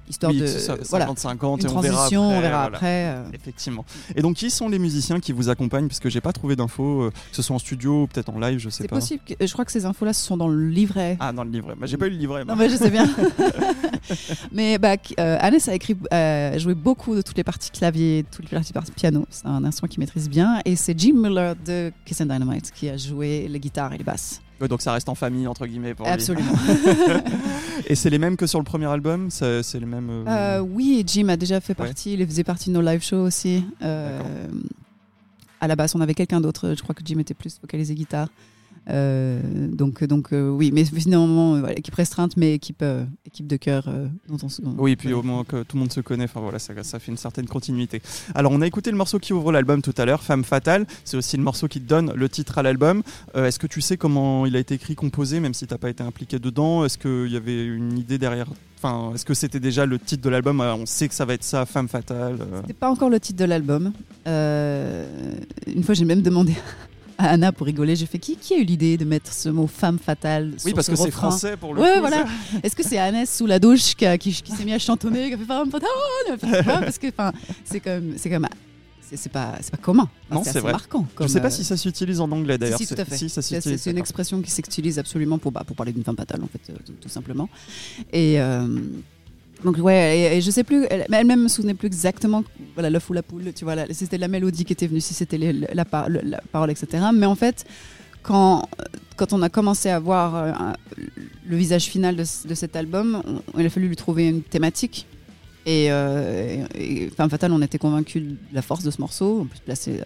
Histoire 0.08 0.32
Oui, 0.32 0.40
de. 0.40 0.46
c'est 0.46 0.60
ça, 0.60 0.76
voilà, 0.88 1.06
50-50 1.06 1.60
une 1.60 1.66
et 1.66 1.70
on 1.72 1.80
verra 1.80 1.94
transition, 1.96 2.24
après, 2.24 2.36
on 2.36 2.40
verra 2.40 2.60
voilà. 2.62 2.76
après. 2.76 3.06
euh. 3.08 3.22
Effectivement. 3.34 3.84
Et 4.16 4.22
donc, 4.22 4.36
qui 4.36 4.50
sont 4.50 4.68
les 4.68 4.78
musiciens 4.78 5.20
qui 5.20 5.32
vous 5.32 5.48
accompagnent? 5.48 5.88
Parce 5.88 6.00
que 6.00 6.08
j'ai 6.08 6.20
pas 6.20 6.32
trouvé 6.32 6.56
d'infos, 6.56 7.02
euh, 7.02 7.10
que 7.10 7.36
ce 7.36 7.42
soit 7.42 7.54
en 7.56 7.58
studio 7.58 8.02
ou 8.02 8.06
peut-être 8.06 8.30
en 8.30 8.38
live, 8.38 8.58
je 8.58 8.68
sais 8.70 8.82
C'est 8.82 8.88
pas. 8.88 8.96
possible. 8.96 9.22
Que, 9.26 9.34
je 9.46 9.52
crois 9.52 9.64
que 9.64 9.72
ces 9.72 9.84
infos-là 9.84 10.12
sont 10.12 10.36
dans 10.36 10.48
le 10.48 10.68
livret 10.68 11.16
Ah, 11.20 11.32
dans 11.32 11.44
le 11.44 11.50
livret. 11.50 11.74
Bah, 11.78 11.86
j'ai 11.86 11.96
pas 11.96 12.06
eu 12.06 12.10
le 12.10 12.16
livret. 12.16 12.44
moi. 12.44 12.54
Non, 12.54 12.58
mais 12.60 12.68
je 12.70 12.76
sais 12.76 12.90
bien. 12.90 13.08
mais 14.52 14.78
bah, 14.78 14.96
euh, 15.18 15.36
Hannes 15.40 15.58
a 15.66 15.74
écrit, 15.74 15.96
euh, 16.12 16.58
joué 16.58 16.74
beaucoup 16.74 17.14
de 17.14 17.22
toutes 17.22 17.36
les 17.36 17.44
parties 17.44 17.70
clavier, 17.70 18.24
toutes 18.30 18.50
les 18.50 18.56
parties 18.56 18.72
par- 18.72 18.84
piano. 18.84 19.26
C'est 19.30 19.46
un 19.46 19.64
instrument 19.64 19.88
qu'il 19.88 20.00
maîtrise 20.00 20.28
bien. 20.28 20.60
Et 20.64 20.76
c'est 20.76 20.98
Jim 20.98 21.14
Miller 21.16 21.54
de 21.66 21.92
Kiss 22.04 22.20
and 22.20 22.26
Dynamite 22.26 22.70
qui 22.72 22.88
a 22.88 22.96
joué 22.96 23.46
les 23.48 23.60
guitares 23.60 23.92
et 23.92 23.98
les 23.98 24.04
basses. 24.04 24.40
Ouais, 24.60 24.68
donc 24.68 24.82
ça 24.82 24.92
reste 24.92 25.08
en 25.08 25.14
famille, 25.14 25.46
entre 25.46 25.66
guillemets. 25.66 25.94
Pour. 25.94 26.06
Absolument. 26.08 26.52
Et 27.86 27.94
c'est 27.94 28.10
les 28.10 28.18
mêmes 28.18 28.36
que 28.36 28.46
sur 28.46 28.58
le 28.58 28.64
premier 28.64 28.86
album? 28.86 29.30
C'est 29.30 29.62
c'est 29.62 29.78
les 29.78 29.86
mêmes. 29.86 30.10
euh, 30.10 30.24
Euh, 30.26 30.60
oui, 30.60 31.04
Jim 31.06 31.28
a 31.28 31.36
déjà 31.36 31.60
fait 31.60 31.78
Ouais. 31.78 31.86
partie. 31.86 32.14
Il 32.14 32.26
faisait 32.26 32.44
partie 32.44 32.70
de 32.70 32.74
nos 32.74 32.82
live 32.82 33.02
shows 33.02 33.22
aussi. 33.22 33.64
Euh, 33.82 34.20
à 35.60 35.66
la 35.68 35.76
basse, 35.76 35.94
on 35.94 36.00
avait 36.00 36.14
quelqu'un 36.14 36.40
d'autre. 36.40 36.74
Je 36.76 36.82
crois 36.82 36.94
que 36.94 37.02
Jim 37.04 37.18
était 37.20 37.34
plus 37.34 37.58
focalisé 37.60 37.94
guitare. 37.94 38.28
Euh, 38.88 39.40
donc, 39.68 40.02
donc 40.04 40.32
euh, 40.32 40.48
oui, 40.48 40.70
mais 40.72 40.84
finalement, 40.84 41.54
euh, 41.54 41.60
voilà, 41.60 41.78
équipe 41.78 41.94
restreinte, 41.94 42.36
mais 42.36 42.54
équipe, 42.54 42.84
équipe 43.26 43.46
de 43.46 43.56
cœur 43.56 43.88
dont 44.28 44.38
on 44.42 44.48
se. 44.48 44.62
Oui, 44.62 44.96
puis 44.96 45.12
au 45.12 45.22
moins 45.22 45.44
que 45.44 45.62
tout 45.62 45.76
le 45.76 45.80
monde 45.80 45.92
se 45.92 46.00
connaît, 46.00 46.24
enfin 46.24 46.40
voilà, 46.40 46.58
ça, 46.58 46.72
ça 46.82 46.98
fait 46.98 47.10
une 47.10 47.18
certaine 47.18 47.46
continuité. 47.46 48.02
Alors 48.34 48.52
on 48.52 48.60
a 48.60 48.66
écouté 48.66 48.90
le 48.90 48.96
morceau 48.96 49.18
qui 49.18 49.32
ouvre 49.32 49.52
l'album 49.52 49.82
tout 49.82 49.94
à 49.96 50.04
l'heure, 50.04 50.22
Femme 50.22 50.44
Fatale, 50.44 50.86
c'est 51.04 51.16
aussi 51.16 51.36
le 51.36 51.42
morceau 51.42 51.68
qui 51.68 51.80
donne 51.80 52.12
le 52.14 52.28
titre 52.28 52.58
à 52.58 52.62
l'album. 52.62 53.02
Est-ce 53.34 53.58
que 53.58 53.66
tu 53.66 53.80
sais 53.80 53.96
comment 53.96 54.46
il 54.46 54.56
a 54.56 54.58
été 54.58 54.74
écrit, 54.74 54.94
composé, 54.94 55.40
même 55.40 55.54
si 55.54 55.66
t'as 55.66 55.78
pas 55.78 55.90
été 55.90 56.02
impliqué 56.02 56.38
dedans? 56.38 56.84
Est-ce 56.84 56.98
qu'il 56.98 57.32
y 57.32 57.36
avait 57.36 57.64
une 57.66 57.98
idée 57.98 58.18
derrière? 58.18 58.48
Enfin, 58.80 59.12
est-ce 59.12 59.24
que 59.24 59.34
c'était 59.34 59.58
déjà 59.58 59.86
le 59.86 59.98
titre 59.98 60.22
de 60.22 60.28
l'album? 60.28 60.60
Euh, 60.60 60.74
On 60.74 60.86
sait 60.86 61.08
que 61.08 61.14
ça 61.14 61.24
va 61.24 61.34
être 61.34 61.42
ça, 61.42 61.66
Femme 61.66 61.88
Fatale. 61.88 62.38
C'était 62.60 62.74
pas 62.74 62.88
encore 62.88 63.10
le 63.10 63.18
titre 63.18 63.40
de 63.40 63.44
l'album. 63.44 63.92
Euh, 64.28 65.34
une 65.66 65.82
fois, 65.82 65.96
j'ai 65.96 66.04
même 66.04 66.22
demandé 66.22 66.54
à 67.18 67.30
Anna 67.30 67.52
pour 67.52 67.66
rigoler. 67.66 67.96
J'ai 67.96 68.06
fait 68.06 68.18
qui, 68.18 68.36
qui 68.36 68.54
a 68.54 68.58
eu 68.58 68.64
l'idée 68.64 68.96
de 68.96 69.04
mettre 69.04 69.32
ce 69.32 69.48
mot 69.48 69.66
femme 69.66 69.98
fatale 69.98 70.52
Oui, 70.54 70.60
sur 70.60 70.74
parce 70.74 70.86
ce 70.86 70.92
que 70.92 70.96
c'est 70.96 71.10
français 71.10 71.56
pour 71.56 71.74
le 71.74 71.82
Ouais, 71.82 71.94
coup. 71.94 72.00
voilà. 72.00 72.24
Est-ce 72.62 72.74
que 72.76 72.82
c'est 72.82 72.98
Annès 72.98 73.28
sous 73.34 73.46
la 73.46 73.58
douche 73.58 73.94
qui, 73.94 74.06
a- 74.06 74.16
qui- 74.16 74.32
qui 74.32 74.52
s'est 74.52 74.64
mis 74.64 74.72
à 74.72 74.78
chantonner, 74.78 75.28
qui 75.28 75.34
a 75.34 75.38
fait 75.38 75.44
femme 75.44 75.70
fatale? 75.70 75.88
Ouais, 76.30 76.62
Parce 76.64 76.98
que 76.98 77.08
c'est 77.64 77.80
quand 77.80 77.90
même, 77.90 78.14
c'est 78.16 78.30
quand 78.30 78.40
même, 78.40 78.48
c'est 79.00 79.16
c'est 79.16 79.28
pas, 79.32 79.54
c'est 79.60 79.70
pas 79.70 79.76
commun. 79.78 80.08
Enfin, 80.30 80.34
Non, 80.40 80.44
c'est 80.44 80.60
vrai. 80.60 80.72
marquant. 80.72 81.06
Je 81.10 81.14
comme, 81.16 81.28
sais 81.28 81.40
pas 81.40 81.46
euh, 81.46 81.50
si 81.50 81.64
ça 81.64 81.76
s'utilise 81.76 82.20
en 82.20 82.30
anglais 82.30 82.58
d'ailleurs. 82.58 82.78
si, 82.78 82.86
si, 82.86 82.94
tout 82.94 83.00
à 83.00 83.04
C'est- 83.04 83.28
fait. 83.28 83.60
Si, 83.60 83.78
C'est 83.78 83.90
une 83.90 83.98
expression 83.98 84.40
qui 84.42 84.50
s'utilise 84.50 84.98
absolument 84.98 85.38
pour, 85.38 85.50
bah, 85.50 85.64
pour 85.66 85.76
parler 85.76 85.92
d'une 85.92 86.04
femme 86.04 86.16
fatale, 86.16 86.42
en 86.42 86.46
fait, 86.48 86.72
euh, 86.72 86.76
tout, 86.84 86.92
tout 87.00 87.08
simplement. 87.08 87.48
Et 88.12 88.38
euh, 88.40 88.66
donc, 89.64 89.76
ouais, 89.78 90.18
et, 90.18 90.36
et 90.36 90.40
je 90.40 90.50
sais 90.50 90.64
plus, 90.64 90.86
elle-même 90.88 91.42
me 91.42 91.48
souvenait 91.48 91.74
plus 91.74 91.86
exactement, 91.86 92.44
voilà, 92.74 92.90
l'œuf 92.90 93.08
ou 93.10 93.12
la 93.12 93.22
poule, 93.22 93.52
tu 93.54 93.64
vois, 93.64 93.74
la- 93.74 93.92
c'était 93.92 94.18
la 94.18 94.28
mélodie 94.28 94.64
qui 94.64 94.72
était 94.72 94.86
venue, 94.86 95.00
si 95.00 95.14
c'était 95.14 95.38
la, 95.38 95.52
le- 95.52 95.66
la 95.74 95.84
parole, 95.84 96.70
etc. 96.70 97.04
Mais 97.12 97.26
en 97.26 97.34
fait, 97.34 97.64
quand, 98.22 98.68
quand 99.16 99.32
on 99.32 99.42
a 99.42 99.48
commencé 99.48 99.88
à 99.88 99.98
voir 99.98 100.36
euh, 100.36 100.52
le 101.46 101.56
visage 101.56 101.84
final 101.86 102.14
de, 102.16 102.24
ce- 102.24 102.46
de 102.46 102.54
cet 102.54 102.76
album, 102.76 103.22
il 103.58 103.66
a 103.66 103.70
fallu 103.70 103.88
lui 103.88 103.96
trouver 103.96 104.28
une 104.28 104.42
thématique. 104.42 105.06
Et, 105.66 105.88
euh, 105.90 106.64
et- 106.74 107.10
Femme 107.10 107.28
Fatale, 107.28 107.52
on 107.52 107.60
était 107.60 107.78
convaincus 107.78 108.22
de 108.22 108.36
la 108.52 108.62
force 108.62 108.84
de 108.84 108.90
ce 108.90 109.00
morceau, 109.00 109.40
on 109.40 109.44
peut 109.46 109.56
se 109.56 109.62
placer 109.62 110.00
euh, 110.00 110.04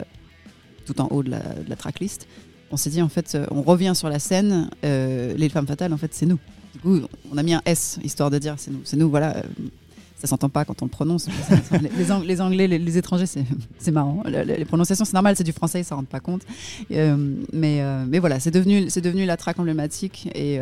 tout 0.86 0.98
en 1.00 1.08
haut 1.10 1.22
de 1.22 1.30
la, 1.30 1.40
de 1.40 1.68
la 1.68 1.76
tracklist. 1.76 2.26
On 2.70 2.76
s'est 2.78 2.90
dit, 2.90 3.02
en 3.02 3.08
fait, 3.10 3.36
on 3.50 3.60
revient 3.62 3.92
sur 3.94 4.08
la 4.08 4.18
scène, 4.18 4.70
euh, 4.84 5.34
les 5.36 5.48
femmes 5.50 5.66
fatales, 5.66 5.92
en 5.92 5.98
fait, 5.98 6.14
c'est 6.14 6.24
nous. 6.26 6.38
Du 6.72 6.78
coup, 6.80 7.00
on 7.32 7.36
a 7.38 7.42
mis 7.42 7.54
un 7.54 7.62
S, 7.66 7.98
histoire 8.02 8.30
de 8.30 8.38
dire, 8.38 8.54
c'est 8.58 8.70
nous, 8.70 8.80
c'est 8.84 8.96
nous, 8.96 9.10
voilà. 9.10 9.36
euh, 9.36 9.42
ça 10.18 10.28
s'entend 10.28 10.48
pas 10.48 10.64
quand 10.64 10.80
on 10.82 10.84
le 10.84 10.90
prononce. 10.90 11.26
les, 11.72 11.88
les 11.98 12.10
Ang- 12.12 12.24
les 12.24 12.40
Anglais, 12.40 12.68
les, 12.68 12.78
les 12.78 12.96
étrangers, 12.98 13.26
c'est 13.78 13.90
marrant. 13.90 14.22
Le- 14.24 14.44
le- 14.44 14.54
les 14.54 14.64
prononciations, 14.64 15.04
c'est 15.04 15.14
normal, 15.14 15.34
c'est 15.36 15.42
du 15.44 15.52
français, 15.52 15.80
ils 15.80 15.84
s'en 15.84 15.96
rendent 15.96 16.06
pas 16.06 16.20
compte. 16.20 16.42
Euh, 16.92 17.34
mais, 17.52 17.80
euh, 17.82 18.04
mais 18.08 18.20
voilà, 18.20 18.38
c'est 18.38 18.52
devenu, 18.52 18.88
c'est 18.88 19.00
devenu 19.00 19.24
la 19.26 19.36
track 19.36 19.58
emblématique 19.58 20.28
et, 20.34 20.60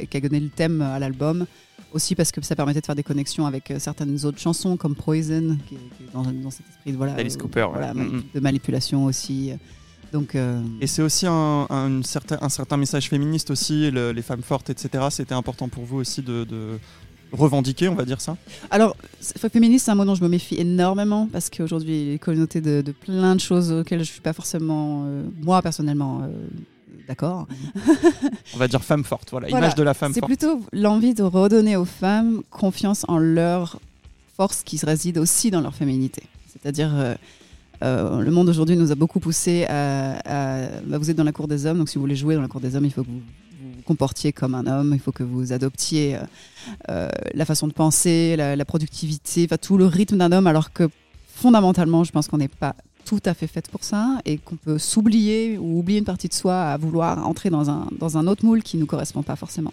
et 0.00 0.06
qui 0.08 0.16
a 0.16 0.20
donné 0.20 0.40
le 0.40 0.48
thème 0.48 0.82
à 0.82 0.98
l'album. 0.98 1.46
Aussi 1.92 2.14
parce 2.16 2.32
que 2.32 2.42
ça 2.42 2.56
permettait 2.56 2.80
de 2.80 2.86
faire 2.86 2.96
des 2.96 3.04
connexions 3.04 3.46
avec 3.46 3.72
certaines 3.78 4.22
autres 4.26 4.40
chansons 4.40 4.76
comme 4.76 4.94
Poison, 4.96 5.56
qui 5.68 5.76
est, 5.76 5.78
qui 5.78 6.02
est 6.02 6.12
dans, 6.12 6.22
dans 6.24 6.50
cet 6.50 6.66
esprit 6.68 6.92
de, 6.92 6.96
voilà, 6.96 7.14
Alice 7.14 7.36
Cooper, 7.36 7.68
voilà, 7.70 7.94
Mm, 7.94 8.00
mm. 8.16 8.22
de 8.34 8.40
manipulation 8.40 9.04
aussi. 9.04 9.52
Donc, 10.12 10.34
euh, 10.34 10.60
Et 10.80 10.86
c'est 10.86 11.02
aussi 11.02 11.26
un, 11.26 11.66
certain, 12.04 12.38
un 12.40 12.48
certain 12.48 12.76
message 12.76 13.08
féministe 13.08 13.50
aussi, 13.50 13.90
le- 13.90 14.12
les 14.12 14.22
femmes 14.22 14.42
fortes, 14.42 14.70
etc. 14.70 15.04
C'était 15.10 15.34
important 15.34 15.68
pour 15.68 15.84
vous 15.84 15.96
aussi 15.98 16.22
de, 16.22 16.44
de, 16.44 16.78
revendiqué, 17.32 17.88
on 17.88 17.94
va 17.94 18.04
dire 18.04 18.20
ça 18.20 18.36
Alors, 18.70 18.96
c'est- 19.20 19.38
féministe, 19.50 19.84
c'est 19.86 19.90
un 19.90 19.94
mot 19.96 20.04
dont 20.04 20.14
je 20.14 20.22
me 20.22 20.28
méfie 20.28 20.54
énormément 20.56 21.28
parce 21.30 21.50
qu'aujourd'hui, 21.50 22.06
les 22.12 22.18
communautés 22.18 22.60
de, 22.60 22.82
de 22.82 22.92
plein 22.92 23.34
de 23.34 23.40
choses 23.40 23.72
auxquelles 23.72 23.98
je 24.00 24.10
suis 24.10 24.20
pas 24.20 24.32
forcément, 24.32 25.04
euh, 25.06 25.24
moi 25.42 25.60
personnellement, 25.60 26.20
euh, 26.22 26.28
d'accord. 27.08 27.46
On 28.54 28.58
va 28.58 28.68
dire 28.68 28.82
femme 28.82 29.04
forte, 29.04 29.30
voilà, 29.32 29.48
Voilà, 29.48 29.66
image 29.66 29.74
de 29.76 29.82
la 29.82 29.92
femme 29.94 30.12
C'est 30.14 30.20
forte. 30.20 30.30
plutôt 30.30 30.60
l'envie 30.72 31.14
de 31.14 31.24
redonner 31.24 31.76
aux 31.76 31.84
femmes 31.84 32.42
confiance 32.50 33.04
en 33.08 33.18
leur 33.18 33.80
force 34.36 34.62
qui 34.62 34.78
réside 34.84 35.18
aussi 35.18 35.50
dans 35.50 35.60
leur 35.60 35.74
féminité. 35.74 36.22
C'est-à-dire, 36.52 36.90
euh, 36.94 37.14
euh, 37.82 38.20
le 38.20 38.30
monde 38.30 38.48
aujourd'hui 38.48 38.76
nous 38.76 38.92
a 38.92 38.94
beaucoup 38.94 39.20
poussé 39.20 39.64
à, 39.68 40.68
bah, 40.86 40.98
vous 40.98 41.10
êtes 41.10 41.16
dans 41.16 41.24
la 41.24 41.32
cour 41.32 41.48
des 41.48 41.66
hommes, 41.66 41.78
donc 41.78 41.88
si 41.88 41.96
vous 41.96 42.02
voulez 42.02 42.16
jouer 42.16 42.34
dans 42.34 42.42
la 42.42 42.48
cour 42.48 42.60
des 42.60 42.76
hommes, 42.76 42.84
il 42.84 42.92
faut 42.92 43.02
que 43.02 43.08
vous 43.08 43.20
vous 43.74 43.82
comportiez 43.82 44.32
comme 44.32 44.54
un 44.54 44.66
homme, 44.66 44.92
il 44.94 45.00
faut 45.00 45.12
que 45.12 45.22
vous 45.22 45.52
adoptiez 45.52 46.16
euh, 46.16 46.20
euh, 46.90 47.08
la 47.34 47.44
façon 47.44 47.66
de 47.66 47.72
penser, 47.72 48.36
la, 48.36 48.64
productivité, 48.64 49.46
tout 49.60 49.78
le 49.78 49.86
rythme 49.86 50.18
d'un 50.18 50.32
homme, 50.32 50.46
alors 50.46 50.72
que 50.72 50.88
fondamentalement, 51.26 52.04
je 52.04 52.12
pense 52.12 52.28
qu'on 52.28 52.38
n'est 52.38 52.48
pas 52.48 52.74
tout 53.04 53.20
à 53.24 53.34
fait 53.34 53.46
faite 53.46 53.68
pour 53.68 53.84
ça 53.84 54.18
et 54.24 54.38
qu'on 54.38 54.56
peut 54.56 54.78
s'oublier 54.78 55.58
ou 55.58 55.78
oublier 55.78 55.98
une 55.98 56.04
partie 56.04 56.28
de 56.28 56.34
soi 56.34 56.60
à 56.62 56.76
vouloir 56.76 57.26
entrer 57.26 57.50
dans 57.50 57.70
un, 57.70 57.86
dans 57.98 58.18
un 58.18 58.26
autre 58.26 58.44
moule 58.44 58.62
qui 58.62 58.76
ne 58.76 58.82
nous 58.82 58.86
correspond 58.86 59.22
pas 59.22 59.36
forcément. 59.36 59.72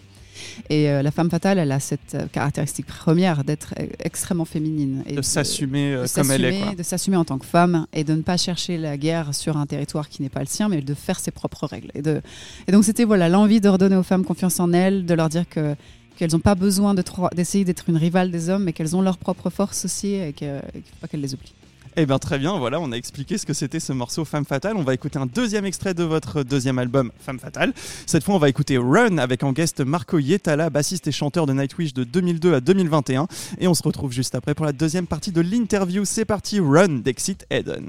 Et 0.70 0.88
euh, 0.90 1.02
la 1.02 1.10
femme 1.10 1.30
fatale, 1.30 1.58
elle 1.58 1.72
a 1.72 1.80
cette 1.80 2.14
euh, 2.14 2.26
caractéristique 2.32 2.86
première 2.86 3.44
d'être 3.44 3.74
euh, 3.78 3.86
extrêmement 4.00 4.44
féminine. 4.44 5.02
Et 5.06 5.14
De 5.14 5.22
s'assumer 5.22 5.94
euh, 5.94 6.06
comme 6.14 6.30
elle 6.30 6.44
est. 6.44 6.60
quoi. 6.60 6.74
de 6.74 6.82
s'assumer 6.82 7.16
en 7.16 7.24
tant 7.24 7.38
que 7.38 7.46
femme 7.46 7.86
et 7.92 8.04
de 8.04 8.14
ne 8.14 8.22
pas 8.22 8.36
chercher 8.36 8.78
la 8.78 8.96
guerre 8.96 9.34
sur 9.34 9.56
un 9.56 9.66
territoire 9.66 10.08
qui 10.08 10.22
n'est 10.22 10.28
pas 10.28 10.40
le 10.40 10.46
sien, 10.46 10.68
mais 10.68 10.80
de 10.80 10.94
faire 10.94 11.20
ses 11.20 11.30
propres 11.30 11.66
règles. 11.66 11.90
Et, 11.94 12.02
de... 12.02 12.20
et 12.66 12.72
donc 12.72 12.84
c'était 12.84 13.04
voilà 13.04 13.28
l'envie 13.28 13.60
de 13.60 13.68
redonner 13.68 13.96
aux 13.96 14.02
femmes 14.02 14.24
confiance 14.24 14.60
en 14.60 14.72
elles, 14.72 15.06
de 15.06 15.14
leur 15.14 15.28
dire 15.28 15.48
que 15.48 15.74
qu'elles 16.16 16.30
n'ont 16.32 16.38
pas 16.38 16.54
besoin 16.54 16.94
de 16.94 17.02
d'essayer 17.34 17.64
d'être 17.64 17.88
une 17.88 17.96
rivale 17.96 18.30
des 18.30 18.48
hommes, 18.48 18.64
mais 18.64 18.72
qu'elles 18.72 18.94
ont 18.94 19.02
leur 19.02 19.18
propre 19.18 19.50
force 19.50 19.84
aussi 19.84 20.14
et 20.14 20.32
qu'il 20.32 20.46
ne 20.48 20.60
faut 20.60 20.96
pas 21.00 21.08
qu'elles 21.08 21.20
les 21.20 21.34
oublient. 21.34 21.52
Eh 21.96 22.06
bien 22.06 22.18
très 22.18 22.40
bien, 22.40 22.58
voilà, 22.58 22.80
on 22.80 22.90
a 22.90 22.96
expliqué 22.96 23.38
ce 23.38 23.46
que 23.46 23.52
c'était 23.52 23.78
ce 23.78 23.92
morceau 23.92 24.24
Femme 24.24 24.44
Fatale. 24.44 24.76
On 24.76 24.82
va 24.82 24.94
écouter 24.94 25.16
un 25.18 25.26
deuxième 25.26 25.64
extrait 25.64 25.94
de 25.94 26.02
votre 26.02 26.42
deuxième 26.42 26.80
album 26.80 27.12
Femme 27.20 27.38
Fatale. 27.38 27.72
Cette 28.06 28.24
fois, 28.24 28.34
on 28.34 28.38
va 28.38 28.48
écouter 28.48 28.78
Run 28.78 29.18
avec 29.18 29.44
en 29.44 29.52
guest 29.52 29.80
Marco 29.80 30.18
Yetala, 30.18 30.70
bassiste 30.70 31.06
et 31.06 31.12
chanteur 31.12 31.46
de 31.46 31.52
Nightwish 31.52 31.94
de 31.94 32.02
2002 32.02 32.54
à 32.54 32.60
2021. 32.60 33.28
Et 33.58 33.68
on 33.68 33.74
se 33.74 33.82
retrouve 33.84 34.10
juste 34.10 34.34
après 34.34 34.54
pour 34.54 34.66
la 34.66 34.72
deuxième 34.72 35.06
partie 35.06 35.30
de 35.30 35.40
l'interview. 35.40 36.04
C'est 36.04 36.24
parti, 36.24 36.58
Run 36.58 36.98
d'Exit 36.98 37.46
Eden. 37.50 37.88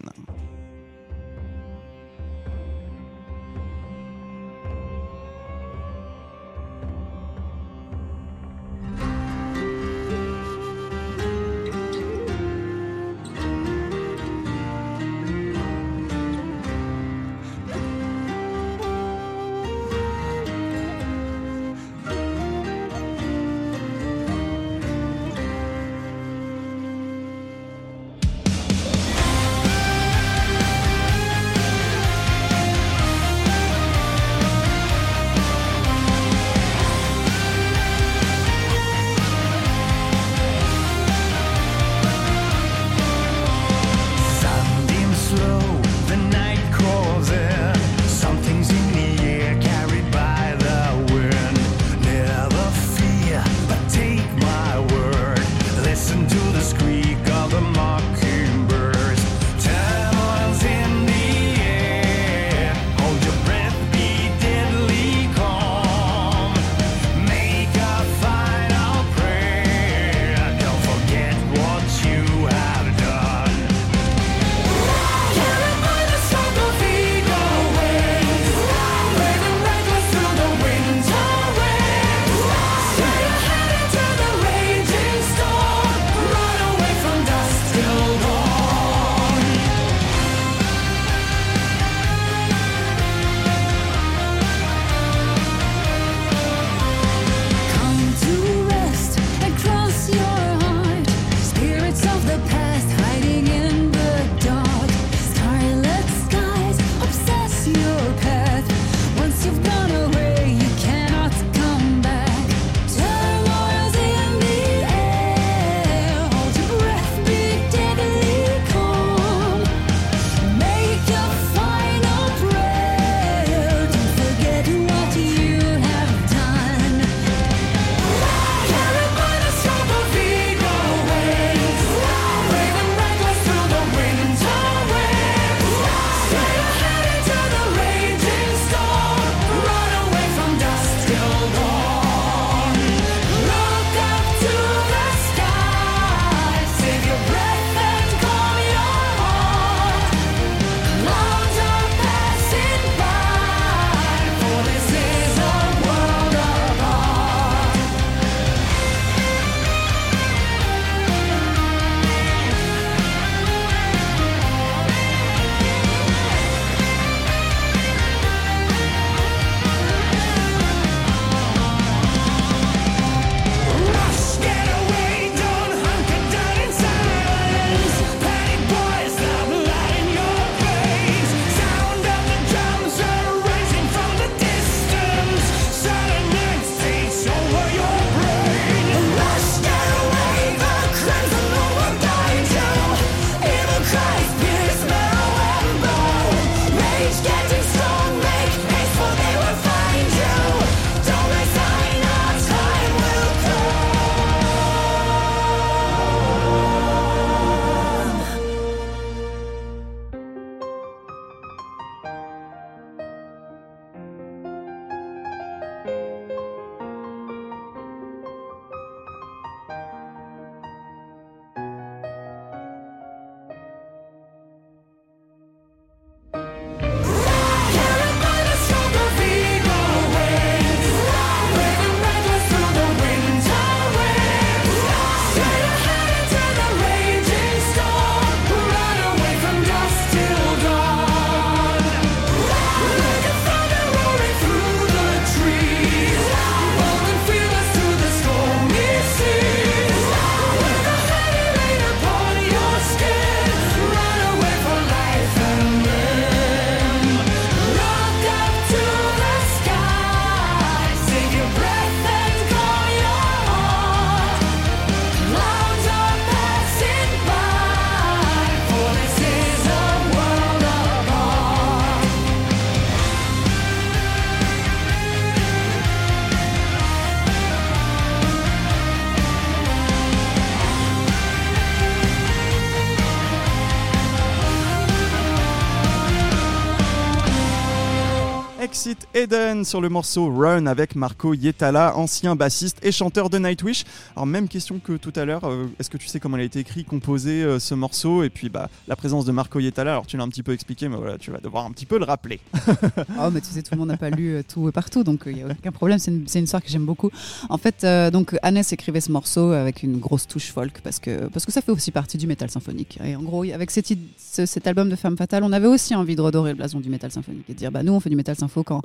Eden 289.15 289.54
sur 289.65 289.81
le 289.81 289.89
morceau 289.89 290.31
Run 290.31 290.67
avec 290.67 290.95
Marco 290.95 291.33
Yetala, 291.33 291.97
ancien 291.97 292.35
bassiste 292.35 292.77
et 292.83 292.91
chanteur 292.91 293.29
de 293.29 293.39
Nightwish. 293.39 293.83
Alors 294.15 294.27
même 294.27 294.47
question 294.47 294.79
que 294.79 294.93
tout 294.93 295.11
à 295.15 295.25
l'heure, 295.25 295.43
euh, 295.45 295.65
est-ce 295.79 295.89
que 295.89 295.97
tu 295.97 296.07
sais 296.07 296.19
comment 296.19 296.37
il 296.37 296.41
a 296.41 296.43
été 296.43 296.59
écrit, 296.59 296.85
composé 296.85 297.43
euh, 297.43 297.59
ce 297.59 297.73
morceau 297.73 298.23
et 298.23 298.29
puis 298.29 298.49
bah 298.49 298.69
la 298.87 298.95
présence 298.95 299.25
de 299.25 299.31
Marco 299.31 299.59
Yetala? 299.59 299.91
Alors 299.91 300.05
tu 300.05 300.17
l'as 300.17 300.23
un 300.23 300.29
petit 300.29 300.43
peu 300.43 300.53
expliqué, 300.53 300.87
mais 300.87 300.97
voilà, 300.97 301.17
tu 301.17 301.31
vas 301.31 301.39
devoir 301.39 301.65
un 301.65 301.71
petit 301.71 301.87
peu 301.87 301.97
le 301.97 302.05
rappeler. 302.05 302.39
Oh, 303.17 303.29
mais 303.31 303.39
tu 303.39 303.47
sais, 303.47 303.61
tout 303.61 303.73
le 303.73 303.77
monde 303.77 303.89
n'a 303.89 303.97
pas 303.97 304.09
lu 304.09 304.35
euh, 304.35 304.43
tout 304.47 304.67
et 304.67 304.71
partout, 304.71 305.03
donc 305.03 305.23
il 305.25 305.35
n'y 305.35 305.43
a 305.43 305.47
aucun 305.47 305.71
problème. 305.71 305.99
C'est 305.99 306.11
une, 306.11 306.25
une 306.33 306.43
histoire 306.43 306.61
que 306.61 306.69
j'aime 306.69 306.85
beaucoup. 306.85 307.09
En 307.49 307.57
fait, 307.57 307.85
donc 308.11 308.35
Hannes 308.43 308.63
écrivait 308.71 309.01
ce 309.01 309.11
morceau 309.11 309.51
avec 309.51 309.83
une 309.83 309.97
grosse 309.97 310.27
touche 310.27 310.51
folk 310.51 310.81
parce 310.81 310.99
que, 310.99 311.27
parce 311.27 311.45
que 311.45 311.51
ça 311.51 311.61
fait 311.61 311.71
aussi 311.71 311.91
partie 311.91 312.17
du 312.17 312.27
métal 312.27 312.49
symphonique. 312.49 312.99
Et 313.03 313.15
en 313.15 313.21
gros, 313.21 313.43
avec 313.43 313.71
cet 313.71 314.67
album 314.67 314.89
de 314.89 314.95
Femme 314.95 315.17
Fatale, 315.17 315.43
on 315.43 315.51
avait 315.51 315.67
aussi 315.67 315.95
envie 315.95 316.15
de 316.15 316.21
redorer 316.21 316.51
le 316.51 316.57
blason 316.57 316.79
du 316.79 316.89
métal 316.89 317.11
symphonique 317.11 317.49
et 317.49 317.53
de 317.53 317.57
dire, 317.57 317.71
bah 317.71 317.83
nous, 317.83 317.93
on 317.93 317.99
fait 317.99 318.09
du 318.09 318.15
métal 318.15 318.35
sympho 318.35 318.63
quand 318.63 318.81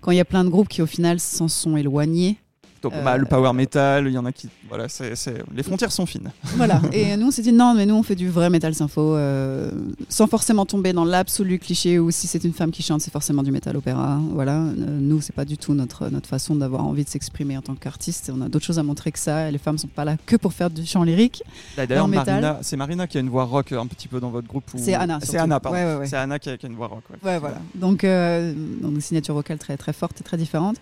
quand 0.00 0.10
il 0.10 0.16
y 0.16 0.20
a 0.20 0.21
plein 0.24 0.44
de 0.44 0.50
groupes 0.50 0.68
qui, 0.68 0.82
au 0.82 0.86
final, 0.86 1.20
s'en 1.20 1.48
sont 1.48 1.76
éloignés. 1.76 2.38
Donc 2.82 2.92
Euh, 2.94 3.02
bah, 3.02 3.16
le 3.16 3.24
power 3.26 3.52
metal, 3.52 4.06
il 4.08 4.12
y 4.12 4.18
en 4.18 4.24
a 4.24 4.32
qui, 4.32 4.48
voilà, 4.68 4.88
c'est, 4.88 5.14
les 5.54 5.62
frontières 5.62 5.92
sont 5.92 6.04
fines. 6.06 6.30
Voilà. 6.56 6.80
Et 6.92 7.16
nous, 7.16 7.28
on 7.28 7.30
s'est 7.30 7.42
dit 7.42 7.52
non, 7.52 7.74
mais 7.74 7.86
nous, 7.86 7.94
on 7.94 8.02
fait 8.02 8.16
du 8.16 8.28
vrai 8.28 8.50
métal 8.50 8.74
sympho, 8.74 9.14
euh, 9.14 9.70
sans 10.08 10.26
forcément 10.26 10.66
tomber 10.66 10.92
dans 10.92 11.04
l'absolu 11.04 11.58
cliché 11.58 11.98
où 11.98 12.10
si 12.10 12.26
c'est 12.26 12.42
une 12.44 12.52
femme 12.52 12.70
qui 12.72 12.82
chante, 12.82 13.00
c'est 13.00 13.12
forcément 13.12 13.42
du 13.42 13.52
métal 13.52 13.76
opéra. 13.76 14.18
Voilà. 14.32 14.56
Euh, 14.56 14.98
nous, 15.00 15.20
c'est 15.20 15.34
pas 15.34 15.44
du 15.44 15.56
tout 15.58 15.74
notre, 15.74 16.08
notre 16.08 16.28
façon 16.28 16.56
d'avoir 16.56 16.84
envie 16.84 17.04
de 17.04 17.08
s'exprimer 17.08 17.56
en 17.56 17.62
tant 17.62 17.74
qu'artiste. 17.74 18.32
On 18.36 18.40
a 18.42 18.48
d'autres 18.48 18.64
choses 18.66 18.78
à 18.78 18.82
montrer 18.82 19.12
que 19.12 19.18
ça. 19.18 19.48
Et 19.48 19.52
les 19.52 19.58
femmes 19.58 19.78
sont 19.78 19.86
pas 19.88 20.04
là 20.04 20.16
que 20.26 20.36
pour 20.36 20.52
faire 20.52 20.70
du 20.70 20.84
chant 20.84 21.04
lyrique. 21.04 21.42
D'ailleurs. 21.76 22.08
Marina, 22.08 22.58
c'est 22.62 22.76
Marina 22.76 23.06
qui 23.06 23.16
a 23.18 23.20
une 23.20 23.28
voix 23.30 23.44
rock 23.44 23.72
un 23.72 23.86
petit 23.86 24.08
peu 24.08 24.18
dans 24.20 24.30
votre 24.30 24.48
groupe. 24.48 24.64
ou- 24.74 24.78
C'est 24.78 24.94
Anna. 24.94 25.18
C'est. 25.22 25.38
Anna, 25.38 25.60
pardon. 25.60 25.78
Ouais, 25.78 25.84
ouais, 25.84 25.96
ouais. 26.00 26.06
C'est 26.06 26.16
Anna 26.16 26.38
qui 26.38 26.50
a, 26.50 26.56
qui 26.56 26.66
a 26.66 26.68
une 26.68 26.74
voix 26.74 26.88
rock. 26.88 27.04
ouais. 27.10 27.30
Ouais, 27.30 27.38
voilà. 27.38 27.58
Donc, 27.74 28.04
euh, 28.04 28.52
donc, 28.80 28.92
une 28.94 29.00
signature 29.00 29.34
vocale 29.34 29.58
très, 29.58 29.76
très 29.76 29.92
forte 29.92 30.20
et 30.20 30.24
très 30.24 30.36
différente. 30.36 30.76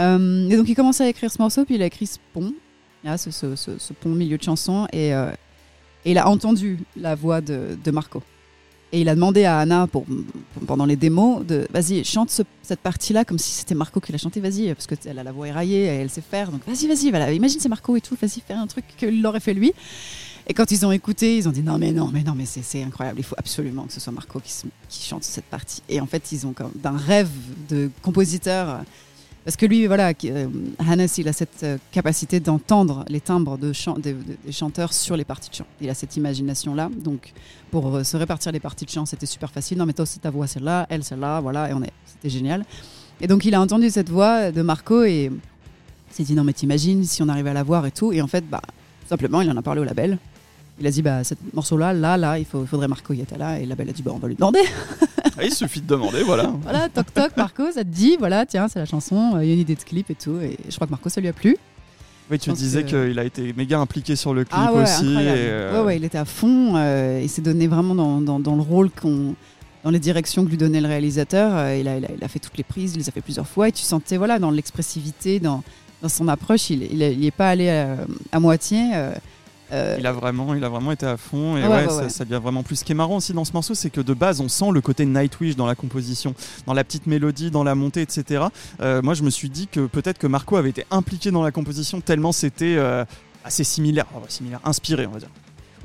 Euh, 0.00 0.48
et 0.48 0.56
donc, 0.56 0.68
il 0.68 0.74
commence 0.74 1.00
à 1.00 1.08
écrire 1.08 1.30
ce 1.30 1.40
morceau, 1.40 1.64
puis 1.64 1.76
il 1.76 1.82
a 1.82 1.86
écrit 1.86 2.06
ce 2.06 2.18
pont, 2.32 2.52
là, 3.04 3.16
ce, 3.18 3.30
ce, 3.30 3.54
ce- 3.56 3.92
pont 3.92 4.10
milieu 4.10 4.36
de 4.36 4.42
chanson, 4.42 4.86
et, 4.92 5.14
euh, 5.14 5.30
et 6.04 6.10
il 6.12 6.18
a 6.18 6.28
entendu 6.28 6.78
la 6.96 7.14
voix 7.14 7.40
de, 7.40 7.90
Marco. 7.90 8.22
Et 8.92 9.00
il 9.00 9.08
a 9.08 9.14
demandé 9.14 9.44
à 9.44 9.58
Anna, 9.58 9.86
pour, 9.86 10.04
pendant 10.66 10.86
les 10.86 10.96
démos, 10.96 11.44
de 11.44 11.66
vas-y, 11.72 12.04
chante 12.04 12.30
ce- 12.30 12.42
cette 12.62 12.80
partie-là 12.80 13.24
comme 13.24 13.38
si 13.38 13.50
c'était 13.52 13.74
Marco 13.74 14.00
qui 14.00 14.12
l'a 14.12 14.18
chanté, 14.18 14.40
vas-y, 14.40 14.72
parce 14.74 14.86
qu'elle 14.86 15.18
a 15.18 15.24
la 15.24 15.32
voix 15.32 15.48
éraillée, 15.48 15.84
et 15.84 15.86
elle 15.86 16.10
sait 16.10 16.20
faire, 16.20 16.50
donc 16.50 16.60
vas-y, 16.66 16.86
vas-y, 16.86 17.10
voilà, 17.10 17.32
imagine 17.32 17.58
c'est 17.60 17.68
Marco 17.68 17.96
et 17.96 18.00
tout, 18.00 18.16
vas-y, 18.20 18.40
fais 18.46 18.54
un 18.54 18.66
truc 18.66 18.84
qu'il 18.96 19.22
l'aurait 19.22 19.40
fait 19.40 19.54
lui. 19.54 19.72
Et 20.48 20.54
quand 20.54 20.70
ils 20.70 20.86
ont 20.86 20.92
écouté, 20.92 21.36
ils 21.38 21.48
ont 21.48 21.50
dit 21.50 21.62
non 21.62 21.76
mais 21.76 21.90
non 21.90 22.08
mais 22.12 22.22
non 22.22 22.34
mais 22.36 22.44
c'est 22.46 22.80
incroyable, 22.84 23.18
il 23.18 23.24
faut 23.24 23.34
absolument 23.36 23.82
que 23.84 23.92
ce 23.92 23.98
soit 23.98 24.12
Marco 24.12 24.38
qui, 24.38 24.52
chante 25.08 25.24
cette 25.24 25.46
partie. 25.46 25.82
Et 25.88 26.00
en 26.00 26.06
fait, 26.06 26.30
ils 26.30 26.46
ont 26.46 26.52
comme 26.52 26.70
d'un 26.76 26.96
rêve 26.96 27.28
de 27.68 27.90
compositeur 28.02 28.82
parce 29.46 29.56
que 29.56 29.64
lui 29.64 29.86
voilà, 29.86 30.12
euh, 30.24 30.48
Hannes, 30.80 31.06
il 31.18 31.28
a 31.28 31.32
cette 31.32 31.62
euh, 31.62 31.78
capacité 31.92 32.40
d'entendre 32.40 33.04
les 33.08 33.20
timbres 33.20 33.56
de 33.56 33.70
des 33.96 34.50
chanteurs 34.50 34.92
sur 34.92 35.16
les 35.16 35.24
parties 35.24 35.50
de 35.50 35.54
chant. 35.54 35.66
Il 35.80 35.88
a 35.88 35.94
cette 35.94 36.16
imagination 36.16 36.74
là. 36.74 36.90
Donc 36.92 37.32
pour 37.70 37.94
euh, 37.94 38.02
se 38.02 38.16
répartir 38.16 38.50
les 38.50 38.58
parties 38.58 38.86
de 38.86 38.90
chant, 38.90 39.06
c'était 39.06 39.24
super 39.24 39.52
facile. 39.52 39.78
Non 39.78 39.86
mais 39.86 39.92
toi 39.92 40.02
aussi 40.02 40.18
ta 40.18 40.30
voix 40.30 40.48
celle-là, 40.48 40.88
elle 40.90 41.04
celle-là, 41.04 41.40
voilà 41.40 41.70
et 41.70 41.74
on 41.74 41.82
est 41.84 41.92
c'était 42.06 42.28
génial. 42.28 42.64
Et 43.20 43.28
donc 43.28 43.44
il 43.44 43.54
a 43.54 43.60
entendu 43.60 43.88
cette 43.88 44.10
voix 44.10 44.50
de 44.50 44.62
Marco 44.62 45.04
et 45.04 45.30
s'est 46.10 46.24
dit 46.24 46.34
non 46.34 46.42
mais 46.42 46.52
t'imagines 46.52 47.04
si 47.04 47.22
on 47.22 47.28
arrivait 47.28 47.50
à 47.50 47.54
la 47.54 47.62
voir 47.62 47.86
et 47.86 47.92
tout 47.92 48.12
et 48.12 48.20
en 48.20 48.26
fait 48.26 48.44
bah 48.50 48.62
simplement 49.08 49.42
il 49.42 49.50
en 49.52 49.56
a 49.56 49.62
parlé 49.62 49.80
au 49.80 49.84
label 49.84 50.18
il 50.80 50.86
a 50.86 50.90
dit 50.90 51.02
bah 51.02 51.24
ce 51.24 51.34
morceau 51.54 51.76
là 51.76 51.92
là 51.92 52.16
là 52.16 52.38
il, 52.38 52.44
faut, 52.44 52.66
faudrait 52.66 52.88
Marco 52.88 53.12
Yatala 53.14 53.58
et 53.58 53.62
le 53.62 53.68
label 53.70 53.88
a 53.88 53.92
dit 53.92 54.02
bah 54.02 54.12
on 54.14 54.18
va 54.18 54.28
lui 54.28 54.34
demander 54.34 54.60
Ah, 55.38 55.44
il 55.44 55.52
suffit 55.52 55.80
de 55.80 55.86
demander, 55.86 56.22
voilà. 56.22 56.52
voilà 56.62 56.88
toc 56.88 57.12
toc 57.12 57.36
Marco 57.36 57.64
ça 57.72 57.82
te 57.82 57.88
dit 57.88 58.16
voilà 58.18 58.44
tiens 58.46 58.68
c'est 58.68 58.78
la 58.78 58.86
chanson 58.86 59.32
euh, 59.36 59.44
il 59.44 59.48
y 59.48 59.50
a 59.50 59.54
une 59.54 59.60
idée 59.60 59.74
de 59.74 59.82
clip 59.82 60.10
et 60.10 60.14
tout 60.14 60.38
et 60.40 60.56
je 60.68 60.74
crois 60.74 60.86
que 60.86 60.92
Marco 60.92 61.08
ça 61.08 61.20
lui 61.20 61.28
a 61.28 61.32
plu 61.32 61.56
Oui, 62.30 62.38
tu 62.38 62.50
disais 62.52 62.84
qu'il 62.84 63.18
a 63.18 63.24
été 63.24 63.52
méga 63.56 63.78
impliqué 63.78 64.16
sur 64.16 64.34
le 64.34 64.44
clip 64.44 64.58
ah 64.60 64.72
ouais 64.72 64.82
aussi. 64.82 65.04
et, 65.14 65.16
euh, 65.18 65.80
ouais 65.80 65.86
ouais 65.86 65.96
il 65.96 66.04
était 66.04 66.18
à 66.18 66.24
fond 66.24 66.74
euh, 66.76 67.20
il 67.22 67.28
s'est 67.28 67.42
donné 67.42 67.66
vraiment 67.68 67.94
dans, 67.94 68.20
dans, 68.20 68.38
dans 68.40 68.54
le 68.56 68.62
rôle 68.62 68.90
qu'on 68.90 69.34
dans 69.84 69.90
les 69.90 69.98
directions 70.00 70.44
que 70.44 70.50
lui 70.50 70.56
donnait 70.56 70.80
le 70.80 70.88
réalisateur 70.88 71.52
euh, 71.54 71.76
il, 71.76 71.86
a, 71.88 71.96
il, 71.98 72.04
a, 72.04 72.08
il 72.16 72.24
a 72.24 72.28
fait 72.28 72.38
toutes 72.40 72.56
les 72.58 72.64
prises 72.64 72.94
il 72.94 72.98
les 72.98 73.08
a 73.08 73.12
fait 73.12 73.20
plusieurs 73.20 73.46
fois 73.46 73.68
et 73.68 73.72
tu 73.72 73.82
sentais 73.82 74.16
voilà 74.16 74.38
dans 74.38 74.50
l'expressivité 74.50 75.38
dans, 75.40 75.62
dans 76.02 76.08
son 76.08 76.28
approche 76.28 76.70
il 76.70 76.82
il 76.92 77.02
est- 77.02 77.14
il 77.14 77.24
est 77.24 77.30
pas 77.30 77.48
allé 77.50 77.68
à, 77.70 77.96
à 78.32 78.40
moitié 78.40 78.78
euh, 79.72 79.96
Il 79.98 80.06
a 80.06 80.12
vraiment, 80.12 80.54
il 80.54 80.62
a 80.64 80.68
vraiment 80.68 80.92
été 80.92 81.06
à 81.06 81.16
fond 81.16 81.56
et 81.56 81.66
ouais, 81.66 81.88
ça, 81.88 81.96
ouais. 81.96 82.08
ça 82.08 82.24
devient 82.24 82.40
vraiment 82.42 82.62
plus. 82.62 82.76
Ce 82.76 82.84
qui 82.84 82.92
est 82.92 82.96
marrant 82.96 83.16
aussi 83.16 83.32
dans 83.32 83.44
ce 83.44 83.52
morceau, 83.52 83.74
c'est 83.74 83.90
que 83.90 84.00
de 84.00 84.14
base, 84.14 84.40
on 84.40 84.48
sent 84.48 84.70
le 84.72 84.80
côté 84.80 85.06
Nightwish 85.06 85.56
dans 85.56 85.66
la 85.66 85.74
composition, 85.74 86.34
dans 86.66 86.74
la 86.74 86.84
petite 86.84 87.06
mélodie, 87.06 87.50
dans 87.50 87.64
la 87.64 87.74
montée, 87.74 88.02
etc. 88.02 88.44
Euh, 88.80 89.02
moi, 89.02 89.14
je 89.14 89.22
me 89.22 89.30
suis 89.30 89.48
dit 89.48 89.66
que 89.66 89.86
peut-être 89.86 90.18
que 90.18 90.26
Marco 90.26 90.56
avait 90.56 90.70
été 90.70 90.84
impliqué 90.90 91.30
dans 91.30 91.42
la 91.42 91.50
composition 91.50 92.00
tellement 92.00 92.32
c'était 92.32 92.76
euh, 92.76 93.04
assez 93.44 93.64
similaire, 93.64 94.06
similaire, 94.28 94.60
inspiré, 94.64 95.06
on 95.06 95.12
va 95.12 95.20
dire. 95.20 95.28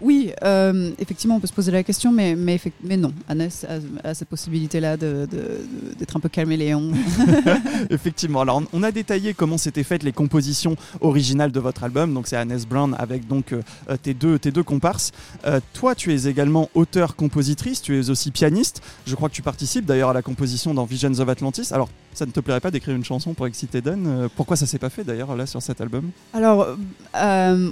Oui, 0.02 0.32
euh, 0.44 0.92
effectivement, 1.00 1.36
on 1.36 1.40
peut 1.40 1.48
se 1.48 1.54
poser 1.54 1.72
la 1.72 1.84
question, 1.84 2.12
mais, 2.12 2.36
mais, 2.36 2.60
non. 2.98 3.14
Annès 3.30 3.66
a, 4.04 4.10
a 4.10 4.14
cette 4.14 4.30
possibilité-là 4.30 4.98
de- 4.98 5.28
de- 5.32 5.38
de- 5.38 5.94
d'être 6.00 6.18
un 6.18 6.20
peu 6.20 6.30
caméléon. 6.30 6.92
Effectivement. 7.90 8.42
Alors, 8.42 8.64
on 8.74 8.84
a 8.84 8.92
détaillé 8.92 9.34
comment 9.34 9.58
s'étaient 9.58 9.84
faites 9.84 10.04
les 10.04 10.12
compositions 10.12 10.76
originales 11.02 11.52
de 11.52 11.60
votre 11.60 11.84
album. 11.84 12.14
Donc, 12.14 12.28
c'est 12.28 12.36
Annès 12.38 12.66
Brown 12.66 12.96
avec 12.98 13.28
donc 13.28 13.54
euh, 13.54 13.62
euh, 13.90 13.98
tes 14.02 14.14
deux 14.14 14.40
tes 14.40 14.52
deux 14.52 14.64
comparses. 14.64 15.12
Euh, 15.46 15.60
toi, 15.74 15.94
tu 15.96 16.14
es 16.14 16.26
également 16.28 16.70
auteur-compositrice. 16.74 17.82
Tu 17.82 18.00
es 18.00 18.10
aussi 18.10 18.32
pianiste. 18.32 18.82
Je 19.06 19.16
crois 19.16 19.30
que 19.30 19.36
tu 19.36 19.42
participes 19.42 19.86
d'ailleurs 19.86 20.10
à 20.10 20.14
la 20.14 20.22
composition 20.22 20.74
dans 20.74 20.86
Visions 20.86 21.14
of 21.20 21.30
Atlantis. 21.30 21.68
Alors, 21.72 21.90
ça 22.14 22.26
ne 22.26 22.32
te 22.32 22.40
plairait 22.40 22.60
pas 22.60 22.72
d'écrire 22.72 22.96
une 22.96 23.06
chanson 23.06 23.34
pour 23.34 23.48
Eden 23.48 24.06
Euh, 24.08 24.28
Pourquoi 24.36 24.58
ça 24.58 24.66
s'est 24.66 24.80
pas 24.80 24.90
fait 24.90 25.04
d'ailleurs 25.04 25.36
là 25.36 25.46
sur 25.46 25.62
cet 25.62 25.80
album? 25.80 26.10
Alors, 26.34 26.68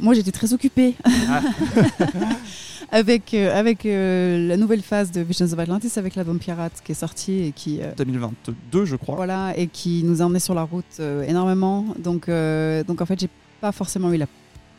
moi, 0.02 0.14
j'étais 0.14 0.32
très 0.32 0.54
occupée 0.54 0.96
Ah. 1.28 1.42
avec, 2.92 3.34
euh, 3.34 3.58
avec 3.58 3.86
euh, 3.86 4.48
la 4.48 4.58
nouvelle 4.58 4.82
phase 4.82 5.12
de 5.12 5.22
Visions 5.22 5.46
of 5.46 5.60
Atlantis, 5.60 5.92
avec 5.98 6.16
l'album 6.16 6.40
Pirate 6.40 6.82
qui 6.84 6.92
est 6.92 6.96
sorti 6.96 7.44
et 7.44 7.52
qui, 7.52 7.82
euh, 7.82 7.92
2022, 7.98 8.86
je 8.86 8.96
crois. 8.96 9.16
voilà, 9.16 9.54
et 9.58 9.68
qui 9.68 10.04
nous 10.04 10.22
a 10.22 10.26
emmenés 10.26 10.40
sur 10.40 10.54
la 10.54 10.64
route 10.64 10.86
euh, 11.00 11.24
énormément. 11.24 11.86
Donc, 11.98 12.30
euh, 12.30 12.84
donc, 12.84 13.02
en 13.02 13.06
fait, 13.06 13.20
j'ai 13.20 13.30
pas 13.62 13.72
forcément 13.72 14.12
eu 14.12 14.18
la 14.18 14.28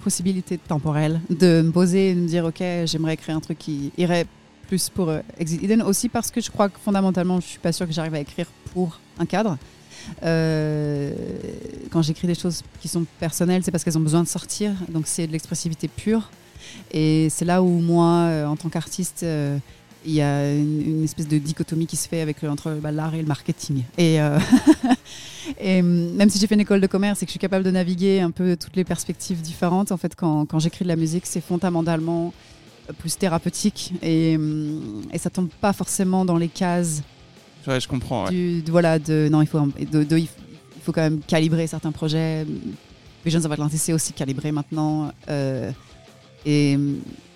possibilité 0.03 0.59
temporelle 0.59 1.21
de 1.29 1.63
me 1.63 1.71
poser 1.71 2.11
et 2.11 2.15
de 2.15 2.21
me 2.21 2.27
dire, 2.27 2.45
OK, 2.45 2.63
j'aimerais 2.87 3.15
écrire 3.15 3.37
un 3.37 3.41
truc 3.41 3.59
qui 3.59 3.93
irait 3.99 4.27
plus 4.67 4.89
pour 4.89 5.09
euh, 5.09 5.21
Exit 5.39 5.63
Eden. 5.63 5.83
Aussi 5.83 6.09
parce 6.09 6.31
que 6.31 6.41
je 6.41 6.51
crois 6.51 6.69
que 6.69 6.79
fondamentalement, 6.79 7.41
je 7.41 7.47
suis 7.47 7.59
pas 7.59 7.73
sûre 7.73 7.87
que 7.87 7.93
j'arrive 7.93 8.15
à 8.15 8.21
écrire 8.21 8.47
pour 8.73 8.99
un 9.19 9.27
cadre. 9.27 9.59
Euh, 10.23 11.13
quand 11.91 12.03
j'écris 12.03 12.27
des 12.27 12.35
choses 12.35 12.63
qui 12.81 12.89
sont 12.89 13.05
personnelles, 13.19 13.63
c'est 13.65 13.71
parce 13.71 13.85
qu'elles 13.85 13.99
ont 13.99 14.03
besoin 14.03 14.23
de 14.23 14.29
sortir. 14.29 14.73
Donc, 14.89 15.07
c'est 15.07 15.27
de 15.27 15.33
l'expressivité 15.33 15.89
pure. 15.89 16.31
Et 16.93 17.29
c'est 17.31 17.45
là 17.45 17.63
où 17.63 17.69
moi, 17.81 18.07
euh, 18.29 18.47
en 18.47 18.57
tant 18.57 18.69
qu'artiste, 18.69 19.23
euh, 19.23 19.59
il 20.05 20.13
y 20.13 20.23
a 20.23 20.55
une, 20.55 20.81
une 20.99 21.05
espèce 21.05 21.29
de 21.29 21.37
dichotomie 21.39 21.87
qui 21.87 21.97
se 21.97 22.09
fait 22.09 22.21
avec 22.23 22.43
entre 22.45 22.73
bah, 22.83 22.91
l'art 22.91 23.15
et 23.15 23.21
le 23.21 23.27
marketing. 23.27 23.83
Et, 23.99 24.21
euh, 24.21 24.39
et 25.61 25.81
hum, 25.81 26.13
même 26.15 26.31
si 26.31 26.39
j'ai 26.39 26.47
fait 26.47 26.55
une 26.55 26.61
école 26.63 26.81
de 26.81 26.87
commerce 26.87 27.23
et 27.23 27.27
que 27.27 27.31
je 27.31 27.33
suis 27.33 27.39
capable 27.39 27.65
de 27.65 27.71
naviguer 27.71 28.21
un 28.21 28.31
peu 28.31 28.57
toutes 28.57 28.77
les 28.77 28.85
perspectives 28.85 29.41
différentes, 29.43 29.93
en 29.93 29.97
fait, 29.97 30.15
quand, 30.15 30.47
quand 30.47 30.59
j'écris 30.59 30.85
de 30.85 30.89
la 30.89 30.97
musique, 30.97 31.27
c'est 31.27 31.41
fondamentalement 31.43 32.33
plus 32.99 33.17
thérapeutique 33.17 33.93
et, 34.03 34.37
hum, 34.37 35.03
et 35.13 35.19
ça 35.19 35.31
tombe 35.31 35.49
pas 35.61 35.73
forcément 35.73 36.25
dans 36.25 36.37
les 36.37 36.49
cases 36.49 37.03
Ouais, 37.67 37.79
je 37.79 37.87
comprends. 37.87 38.25
ouais. 38.25 38.31
du, 38.31 38.63
de- 38.63 38.71
voilà, 38.71 38.99
de, 38.99 39.29
non, 39.31 39.43
il 39.43 39.47
faut, 39.47 39.61
de, 39.61 40.03
de- 40.03 40.17
il 40.19 40.25
f- 40.25 40.29
il 40.77 40.83
faut 40.83 40.93
quand 40.93 41.03
même 41.03 41.21
calibrer 41.27 41.67
certains 41.67 41.93
projets. 41.93 42.47
Visions 43.23 43.45
of 43.45 43.53
Atlantis, 43.53 43.77
c'est 43.77 43.93
aussi 43.93 44.15
calibré 44.15 44.51
maintenant. 44.51 45.13
euh, 45.29 45.71
et, 46.45 46.79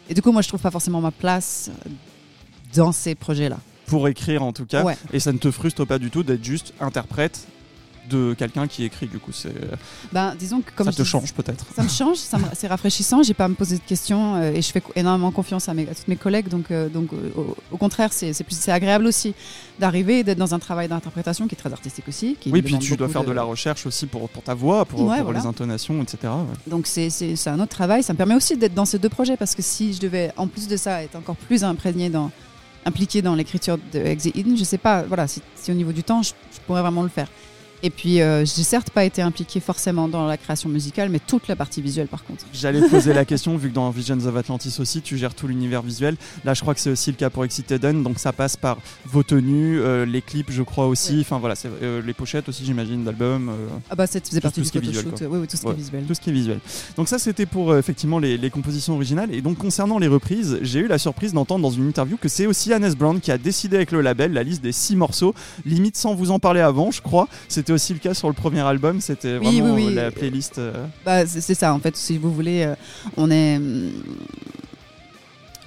et 0.08 0.14
du 0.14 0.22
coup, 0.22 0.32
moi, 0.32 0.42
je 0.42 0.48
trouve 0.48 0.60
pas 0.60 0.70
forcément 0.70 1.00
ma 1.00 1.10
place 1.10 1.70
dans 2.74 2.92
ces 2.92 3.14
projets-là. 3.14 3.58
Pour 3.86 4.08
écrire 4.08 4.42
en 4.42 4.52
tout 4.52 4.66
cas. 4.66 4.82
Ouais. 4.82 4.96
Et 5.12 5.20
ça 5.20 5.32
ne 5.32 5.38
te 5.38 5.50
frustre 5.50 5.84
pas 5.84 5.98
du 5.98 6.10
tout 6.10 6.22
d'être 6.22 6.44
juste 6.44 6.72
interprète 6.80 7.46
de 8.10 8.34
quelqu'un 8.34 8.66
qui 8.66 8.84
écrit. 8.84 9.06
Du 9.06 9.18
coup, 9.18 9.32
c'est 9.32 9.52
Ben, 10.12 10.34
disons 10.38 10.60
que 10.60 10.70
comme 10.76 10.86
ça 10.86 10.92
te 10.92 11.02
dis- 11.02 11.08
change 11.08 11.32
peut-être. 11.32 11.64
Ça 11.74 11.82
me 11.82 11.88
change, 11.88 12.16
ça 12.18 12.38
me- 12.38 12.44
c'est 12.54 12.66
rafraîchissant. 12.66 13.22
J'ai 13.22 13.34
pas 13.34 13.44
à 13.46 13.48
me 13.48 13.54
poser 13.54 13.76
de 13.76 13.82
questions 13.82 14.36
euh, 14.36 14.52
et 14.52 14.60
je 14.62 14.70
fais 14.70 14.82
énormément 14.94 15.30
confiance 15.30 15.68
à, 15.68 15.74
mes, 15.74 15.82
à 15.88 15.94
tous 15.94 16.04
mes 16.08 16.16
collègues. 16.16 16.48
Donc, 16.48 16.70
euh, 16.70 16.88
donc 16.88 17.12
euh, 17.12 17.30
au, 17.36 17.56
au 17.72 17.76
contraire, 17.76 18.12
c'est 18.12 18.32
c'est 18.32 18.44
plus- 18.44 18.56
c'est 18.58 18.72
agréable 18.72 19.06
aussi 19.06 19.34
d'arriver 19.78 20.18
et 20.20 20.24
d'être 20.24 20.38
dans 20.38 20.54
un 20.54 20.58
travail 20.58 20.88
d'interprétation 20.88 21.48
qui 21.48 21.54
est 21.54 21.58
très 21.58 21.72
artistique 21.72 22.06
aussi. 22.08 22.36
Qui 22.40 22.50
Oui, 22.50 22.62
puis 22.62 22.78
tu 22.78 22.96
dois 22.96 23.08
faire 23.08 23.24
de... 23.24 23.32
la 23.32 23.42
recherche 23.42 23.86
aussi 23.86 24.06
pour, 24.06 24.28
pour 24.28 24.42
ta 24.42 24.54
voix, 24.54 24.84
pour, 24.84 25.00
Ouais, 25.00 25.16
pour 25.16 25.24
voilà. 25.24 25.40
les 25.40 25.46
intonations, 25.46 26.02
etc. 26.02 26.18
ouais. 26.24 26.54
Donc 26.70 26.86
c'est 26.86 27.10
c'est- 27.10 27.36
c'est 27.36 27.50
un 27.50 27.58
autre 27.60 27.70
travail. 27.74 28.02
Ça 28.02 28.12
me 28.12 28.18
permet 28.18 28.34
aussi 28.34 28.56
d'être 28.56 28.74
dans 28.74 28.84
ces 28.84 28.98
deux 28.98 29.08
projets 29.08 29.36
parce 29.36 29.54
que 29.54 29.62
si 29.62 29.94
je 29.94 30.00
devais, 30.00 30.30
en 30.36 30.46
plus 30.46 30.68
de 30.68 30.76
ça, 30.76 31.02
être 31.02 31.16
encore 31.16 31.36
plus 31.36 31.64
imprégné 31.64 32.10
dans, 32.10 32.30
impliqué 32.86 33.22
dans 33.22 33.34
l'écriture 33.34 33.78
de 33.92 33.98
Exit 33.98 34.36
Eden, 34.36 34.56
je 34.58 34.64
sais 34.64 34.76
pas, 34.78 35.02
voilà, 35.04 35.26
si, 35.26 35.40
si 35.56 35.70
au 35.70 35.74
niveau 35.74 35.92
du 35.92 36.02
temps, 36.02 36.22
je, 36.22 36.32
je 36.52 36.60
pourrais 36.66 36.82
vraiment 36.82 37.02
le 37.02 37.08
faire. 37.08 37.28
Et 37.86 37.90
puis, 37.90 38.22
euh, 38.22 38.46
j'ai 38.46 38.62
certes 38.62 38.88
pas 38.88 39.04
été 39.04 39.20
impliquée 39.20 39.60
forcément 39.60 40.08
dans 40.08 40.26
la 40.26 40.38
création 40.38 40.70
musicale, 40.70 41.10
mais 41.10 41.18
toute 41.18 41.48
la 41.48 41.54
partie 41.54 41.82
visuelle 41.82 42.06
par 42.06 42.24
contre. 42.24 42.46
J'allais 42.54 42.80
poser 42.88 43.12
la 43.12 43.24
question, 43.26 43.58
vu 43.58 43.68
que 43.68 43.74
dans 43.74 43.90
Visions 43.90 44.18
of 44.26 44.34
Atlantis 44.38 44.74
aussi, 44.80 45.02
tu 45.02 45.18
gères 45.18 45.34
tout 45.34 45.46
l'univers 45.46 45.82
visuel. 45.82 46.16
Là, 46.46 46.54
je 46.54 46.62
crois 46.62 46.72
que 46.72 46.80
c'est 46.80 46.88
aussi 46.88 47.10
le 47.10 47.18
cas 47.18 47.28
pour 47.28 47.44
Exit 47.44 47.70
Eden, 47.70 48.02
donc 48.02 48.18
ça 48.18 48.32
passe 48.32 48.56
par 48.56 48.78
vos 49.04 49.22
tenues, 49.22 49.80
euh, 49.80 50.06
les 50.06 50.22
clips, 50.22 50.50
je 50.50 50.62
crois 50.62 50.86
aussi. 50.86 51.18
Enfin 51.20 51.38
voilà, 51.38 51.56
c'est, 51.56 51.68
euh, 51.82 52.00
les 52.00 52.14
pochettes 52.14 52.48
aussi, 52.48 52.64
j'imagine, 52.64 53.04
d'albums. 53.04 53.50
euh, 53.50 53.68
Ah 53.90 53.94
bah, 53.94 54.06
ça 54.06 54.18
faisait 54.18 54.40
partie 54.40 54.62
tout 54.62 54.70
du 54.70 54.78
est 54.78 54.80
visuel, 54.80 55.04
photoshoot. 55.04 55.28
Oui, 55.30 55.38
oui, 55.42 55.46
tout 55.46 55.56
ce 55.58 55.62
qui 55.62 55.68
est 55.68 55.74
visuel. 55.74 56.04
tout 56.06 56.14
ce 56.14 56.20
qui 56.22 56.30
est 56.30 56.32
visuel. 56.32 56.60
Donc 56.96 57.08
ça 57.08 57.18
c'était 57.18 57.44
pour 57.44 57.70
euh, 57.72 57.78
effectivement 57.78 58.18
les, 58.18 58.38
les 58.38 58.48
compositions 58.48 58.94
originales 58.94 59.34
et 59.34 59.42
donc 59.42 59.58
concernant 59.58 59.98
les 59.98 60.08
reprises, 60.08 60.58
j'ai 60.62 60.80
eu 60.80 60.86
la 60.86 60.96
surprise 60.96 61.34
d'entendre 61.34 61.60
dans 61.60 61.70
une 61.70 61.86
interview 61.86 62.16
que 62.16 62.30
c'est 62.30 62.46
aussi 62.46 62.72
Hannes 62.72 62.94
Brown 62.94 63.20
qui 63.20 63.30
a 63.30 63.36
décidé 63.36 63.76
avec 63.76 63.92
le 63.92 64.00
label 64.00 64.32
la 64.32 64.42
liste 64.42 64.62
des 64.62 64.72
six 64.72 64.96
morceaux, 64.96 65.34
limite 65.66 65.98
sans 65.98 66.14
vous 66.14 66.30
en 66.30 66.38
parler 66.38 66.60
avant 66.62 66.90
je 66.90 67.02
crois. 67.02 67.28
C'était 67.48 67.73
aussi 67.74 67.92
le 67.92 67.98
cas 67.98 68.14
sur 68.14 68.28
le 68.28 68.34
premier 68.34 68.60
album, 68.60 69.00
c'était 69.00 69.38
Oui, 69.38 69.60
vraiment 69.60 69.74
oui, 69.74 69.84
oui. 69.88 69.94
la 69.94 70.10
playlist. 70.10 70.58
euh, 70.58 70.86
Bah, 71.04 71.26
c'est 71.26 71.54
ça, 71.54 71.74
en 71.74 71.78
fait, 71.80 71.96
si 71.96 72.16
vous 72.18 72.32
voulez, 72.32 72.62
euh, 72.64 72.74
on 73.16 73.30
est. 73.30 73.56
hum, 73.56 73.90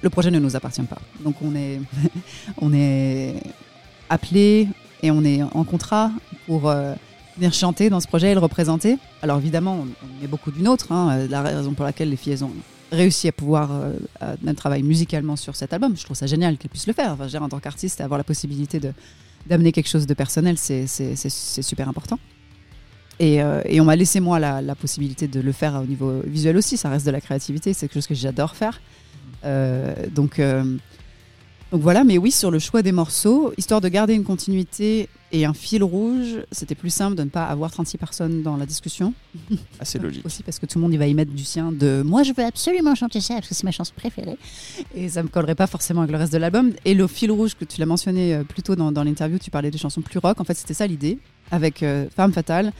Le 0.02 0.10
projet 0.10 0.30
ne 0.30 0.38
nous 0.38 0.54
appartient 0.56 0.82
pas. 0.82 0.98
Donc 1.24 1.36
on 1.42 1.54
est, 1.54 1.80
on 2.60 2.72
est 2.72 3.34
appelé 4.08 4.68
et 5.02 5.10
on 5.10 5.24
est 5.24 5.42
en 5.42 5.64
contrat 5.64 6.10
pour 6.46 6.68
euh, 6.68 6.94
venir 7.36 7.52
chanter 7.52 7.90
dans 7.90 8.00
ce 8.00 8.06
projet 8.06 8.30
et 8.30 8.34
le 8.34 8.40
représenter. 8.40 8.96
Alors 9.22 9.38
évidemment, 9.38 9.74
on, 9.82 9.86
on 10.06 10.24
est 10.24 10.28
beaucoup 10.28 10.50
d'une 10.52 10.68
autre. 10.68 10.92
hein, 10.92 11.26
la 11.28 11.42
raison 11.42 11.72
pour 11.74 11.84
laquelle 11.84 12.10
les 12.10 12.16
filles 12.16 12.42
ont 12.44 12.52
réussi 12.90 13.28
à 13.28 13.32
pouvoir 13.32 13.70
euh, 13.72 13.92
même 14.42 14.54
travailler 14.54 14.82
musicalement 14.82 15.36
sur 15.36 15.54
cet 15.56 15.72
album. 15.72 15.94
Je 15.96 16.04
trouve 16.04 16.16
ça 16.16 16.26
génial 16.26 16.56
qu'elles 16.56 16.70
puissent 16.70 16.86
le 16.86 16.92
faire. 16.94 17.12
Enfin, 17.12 17.24
je 17.24 17.24
veux 17.24 17.30
dire, 17.38 17.42
en 17.42 17.48
tant 17.48 17.58
qu'artiste, 17.58 18.00
avoir 18.00 18.18
la 18.18 18.24
possibilité 18.24 18.80
de 18.80 18.92
d'amener 19.48 19.72
quelque 19.72 19.88
chose 19.88 20.06
de 20.06 20.14
personnel, 20.14 20.56
c'est 20.58 20.86
super 21.62 21.88
important. 21.88 22.18
Et, 23.20 23.42
euh, 23.42 23.62
et 23.64 23.80
on 23.80 23.84
m'a 23.84 23.96
laissé 23.96 24.20
moi 24.20 24.38
la, 24.38 24.62
la 24.62 24.74
possibilité 24.76 25.26
de 25.26 25.40
le 25.40 25.52
faire 25.52 25.74
au 25.82 25.86
niveau 25.86 26.20
visuel 26.24 26.56
aussi. 26.56 26.76
Ça 26.76 26.88
reste 26.88 27.04
de 27.04 27.10
la 27.10 27.20
créativité, 27.20 27.72
c'est 27.74 27.88
quelque 27.88 27.94
chose 27.94 28.06
que 28.06 28.14
j'adore 28.14 28.54
faire. 28.54 28.80
Euh, 29.44 29.94
donc, 30.14 30.38
euh, 30.38 30.76
donc 31.72 31.82
voilà, 31.82 32.02
mais 32.04 32.16
oui, 32.18 32.30
sur 32.30 32.50
le 32.50 32.58
choix 32.58 32.82
des 32.82 32.92
morceaux, 32.92 33.52
histoire 33.58 33.80
de 33.80 33.88
garder 33.88 34.14
une 34.14 34.24
continuité 34.24 35.08
et 35.32 35.44
un 35.44 35.52
fil 35.52 35.82
rouge, 35.84 36.38
c'était 36.50 36.74
plus 36.74 36.88
simple 36.88 37.14
de 37.14 37.22
ne 37.22 37.28
pas 37.28 37.44
avoir 37.44 37.70
36 37.70 37.98
personnes 37.98 38.42
dans 38.42 38.56
la 38.56 38.64
discussion. 38.64 39.12
assez 39.78 39.98
logique. 39.98 40.24
Aussi 40.24 40.42
parce 40.42 40.58
que 40.58 40.64
tout 40.64 40.78
le 40.78 40.82
monde 40.82 40.94
il 40.94 40.98
va 40.98 41.06
y 41.06 41.12
mettre 41.12 41.32
du 41.32 41.44
sien 41.44 41.70
de 41.70 42.02
moi 42.02 42.22
je 42.22 42.32
veux 42.34 42.42
absolument 42.44 42.94
chanter 42.94 43.20
ça 43.20 43.34
parce 43.34 43.48
que 43.48 43.54
c'est 43.54 43.64
ma 43.64 43.70
chanson 43.70 43.92
préférée. 43.94 44.38
Et 44.94 45.10
ça 45.10 45.22
me 45.22 45.28
collerait 45.28 45.54
pas 45.54 45.66
forcément 45.66 46.00
avec 46.00 46.12
le 46.12 46.18
reste 46.18 46.32
de 46.32 46.38
l'album. 46.38 46.72
Et 46.86 46.94
le 46.94 47.06
fil 47.06 47.30
rouge 47.30 47.54
que 47.54 47.66
tu 47.66 47.78
l'as 47.80 47.86
mentionné 47.86 48.34
euh, 48.34 48.44
plus 48.44 48.62
tôt 48.62 48.74
dans, 48.74 48.90
dans 48.90 49.04
l'interview, 49.04 49.38
tu 49.38 49.50
parlais 49.50 49.70
de 49.70 49.76
chansons 49.76 50.00
plus 50.00 50.18
rock. 50.18 50.40
En 50.40 50.44
fait, 50.44 50.54
c'était 50.54 50.72
ça 50.74 50.86
l'idée. 50.86 51.18
Avec 51.50 51.82
euh, 51.82 52.06
Femme 52.16 52.32
Fatale, 52.32 52.72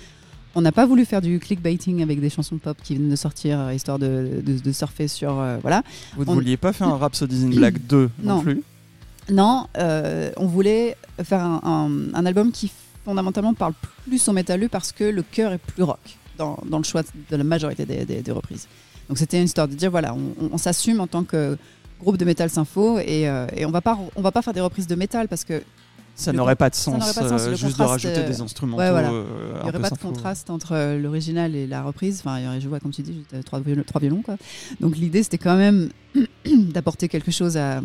on 0.54 0.62
n'a 0.62 0.72
pas 0.72 0.86
voulu 0.86 1.04
faire 1.04 1.20
du 1.20 1.38
clickbaiting 1.38 2.02
avec 2.02 2.18
des 2.22 2.30
chansons 2.30 2.56
pop 2.56 2.78
qui 2.82 2.94
viennent 2.94 3.10
de 3.10 3.16
sortir, 3.16 3.60
euh, 3.60 3.74
histoire 3.74 3.98
de, 3.98 4.40
de- 4.42 4.58
de 4.58 4.72
surfer 4.72 5.06
sur. 5.08 5.38
euh, 5.38 5.58
voilà. 5.60 5.82
Vous 6.16 6.24
ne 6.24 6.30
on- 6.30 6.34
vouliez 6.34 6.56
pas 6.56 6.72
faire 6.72 6.88
un 6.88 6.96
Rhapsody 6.96 7.44
in 7.44 7.50
Black 7.50 7.74
2 7.86 8.08
non, 8.22 8.36
Non. 8.36 8.40
plus? 8.42 8.62
Non, 9.30 9.66
euh, 9.76 10.30
on 10.36 10.46
voulait 10.46 10.96
faire 11.22 11.42
un, 11.42 11.60
un- 11.64 12.14
un 12.14 12.26
album 12.26 12.50
qui 12.52 12.70
fondamentalement 13.04 13.54
parle 13.54 13.74
plus 14.06 14.26
au 14.28 14.32
métalleux 14.32 14.68
parce 14.68 14.92
que 14.92 15.04
le 15.04 15.22
cœur 15.22 15.52
est 15.52 15.58
plus 15.58 15.82
rock 15.82 15.98
dans, 16.38 16.58
dans 16.68 16.78
le 16.78 16.84
choix 16.84 17.02
de 17.02 17.36
la 17.36 17.44
majorité 17.44 17.84
des, 17.84 18.04
des- 18.04 18.22
des 18.22 18.32
reprises. 18.32 18.68
Donc 19.08 19.18
c'était 19.18 19.38
une 19.38 19.44
histoire 19.44 19.68
de 19.68 19.74
dire 19.74 19.90
voilà, 19.90 20.14
on, 20.14 20.34
on- 20.44 20.50
on 20.52 20.58
s'assume 20.58 21.00
en 21.00 21.06
tant 21.06 21.24
que 21.24 21.56
groupe 22.00 22.16
de 22.16 22.24
métal 22.24 22.48
sympho 22.48 22.98
et, 23.00 23.28
euh, 23.28 23.46
et 23.56 23.66
on 23.66 23.70
va 23.70 23.80
pas 23.80 23.98
on 24.16 24.22
va 24.22 24.30
pas 24.32 24.40
faire 24.42 24.54
des 24.54 24.60
reprises 24.60 24.86
de 24.86 24.94
métal 24.94 25.26
parce 25.28 25.44
que 25.44 25.62
Ça 26.14 26.32
n'aurait 26.32 26.54
pas 26.56 26.70
de 26.70 26.74
sens, 26.74 26.94
n'aurait 26.98 27.12
pas 27.12 27.22
de 27.24 27.28
sens, 27.28 27.42
euh, 27.42 27.54
juste 27.54 27.78
de 27.78 27.82
rajouter 27.82 28.22
des 28.24 28.40
instrumentaux. 28.40 28.80
ouais, 28.82 28.90
voilà. 28.90 29.10
euh, 29.10 29.24
il 29.60 29.62
n'y 29.64 29.68
aurait 29.70 29.80
pas 29.80 29.90
de 29.90 29.98
contraste 29.98 30.48
entre 30.50 30.96
l'original 30.96 31.54
et 31.56 31.66
la 31.66 31.82
reprise. 31.82 32.20
Enfin, 32.24 32.38
il 32.38 32.44
y 32.44 32.46
aurait, 32.48 32.60
je 32.60 32.68
vois 32.68 32.80
comme 32.80 32.92
tu 32.92 33.02
dis, 33.02 33.14
juste, 33.14 33.44
trois, 33.44 33.60
violons, 33.60 33.82
trois 33.86 34.00
violons 34.00 34.22
quoi. 34.22 34.36
Donc 34.80 34.96
l'idée 34.96 35.22
c'était 35.22 35.38
quand 35.38 35.56
même 35.56 35.90
d'apporter 36.46 37.08
quelque 37.08 37.30
chose 37.30 37.56
à 37.56 37.80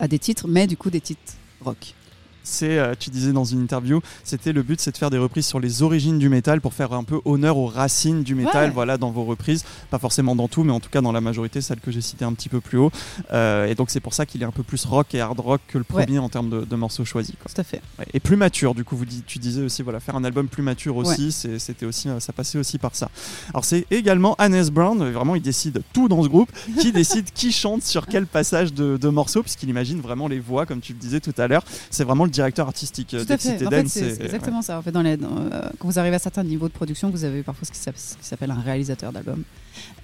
à 0.00 0.08
des 0.08 0.18
titres, 0.18 0.48
mais 0.48 0.66
du 0.66 0.76
coup 0.76 0.90
des 0.90 1.00
titres 1.00 1.34
rock. 1.60 1.94
C'est, 2.42 2.78
euh, 2.78 2.94
tu 2.98 3.10
disais 3.10 3.32
dans 3.32 3.44
une 3.44 3.60
interview, 3.62 4.00
c'était 4.24 4.52
le 4.52 4.62
but, 4.62 4.80
c'est 4.80 4.92
de 4.92 4.96
faire 4.96 5.10
des 5.10 5.18
reprises 5.18 5.46
sur 5.46 5.60
les 5.60 5.82
origines 5.82 6.18
du 6.18 6.28
métal 6.28 6.60
pour 6.60 6.74
faire 6.74 6.92
un 6.92 7.04
peu 7.04 7.20
honneur 7.24 7.56
aux 7.58 7.66
racines 7.66 8.22
du 8.22 8.34
métal, 8.34 8.68
Ouais. 8.68 8.74
voilà, 8.74 8.96
dans 8.98 9.10
vos 9.10 9.24
reprises. 9.24 9.64
Pas 9.90 9.98
forcément 9.98 10.34
dans 10.36 10.48
tout, 10.48 10.64
mais 10.64 10.72
en 10.72 10.80
tout 10.80 10.90
cas 10.90 11.00
dans 11.00 11.12
la 11.12 11.20
majorité, 11.20 11.60
celle 11.60 11.80
que 11.80 11.90
j'ai 11.90 12.00
citée 12.00 12.24
un 12.24 12.32
petit 12.32 12.48
peu 12.48 12.60
plus 12.60 12.78
haut. 12.78 12.90
Euh, 13.32 13.66
et 13.66 13.74
donc 13.74 13.90
c'est 13.90 14.00
pour 14.00 14.14
ça 14.14 14.26
qu'il 14.26 14.42
est 14.42 14.46
un 14.46 14.50
peu 14.50 14.62
plus 14.62 14.84
rock 14.84 15.14
et 15.14 15.20
hard 15.20 15.38
rock 15.40 15.60
que 15.68 15.78
le 15.78 15.84
Ouais. 15.90 16.04
premier 16.04 16.18
en 16.18 16.28
termes 16.28 16.50
de, 16.50 16.64
de 16.64 16.76
morceaux 16.76 17.04
choisis. 17.04 17.34
quoi. 17.40 17.50
Tout 17.54 17.60
à 17.60 17.64
fait. 17.64 17.80
Ouais. 17.98 18.06
Et 18.14 18.20
plus 18.20 18.36
mature, 18.36 18.74
du 18.74 18.84
coup, 18.84 18.96
vous 18.96 19.04
dis- 19.06 19.22
tu 19.26 19.38
disais 19.38 19.62
aussi, 19.62 19.82
voilà, 19.82 20.00
faire 20.00 20.16
un 20.16 20.24
album 20.24 20.48
plus 20.48 20.62
mature 20.62 20.96
aussi, 20.96 21.32
c'était 21.32 21.86
aussi, 21.86 22.08
euh, 22.08 22.20
ça 22.20 22.32
passait 22.32 22.58
aussi 22.58 22.78
par 22.78 22.94
ça. 22.94 23.10
Alors 23.50 23.64
c'est 23.64 23.86
également 23.90 24.34
Hannes 24.38 24.68
Brown, 24.70 25.10
vraiment 25.10 25.34
il 25.34 25.42
décide 25.42 25.82
tout 25.92 26.08
dans 26.08 26.22
ce 26.22 26.28
groupe, 26.28 26.50
qui 26.80 26.92
décide 26.92 27.26
qui 27.32 27.52
chante 27.52 27.82
sur 27.82 28.06
quel 28.06 28.26
passage 28.26 28.72
de, 28.72 28.96
de 28.96 29.08
morceaux, 29.08 29.42
puisqu'il 29.42 29.68
imagine 29.68 30.00
vraiment 30.00 30.28
les 30.28 30.38
voix, 30.40 30.66
comme 30.66 30.80
tu 30.80 30.92
le 30.92 30.98
disais 30.98 31.20
tout 31.20 31.34
à 31.38 31.46
l'heure. 31.48 31.64
C'est 31.90 32.04
vraiment 32.04 32.24
le 32.24 32.29
directeur 32.30 32.66
artistique 32.66 33.08
Tout 33.08 33.16
à 33.16 33.24
d'Exit 33.24 33.58
fait. 33.58 33.66
En 33.66 33.70
Eden, 33.70 33.88
fait, 33.88 34.16
c'est 34.16 34.24
exactement 34.24 34.62
ça. 34.62 34.78
En 34.78 34.82
fait, 34.82 34.92
dans 34.92 35.02
les, 35.02 35.16
dans, 35.16 35.28
euh, 35.36 35.62
quand 35.78 35.88
vous 35.88 35.98
arrivez 35.98 36.16
à 36.16 36.18
certains 36.18 36.44
niveaux 36.44 36.68
de 36.68 36.72
production, 36.72 37.10
vous 37.10 37.24
avez 37.24 37.42
parfois 37.42 37.66
ce 37.66 37.72
qui 37.72 38.26
s'appelle 38.26 38.50
un 38.50 38.60
réalisateur 38.60 39.12
d'album 39.12 39.42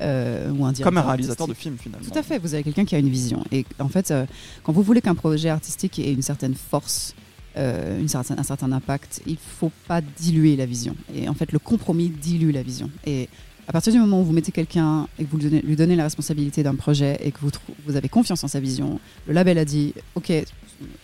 euh, 0.01 0.51
ou 0.51 0.65
un 0.65 0.73
directeur. 0.73 0.85
comme 0.85 0.99
un 0.99 1.09
réalisateur 1.09 1.49
de 1.49 1.55
film 1.55 1.77
finalement. 1.79 2.07
Tout 2.07 2.19
à 2.19 2.23
fait. 2.23 2.39
Vous 2.39 2.55
avez 2.55 2.63
quelqu'un 2.63 2.85
qui 2.85 2.95
a 2.95 2.99
une 2.99 3.09
vision. 3.09 3.45
Et 3.53 3.65
en 3.79 3.89
fait, 3.89 4.11
euh, 4.11 4.27
quand 4.63 4.73
vous 4.73 4.83
voulez 4.83 5.01
qu'un 5.01 5.15
projet 5.15 5.49
artistique 5.49 5.99
ait 5.99 6.13
une 6.13 6.23
certaine 6.23 6.55
force, 6.55 7.15
une 7.59 8.07
certaine, 8.07 8.39
un 8.39 8.43
certain 8.43 8.71
impact, 8.71 9.23
il 9.27 9.39
faut 9.39 9.73
pas 9.89 10.03
diluer 10.03 10.57
la 10.57 10.67
vision. 10.67 10.95
Et 11.15 11.27
en 11.27 11.33
fait, 11.33 11.53
le 11.53 11.59
compromis 11.59 12.11
dilue 12.11 12.51
la 12.51 12.63
vision. 12.63 12.91
Et 13.07 13.31
à 13.69 13.73
partir 13.73 13.93
du 13.93 13.99
moment 13.99 14.21
où 14.21 14.25
vous 14.25 14.33
mettez 14.33 14.53
quelqu'un 14.53 15.09
et 15.19 15.25
que 15.25 15.31
vous 15.31 15.39
lui 15.39 15.45
donnez, 15.45 15.63
lui 15.63 15.75
donnez 15.75 15.97
la 15.97 16.05
responsabilité 16.05 16.63
d'un 16.63 16.75
projet 16.75 17.19
et 17.23 17.33
que 17.33 17.39
vous, 17.41 17.51
vous 17.85 17.97
avez 17.97 18.09
confiance 18.09 18.45
en 18.45 18.49
sa 18.49 18.61
vision, 18.61 19.01
le 19.27 19.33
label 19.33 19.59
a 19.59 19.65
dit 19.65 19.93
OK, 20.15 20.33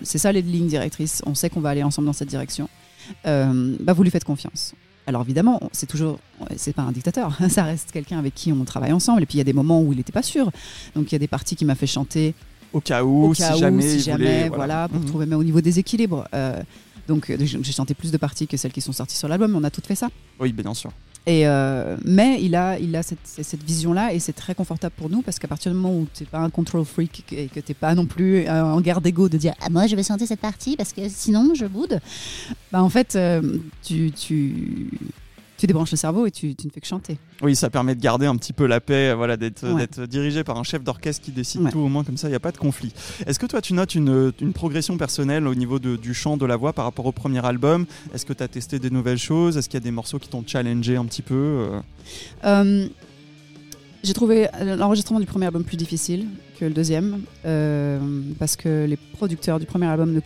c'est 0.03 0.19
ça 0.19 0.33
les 0.33 0.43
lignes 0.43 0.69
directrices, 0.69 1.23
on 1.27 1.35
sait 1.35 1.51
qu'on 1.51 1.61
va 1.61 1.71
aller 1.71 1.83
ensemble 1.83 2.07
dans 2.07 2.13
cette 2.13 2.29
direction, 2.29 2.69
euh, 3.27 3.77
bah 3.81 3.93
vous 3.93 4.03
lui 4.03 4.11
faites 4.11 4.25
confiance. 4.25 4.75
Alors 5.07 5.23
évidemment, 5.23 5.59
c'est 5.73 5.87
toujours, 5.87 6.19
c'est 6.57 6.73
pas 6.75 6.83
un 6.83 6.93
dictateur, 6.93 7.37
ça 7.49 7.65
reste 7.65 7.91
quelqu'un 7.91 8.19
avec 8.19 8.35
qui 8.35 8.53
on 8.53 8.65
travaille 8.65 8.93
ensemble. 8.93 9.23
Et 9.23 9.27
puis 9.27 9.35
il 9.37 9.39
y 9.39 9.41
a 9.41 9.45
des 9.45 9.53
moments 9.53 9.83
où 9.83 9.93
il 9.93 9.97
n'était 9.97 10.13
pas 10.13 10.23
sûr, 10.23 10.51
donc 10.95 11.11
il 11.11 11.15
y 11.15 11.17
a 11.17 11.19
des 11.19 11.27
parties 11.29 11.57
qui 11.57 11.65
m'a 11.65 11.75
fait 11.75 11.87
chanter 11.89 12.35
Au 12.73 12.81
cas 12.81 13.03
où, 13.03 13.25
au 13.25 13.33
cas 13.33 13.49
si 13.51 13.55
où, 13.55 13.59
jamais, 13.59 13.83
si 13.89 14.01
jamais, 14.01 14.25
voulait, 14.25 14.49
voilà, 14.49 14.89
pour 14.89 15.01
Mhm. 15.01 15.07
trouver, 15.07 15.27
mais 15.27 15.35
au 15.37 15.45
niveau 15.45 15.61
des 15.61 15.79
équilibres. 15.79 16.27
euh, 16.35 16.63
donc 17.09 17.31
euh, 17.31 17.37
j'ai 17.41 17.59
j'ai 17.63 17.73
chanté 17.73 17.95
plus 17.95 18.13
de 18.13 18.17
parties 18.17 18.47
que 18.47 18.57
celles 18.57 18.71
qui 18.73 18.81
sont 18.81 18.93
sorties 18.93 19.17
sur 19.17 19.27
l'album, 19.27 19.57
on 19.57 19.65
a 19.65 19.71
toutes 19.71 19.87
fait 19.89 19.97
ça. 19.97 20.09
Oui, 20.39 20.53
bien 20.53 20.73
sûr. 20.73 20.93
Euh, 21.29 21.97
mais 22.05 22.43
il 22.43 22.57
a, 22.57 22.79
il 22.81 22.97
a 22.97 23.03
cette, 23.03 23.63
vision-là 23.63 24.13
et 24.13 24.19
c'est 24.19 24.33
très 24.33 24.57
confortable 24.57 24.95
pour 24.97 25.09
nous 25.09 25.23
parce 25.23 25.39
qu'à 25.39 25.47
partir 25.47 25.71
du 25.71 25.79
moment 25.79 25.97
où 25.97 26.09
tu 26.13 26.25
n'es 26.25 26.29
pas 26.29 26.41
un 26.41 26.51
control 26.51 26.85
freak 26.85 27.25
et 27.31 27.47
que 27.47 27.61
tu 27.61 27.71
n'es 27.71 27.75
pas 27.75 27.95
non 27.95 28.07
plus 28.07 28.49
euh, 28.49 28.65
en 28.65 28.81
guerre 28.81 29.01
d'ego 29.01 29.29
de 29.29 29.37
dire 29.37 29.55
ah, 29.61 29.71
moi 29.71 29.87
je 29.87 29.95
vais 29.95 30.03
chanter 30.03 30.27
cette 30.27 30.41
partie 30.41 30.77
parce 30.77 30.93
que 30.93 31.09
sinon 31.09 31.53
je 31.55 31.67
boude, 31.67 32.01
bah, 32.73 32.83
en 32.83 32.89
fait 32.89 33.15
euh, 33.15 33.59
tu, 33.85 34.11
tu, 34.11 34.91
tu 35.63 35.69
débranches 35.69 35.93
le 35.93 35.97
cerveau 35.97 36.27
et 36.27 36.33
tu, 36.33 36.57
tu 36.57 36.67
ne 36.67 36.73
fais 36.73 36.81
que 36.81 36.87
chanter. 36.89 37.19
Oui, 37.41 37.55
ça 37.55 37.71
permet 37.71 37.95
de 37.95 38.01
garder 38.01 38.27
un 38.27 38.35
petit 38.35 38.53
peu 38.53 38.67
la 38.67 38.81
paix, 38.81 39.11
euh, 39.11 39.15
voilà, 39.15 39.37
d'être 39.37 39.63
Ouais. 39.73 39.87
dirigé 40.09 40.43
par 40.43 40.59
un 40.59 40.65
chef 40.65 40.83
d'orchestre 40.83 41.23
qui 41.25 41.31
décide 41.31 41.61
Ouais. 41.63 41.71
tout, 41.71 41.79
au 41.79 41.87
moins 41.89 42.03
comme 42.03 42.17
ça, 42.17 42.27
il 42.27 42.33
n'y 42.33 42.37
a 42.37 42.41
pas 42.41 42.51
de 42.51 42.57
conflit. 42.59 42.93
Est-ce 43.27 43.39
que 43.39 43.47
toi, 43.47 43.61
tu 43.63 43.73
notes 43.73 43.95
une, 43.95 44.33
une 44.41 44.53
progression 44.53 44.97
personnelle 44.99 45.47
au 45.47 45.55
niveau 45.55 45.79
de- 45.79 45.95
du 45.95 46.15
chant, 46.15 46.37
de 46.37 46.47
la 46.47 46.57
voix 46.57 46.73
par 46.73 46.85
rapport 46.85 47.07
au 47.07 47.13
premier 47.13 47.47
album? 47.47 47.87
Est-ce 48.13 48.27
que 48.27 48.33
tu 48.33 48.43
as 48.43 48.49
testé 48.49 48.81
des 48.81 48.91
nouvelles 48.91 49.19
choses? 49.19 49.57
Est-ce 49.57 49.69
qu'il 49.69 49.79
y 49.79 49.83
a 49.83 49.85
des 49.85 49.93
morceaux 49.93 50.19
qui 50.19 50.29
t'ont 50.29 50.43
challengé 50.45 50.97
un 50.97 51.05
petit 51.05 51.23
peu 51.23 51.35
euh? 51.35 51.81
Euh, 52.45 52.89
j'ai 54.03 54.15
trouvé 54.15 54.49
l'enregistrement 54.77 55.21
du 55.21 55.27
premier 55.27 55.47
album 55.47 55.63
plus 55.63 55.77
difficile 55.77 56.27
que 56.59 56.65
le 56.65 56.73
deuxième 56.75 57.21
euh, 57.47 58.01
parce 58.41 58.57
que 58.57 58.85
les 58.85 58.97
producteurs 58.97 59.61
du 59.61 59.67
premier 59.67 59.87
album 59.87 60.13
ne 60.13 60.21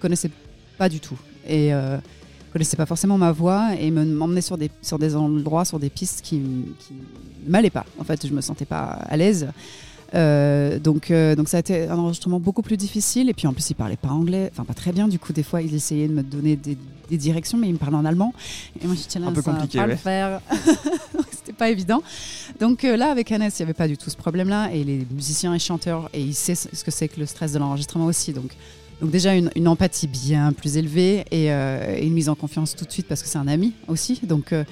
connaissaient 0.00 0.30
pas 0.76 0.90
du 0.90 1.00
tout 1.00 1.18
et 1.46 1.72
euh, 1.72 1.96
connaissaient 2.52 2.76
pas 2.76 2.86
forcément 2.86 3.18
ma 3.18 3.32
voix 3.32 3.74
et 3.78 3.90
me- 3.90 4.04
m'emmenaient 4.04 4.40
sur 4.42 4.58
des, 4.58 4.70
sur 4.82 4.98
des 4.98 5.16
endroits, 5.16 5.64
sur 5.64 5.78
des 5.78 5.90
pistes 5.90 6.20
qui, 6.22 6.40
qui 6.80 6.94
ne 7.46 7.50
m'allaient 7.50 7.70
pas. 7.70 7.86
En 7.98 8.04
fait, 8.04 8.26
je 8.26 8.32
me 8.32 8.40
sentais 8.40 8.64
pas 8.66 8.82
à 9.08 9.16
l'aise. 9.16 9.48
Euh, 10.14 10.78
donc, 10.78 11.10
euh, 11.10 11.34
donc 11.34 11.48
ça 11.48 11.56
a 11.56 11.60
été 11.60 11.88
un 11.88 11.96
enregistrement 11.96 12.38
beaucoup 12.38 12.60
plus 12.60 12.76
difficile. 12.76 13.30
Et 13.30 13.34
puis 13.34 13.46
en 13.46 13.54
plus 13.54 13.70
il 13.70 13.74
parlait 13.74 13.96
pas 13.96 14.08
anglais, 14.10 14.50
enfin 14.52 14.64
pas 14.64 14.74
très 14.74 14.92
bien. 14.92 15.08
Du 15.08 15.18
coup 15.18 15.32
des 15.32 15.42
fois 15.42 15.62
il 15.62 15.74
essayait 15.74 16.06
de 16.06 16.12
me 16.12 16.22
donner 16.22 16.54
des, 16.56 16.76
des 17.08 17.16
directions 17.16 17.56
mais 17.56 17.68
il 17.68 17.72
me 17.72 17.78
parlait 17.78 17.96
en 17.96 18.04
allemand. 18.04 18.34
Et 18.82 18.86
moi 18.86 18.94
j'étais 18.94 19.18
là 19.18 19.28
Un 19.28 19.32
peu 19.32 19.40
compliqué, 19.40 19.78
pas 19.78 19.84
ouais. 19.84 19.90
le 19.92 19.96
faire 19.96 20.40
c'était 21.30 21.54
pas 21.54 21.70
évident. 21.70 22.02
Donc 22.60 22.84
euh, 22.84 22.96
là 22.98 23.10
avec 23.10 23.32
Hannes 23.32 23.48
il 23.56 23.60
y 23.60 23.62
avait 23.62 23.72
pas 23.72 23.88
du 23.88 23.96
tout 23.96 24.10
ce 24.10 24.16
problème 24.16 24.50
là 24.50 24.70
et 24.70 24.84
les 24.84 25.06
musiciens 25.10 25.54
et 25.54 25.58
chanteurs 25.58 26.10
et 26.12 26.20
il 26.20 26.34
sait 26.34 26.54
ce 26.56 26.84
que 26.84 26.90
c'est 26.90 27.08
que 27.08 27.18
le 27.18 27.24
stress 27.24 27.52
de 27.52 27.58
l'enregistrement 27.58 28.04
aussi. 28.04 28.34
Donc 28.34 28.54
donc 29.02 29.10
déjà 29.10 29.34
une, 29.34 29.50
une 29.56 29.68
empathie 29.68 30.06
bien 30.06 30.52
plus 30.52 30.76
élevée 30.78 31.24
et, 31.30 31.52
euh, 31.52 31.96
et 31.98 32.06
une 32.06 32.14
mise 32.14 32.28
en 32.30 32.34
confiance 32.34 32.74
tout 32.74 32.84
de 32.86 32.90
suite 32.92 33.06
parce 33.08 33.22
que 33.22 33.28
c'est 33.28 33.36
un 33.38 33.48
ami 33.48 33.72
aussi 33.88 34.20
donc 34.22 34.52
euh, 34.52 34.64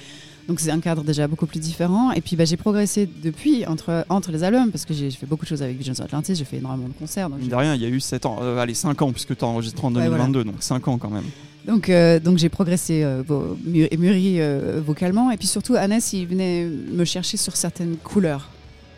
donc 0.48 0.58
c'est 0.58 0.70
un 0.70 0.80
cadre 0.80 1.04
déjà 1.04 1.28
beaucoup 1.28 1.46
plus 1.46 1.60
différent. 1.60 2.10
Et 2.12 2.20
puis 2.20 2.34
bah, 2.34 2.44
j'ai 2.44 2.56
progressé 2.56 3.08
depuis 3.22 3.66
entre, 3.66 4.04
entre 4.08 4.32
les 4.32 4.42
albums 4.42 4.70
parce 4.72 4.84
que 4.84 4.92
j'ai 4.94 5.10
fait 5.12 5.26
beaucoup 5.26 5.44
de 5.44 5.48
choses 5.48 5.62
avec 5.62 5.76
Visions 5.76 5.92
of 5.92 6.00
Atlantis, 6.00 6.34
j'ai 6.34 6.44
fait 6.44 6.56
énormément 6.56 6.88
de 6.88 6.92
concerts. 6.94 7.28
Donc 7.28 7.38
Mine 7.38 7.44
j'ai- 7.44 7.50
de 7.52 7.56
rien, 7.56 7.74
il 7.76 7.82
y 7.82 7.84
a 7.84 7.88
eu 7.88 8.00
7 8.00 8.26
ans, 8.26 8.38
euh, 8.42 8.58
allez 8.58 8.74
5 8.74 9.00
ans, 9.02 9.12
puisque 9.12 9.36
tu 9.36 9.44
as 9.44 9.46
enregistré 9.46 9.86
en 9.86 9.94
Ouais, 9.94 10.02
2022, 10.02 10.42
donc 10.44 10.56
5 10.60 10.88
ans 10.88 10.98
quand 10.98 11.10
même. 11.10 11.24
Donc, 11.68 11.88
donc 12.24 12.38
j'ai 12.38 12.48
progressé 12.48 13.06
et 13.74 13.96
mûri 13.96 14.40
vocalement. 14.84 15.30
Et 15.30 15.36
puis 15.36 15.46
surtout, 15.46 15.74
Annès, 15.76 16.12
il 16.14 16.26
venait 16.26 16.64
me 16.66 17.04
chercher 17.04 17.36
sur 17.36 17.54
certaines 17.54 17.96
couleurs. 17.96 18.48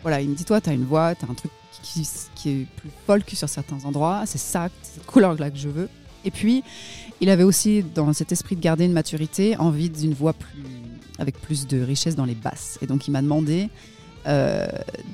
Voilà, 0.01 0.21
il 0.21 0.29
me 0.29 0.35
dit 0.35 0.45
Toi, 0.45 0.59
tu 0.61 0.69
as 0.69 0.73
une 0.73 0.85
voix, 0.85 1.13
tu 1.13 1.25
as 1.25 1.29
un 1.29 1.33
truc 1.35 1.51
qui, 1.81 2.01
est 2.01 2.65
plus 2.75 2.89
folk 3.05 3.29
sur 3.29 3.49
certains 3.49 3.83
endroits. 3.85 4.23
C'est 4.25 4.37
ça, 4.37 4.69
cette 4.81 5.05
couleur-là 5.05 5.49
que 5.49 5.57
je 5.57 5.69
veux. 5.69 5.89
Et 6.25 6.31
puis, 6.31 6.63
il 7.21 7.29
avait 7.29 7.43
aussi, 7.43 7.83
dans 7.83 8.11
cet 8.13 8.31
esprit 8.31 8.55
de 8.55 8.61
garder 8.61 8.85
une 8.85 8.93
maturité, 8.93 9.57
envie 9.57 9.89
d'une 9.89 10.13
voix 10.13 10.33
plus, 10.33 10.63
avec 11.19 11.39
plus 11.39 11.67
de 11.67 11.81
richesse 11.81 12.15
dans 12.15 12.25
les 12.25 12.35
basses. 12.35 12.77
Et 12.81 12.87
donc, 12.87 13.07
il 13.07 13.11
m'a 13.11 13.21
demandé 13.21 13.69
euh, 14.25 14.67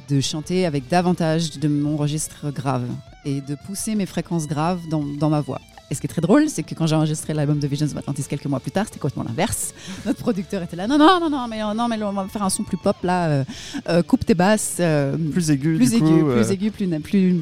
de 0.07 0.21
chanter 0.21 0.65
avec 0.65 0.87
davantage 0.87 1.57
de 1.57 1.67
mon 1.67 1.97
registre 1.97 2.51
grave 2.51 2.87
et 3.25 3.41
de 3.41 3.55
pousser 3.55 3.95
mes 3.95 4.05
fréquences 4.05 4.47
graves 4.47 4.81
dans, 4.89 5.03
dans 5.03 5.29
ma 5.29 5.41
voix. 5.41 5.59
Et 5.91 5.95
ce 5.95 6.01
qui 6.01 6.05
est 6.05 6.09
très 6.09 6.21
drôle, 6.21 6.49
c'est 6.49 6.61
que 6.63 6.75
quand 6.75 6.85
j'ai 6.85 6.95
enregistré 6.95 7.33
l'album 7.33 7.57
de 7.57 7.65
Visions 7.67 7.87
of 7.87 7.97
Atlantis 7.97 8.23
quelques 8.29 8.45
mois 8.45 8.59
plus 8.59 8.69
tard, 8.71 8.85
c'était 8.85 8.99
complètement 8.99 9.23
l'inverse. 9.23 9.73
Notre 10.05 10.19
producteur 10.19 10.61
était 10.61 10.75
là, 10.75 10.85
non, 10.87 10.97
non, 10.99 11.19
non, 11.19 11.29
non, 11.29 11.47
mais, 11.47 11.63
euh, 11.63 11.73
non, 11.73 11.87
mais 11.87 12.01
on 12.03 12.13
va 12.13 12.27
faire 12.27 12.43
un 12.43 12.49
son 12.49 12.63
plus 12.63 12.77
pop 12.77 12.95
là, 13.03 13.27
euh, 13.29 13.43
euh, 13.89 14.03
coupe 14.03 14.23
tes 14.25 14.35
basses, 14.35 14.77
euh, 14.79 15.17
Plus 15.31 15.49
aigu, 15.49 15.75
plus 15.77 15.93
aigu, 15.95 15.99
coup, 16.05 16.25
plus 16.31 16.51
aigu, 16.51 16.71
plus, 16.71 16.87
na- 16.87 16.99
plus 16.99 17.35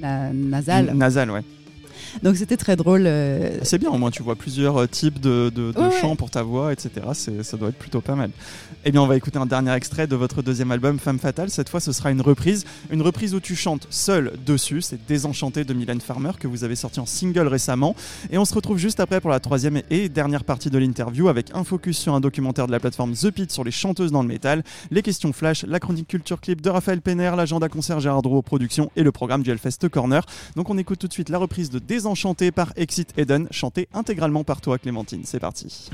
na- 0.00 0.32
nasal. 0.32 0.92
Nasal, 0.94 1.30
ouais. 1.30 1.42
Donc 2.22 2.36
c'était 2.36 2.56
très 2.56 2.76
drôle. 2.76 3.04
euh, 3.06 3.58
C'est 3.62 3.78
bien, 3.78 3.90
au 3.90 3.98
moins 3.98 4.10
tu 4.10 4.22
vois 4.22 4.36
plusieurs 4.36 4.76
euh, 4.82 4.86
types 4.86 5.20
de, 5.20 5.50
de- 5.54 5.72
de 5.72 5.78
Ouais, 5.78 5.86
ouais. 5.88 6.00
chants 6.00 6.16
pour 6.16 6.30
ta 6.30 6.42
voix, 6.42 6.72
etc. 6.72 6.90
Ça 7.42 7.56
doit 7.56 7.70
être 7.70 7.78
plutôt 7.78 8.00
pas 8.00 8.14
mal. 8.14 8.30
Eh 8.84 8.90
bien, 8.92 9.00
on 9.02 9.06
va 9.06 9.16
écouter 9.16 9.38
un 9.38 9.46
dernier 9.46 9.72
extrait 9.72 10.06
de 10.06 10.16
votre 10.16 10.42
deuxième 10.42 10.70
album, 10.72 10.98
Femme 10.98 11.18
Fatale. 11.18 11.50
Cette 11.50 11.68
fois, 11.68 11.80
ce 11.80 11.92
sera 11.92 12.10
une 12.10 12.20
reprise. 12.20 12.64
Une 12.90 13.02
reprise 13.02 13.34
où 13.34 13.40
tu 13.40 13.54
chantes 13.56 13.86
seul 13.90 14.32
dessus. 14.44 14.82
C'est 14.82 14.98
Désenchanté 15.06 15.64
de 15.64 15.72
Mylène 15.74 16.00
Farmer 16.00 16.32
que 16.38 16.46
vous 16.48 16.64
avez 16.64 16.76
sorti 16.76 17.00
en 17.00 17.06
single 17.06 17.46
récemment. 17.48 17.94
Et 18.30 18.38
on 18.38 18.44
se 18.44 18.54
retrouve 18.54 18.78
juste 18.78 19.00
après 19.00 19.20
pour 19.20 19.30
la 19.30 19.40
troisième 19.40 19.80
et 19.90 20.08
dernière 20.08 20.44
partie 20.44 20.70
de 20.70 20.78
l'interview 20.78 21.28
avec 21.28 21.48
un 21.54 21.64
focus 21.64 21.98
sur 21.98 22.14
un 22.14 22.20
documentaire 22.20 22.66
de 22.66 22.72
la 22.72 22.80
plateforme 22.80 23.12
The 23.14 23.30
Pit 23.30 23.50
sur 23.50 23.64
les 23.64 23.70
chanteuses 23.70 24.12
dans 24.12 24.22
le 24.22 24.28
métal, 24.28 24.62
les 24.90 25.02
questions 25.02 25.32
flash, 25.32 25.64
la 25.64 25.80
chronique 25.80 26.08
culture 26.08 26.40
clip 26.40 26.60
de 26.60 26.70
Raphaël 26.70 27.00
Penner, 27.00 27.32
l'agenda 27.36 27.68
concert 27.68 28.00
Gérard 28.00 28.22
Drouot 28.22 28.42
Production 28.42 28.90
et 28.96 29.02
le 29.02 29.12
programme 29.12 29.42
du 29.42 29.50
Hellfest 29.50 29.88
Corner. 29.90 30.24
Donc 30.56 30.70
on 30.70 30.78
écoute 30.78 30.98
tout 30.98 31.08
de 31.08 31.12
suite 31.12 31.28
la 31.28 31.38
reprise 31.38 31.70
de 31.70 31.78
Désenchanté 31.78 32.01
par 32.52 32.72
Exit 32.76 33.12
Eden, 33.18 33.48
chantée 33.50 33.88
intégralement 33.92 34.44
par 34.44 34.60
toi 34.60 34.78
Clémentine. 34.78 35.22
C'est 35.24 35.40
parti. 35.40 35.90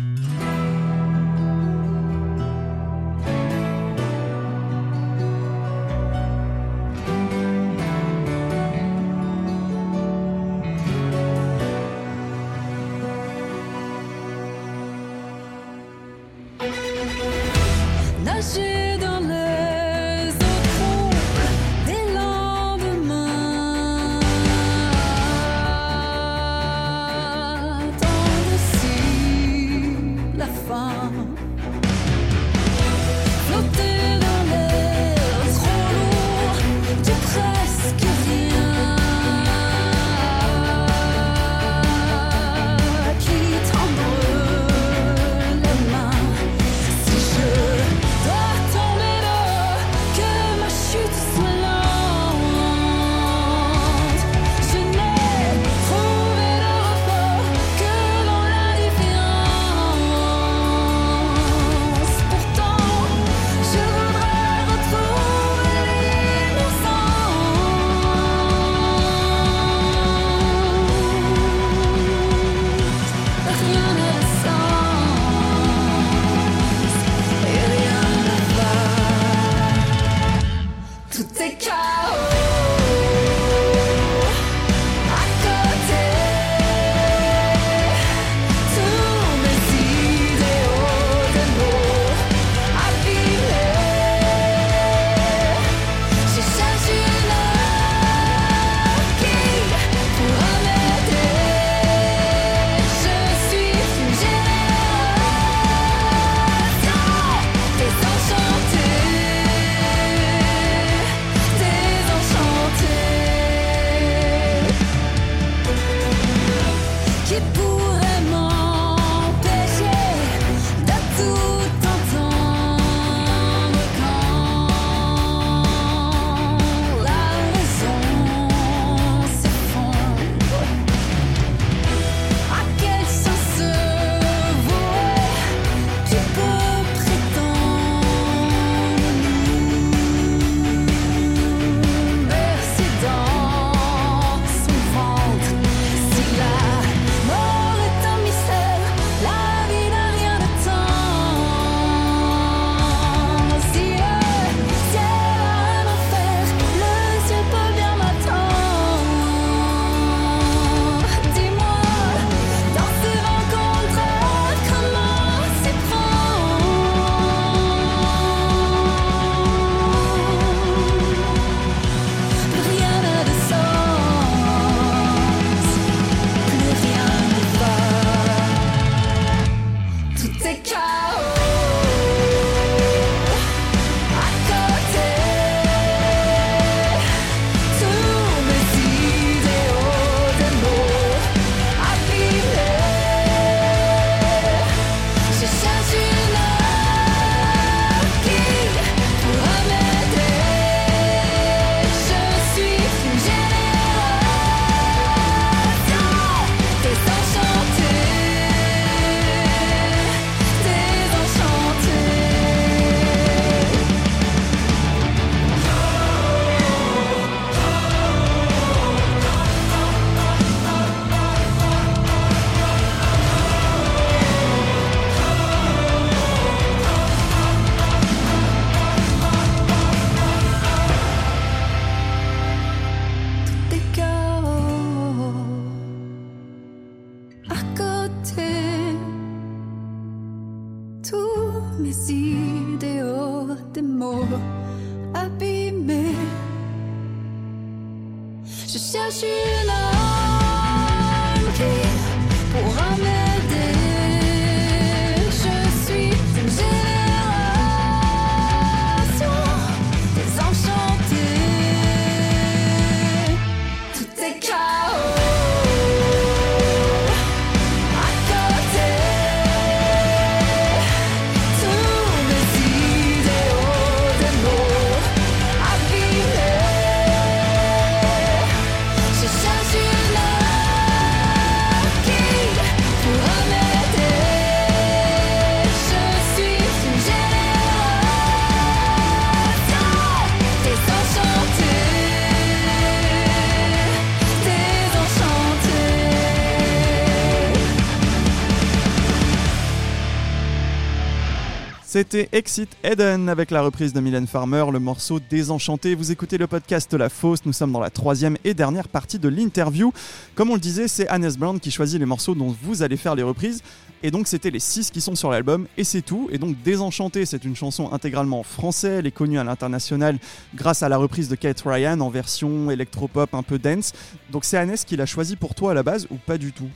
C'était 302.10 302.34
Exit 302.38 302.70
Eden 302.84 303.28
avec 303.28 303.50
la 303.50 303.60
reprise 303.60 303.92
de 303.92 304.00
Mylène 304.00 304.26
Farmer, 304.26 304.64
le 304.72 304.78
morceau 304.78 305.20
Désenchanté. 305.20 305.94
Vous 305.94 306.10
écoutez 306.10 306.38
le 306.38 306.46
podcast 306.46 306.94
La 306.94 307.10
Fosse, 307.10 307.44
nous 307.44 307.52
sommes 307.52 307.70
dans 307.70 307.80
la 307.80 307.90
troisième 307.90 308.38
et 308.44 308.54
dernière 308.54 308.88
partie 308.88 309.18
de 309.18 309.28
l'interview. 309.28 309.92
Comme 310.34 310.48
on 310.48 310.54
le 310.54 310.60
disait, 310.60 310.88
c'est 310.88 311.06
Hannes 311.08 311.30
Brown 311.38 311.60
qui 311.60 311.70
choisit 311.70 312.00
les 312.00 312.06
morceaux 312.06 312.34
dont 312.34 312.56
vous 312.62 312.82
allez 312.82 312.96
faire 312.96 313.14
les 313.14 313.22
reprises. 313.22 313.62
Et 314.02 314.10
donc 314.10 314.26
c'était 314.26 314.48
les 314.48 314.58
six 314.58 314.90
qui 314.90 315.02
sont 315.02 315.16
sur 315.16 315.30
l'album 315.30 315.66
et 315.76 315.84
c'est 315.84 316.00
tout. 316.00 316.30
Et 316.32 316.38
donc 316.38 316.56
Désenchanté, 316.62 317.26
c'est 317.26 317.44
une 317.44 317.54
chanson 317.54 317.92
intégralement 317.92 318.40
en 318.40 318.42
français. 318.42 319.00
Elle 319.00 319.06
est 319.06 319.10
connue 319.10 319.38
à 319.38 319.44
l'international 319.44 320.16
grâce 320.54 320.82
à 320.82 320.88
la 320.88 320.96
reprise 320.96 321.28
de 321.28 321.34
Kate 321.34 321.62
Ryan 321.66 322.00
en 322.00 322.08
version 322.08 322.70
électropop 322.70 323.34
un 323.34 323.42
peu 323.42 323.58
dance. 323.58 323.92
Donc 324.30 324.46
c'est 324.46 324.56
Hannes 324.56 324.76
qui 324.86 324.96
l'a 324.96 325.04
choisi 325.04 325.36
pour 325.36 325.54
toi 325.54 325.72
à 325.72 325.74
la 325.74 325.82
base 325.82 326.06
ou 326.10 326.16
pas 326.16 326.38
du 326.38 326.52
tout? 326.52 326.70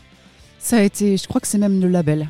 Ça 0.59 0.77
a 0.77 0.83
été, 0.83 1.17
je 1.17 1.27
crois 1.27 1.41
que 1.41 1.47
c'est 1.47 1.57
même 1.57 1.81
le 1.81 1.89
label. 1.89 2.29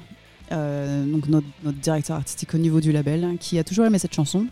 Euh, 0.53 1.05
donc 1.05 1.29
notre, 1.29 1.47
notre 1.65 1.79
directeur 1.79 2.17
artistique 2.17 2.55
au 2.55 2.59
niveau 2.59 2.81
du 2.81 2.93
label 2.93 3.25
hein, 3.25 3.37
qui 3.39 3.59
a 3.59 3.65
toujours 3.65 3.87
aimé 3.87 3.99
cette 3.99 4.15
chanson 4.15 4.47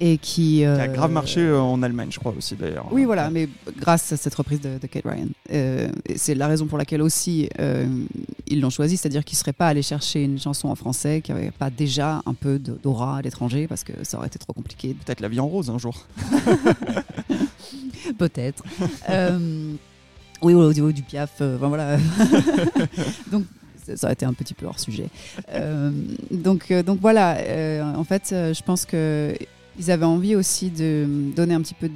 et 0.00 0.16
qui, 0.16 0.42
Qui 0.42 0.64
a 0.64 0.70
euh, 0.70 0.86
grave 0.86 1.12
marché 1.12 1.40
euh, 1.40 1.60
en 1.60 1.82
Allemagne, 1.82 2.08
je 2.10 2.18
crois 2.18 2.32
aussi 2.36 2.56
d'ailleurs. 2.56 2.86
Oui, 2.90 3.04
voilà, 3.04 3.28
mais 3.28 3.48
grâce 3.78 4.12
à 4.12 4.16
cette 4.16 4.34
reprise 4.34 4.60
de, 4.60 4.78
de 4.78 4.86
Kate 4.86 5.04
Ryan. 5.04 5.26
Euh, 5.52 5.90
c'est 6.16 6.34
la 6.34 6.48
raison 6.48 6.66
pour 6.66 6.78
laquelle 6.78 7.02
aussi 7.02 7.50
euh, 7.60 7.86
ils 8.46 8.60
l'ont 8.62 8.70
choisi, 8.70 8.96
c'est-à-dire 8.96 9.24
qu'ils 9.24 9.36
ne 9.36 9.40
seraient 9.40 9.52
pas 9.52 9.68
allés 9.68 9.82
chercher 9.82 10.24
une 10.24 10.38
chanson 10.38 10.68
en 10.68 10.74
français 10.74 11.20
qui 11.20 11.32
n'avait 11.32 11.50
pas 11.50 11.68
déjà 11.68 12.22
un 12.24 12.32
peu 12.32 12.58
d'aura 12.58 13.18
à 13.18 13.22
l'étranger, 13.22 13.66
parce 13.68 13.84
que 13.84 13.92
ça 14.02 14.16
aurait 14.16 14.28
été 14.28 14.38
trop 14.38 14.54
compliqué. 14.54 14.96
Peut-être 15.04 15.20
la 15.20 15.28
vie 15.28 15.40
en 15.40 15.48
rose 15.48 15.68
un 15.68 15.78
jour. 15.78 16.06
Peut-être. 18.18 18.64
Euh, 19.10 19.74
oui, 20.40 20.54
au 20.54 20.72
niveau 20.72 20.92
du 20.92 21.02
piaf, 21.02 21.30
euh, 21.42 21.56
enfin, 21.56 21.68
voilà. 21.68 21.98
donc, 23.30 23.44
ça 23.96 24.06
aurait 24.06 24.14
été 24.14 24.26
un 24.26 24.32
petit 24.32 24.54
peu 24.54 24.66
hors 24.66 24.78
sujet. 24.78 25.08
Euh, 25.52 25.90
donc, 26.30 26.70
euh, 26.70 26.82
donc 26.82 27.00
voilà, 27.00 27.36
euh, 27.38 27.94
en 27.94 28.04
fait, 28.04 28.28
je 28.30 28.62
pense 28.62 28.84
que 28.84 29.34
ils 29.78 29.90
avaient 29.90 30.04
envie 30.04 30.36
aussi 30.36 30.70
de 30.70 31.06
donner 31.34 31.54
un 31.54 31.62
petit 31.62 31.74
peu 31.74 31.88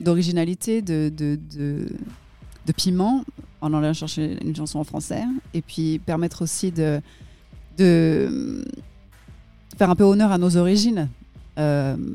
d'originalité, 0.00 0.80
de, 0.82 1.10
de, 1.16 1.38
de, 1.56 2.72
piment 2.76 3.24
en 3.60 3.74
allant 3.74 3.92
chercher 3.92 4.38
une 4.44 4.54
chanson 4.54 4.78
en 4.78 4.84
français 4.84 5.24
et 5.52 5.60
puis 5.60 5.98
permettre 5.98 6.42
aussi 6.42 6.70
de, 6.70 7.00
de 7.78 8.64
faire 9.76 9.90
un 9.90 9.96
peu 9.96 10.04
honneur 10.04 10.30
à 10.30 10.38
nos 10.38 10.56
origines 10.56 11.08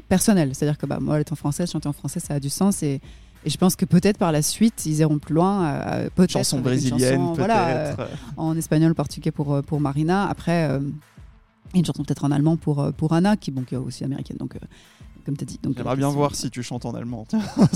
personnelles. 0.08 0.52
C'est-à-dire 0.54 0.78
que 0.78 0.86
bah, 0.86 1.00
moi, 1.02 1.20
étant 1.20 1.36
française, 1.36 1.70
chanter 1.70 1.90
en 1.90 1.94
français, 1.94 2.22
ça 2.22 2.36
a 2.36 2.40
du 2.40 2.50
sens 2.50 2.82
et, 2.82 3.02
et 3.46 3.50
je 3.50 3.58
pense 3.58 3.76
que 3.76 3.86
peut-être 3.86 4.18
par 4.18 4.32
la 4.32 4.42
suite, 4.42 4.86
ils 4.86 5.00
iront 5.00 5.20
plus 5.20 5.36
loin. 5.36 5.66
euh, 5.66 6.10
Chanson 6.28 6.60
brésilienne, 6.60 7.20
chanson, 7.20 7.36
peut-être. 7.36 7.38
voilà, 7.38 7.68
euh, 7.68 7.96
en 8.38 8.58
espagnol, 8.58 8.94
portugais 8.96 9.32
pour, 9.32 9.54
euh, 9.54 9.62
pour 9.62 9.80
Marina. 9.80 10.28
Après, 10.28 10.68
euh, 10.70 10.80
une 11.74 11.86
chanson 11.86 12.04
peut-être 12.04 12.26
en 12.26 12.32
allemand 12.32 12.58
pour, 12.58 12.82
euh, 12.82 12.92
pour 12.92 13.14
Anna, 13.14 13.38
qui, 13.38 13.52
bon, 13.52 13.64
qui 13.64 13.76
est 13.76 13.78
aussi 13.78 14.04
américaine. 14.04 14.38
Donc, 14.38 14.58
comme 15.26 15.38
tu 15.38 15.44
as 15.44 15.48
dit. 15.48 15.60
Donc, 15.62 15.76
J'aimerais 15.78 15.96
bien 15.96 16.10
voir 16.10 16.36
si 16.36 16.50
tu 16.50 16.62
chantes 16.64 16.86
en 16.86 16.94
allemand. 16.94 17.26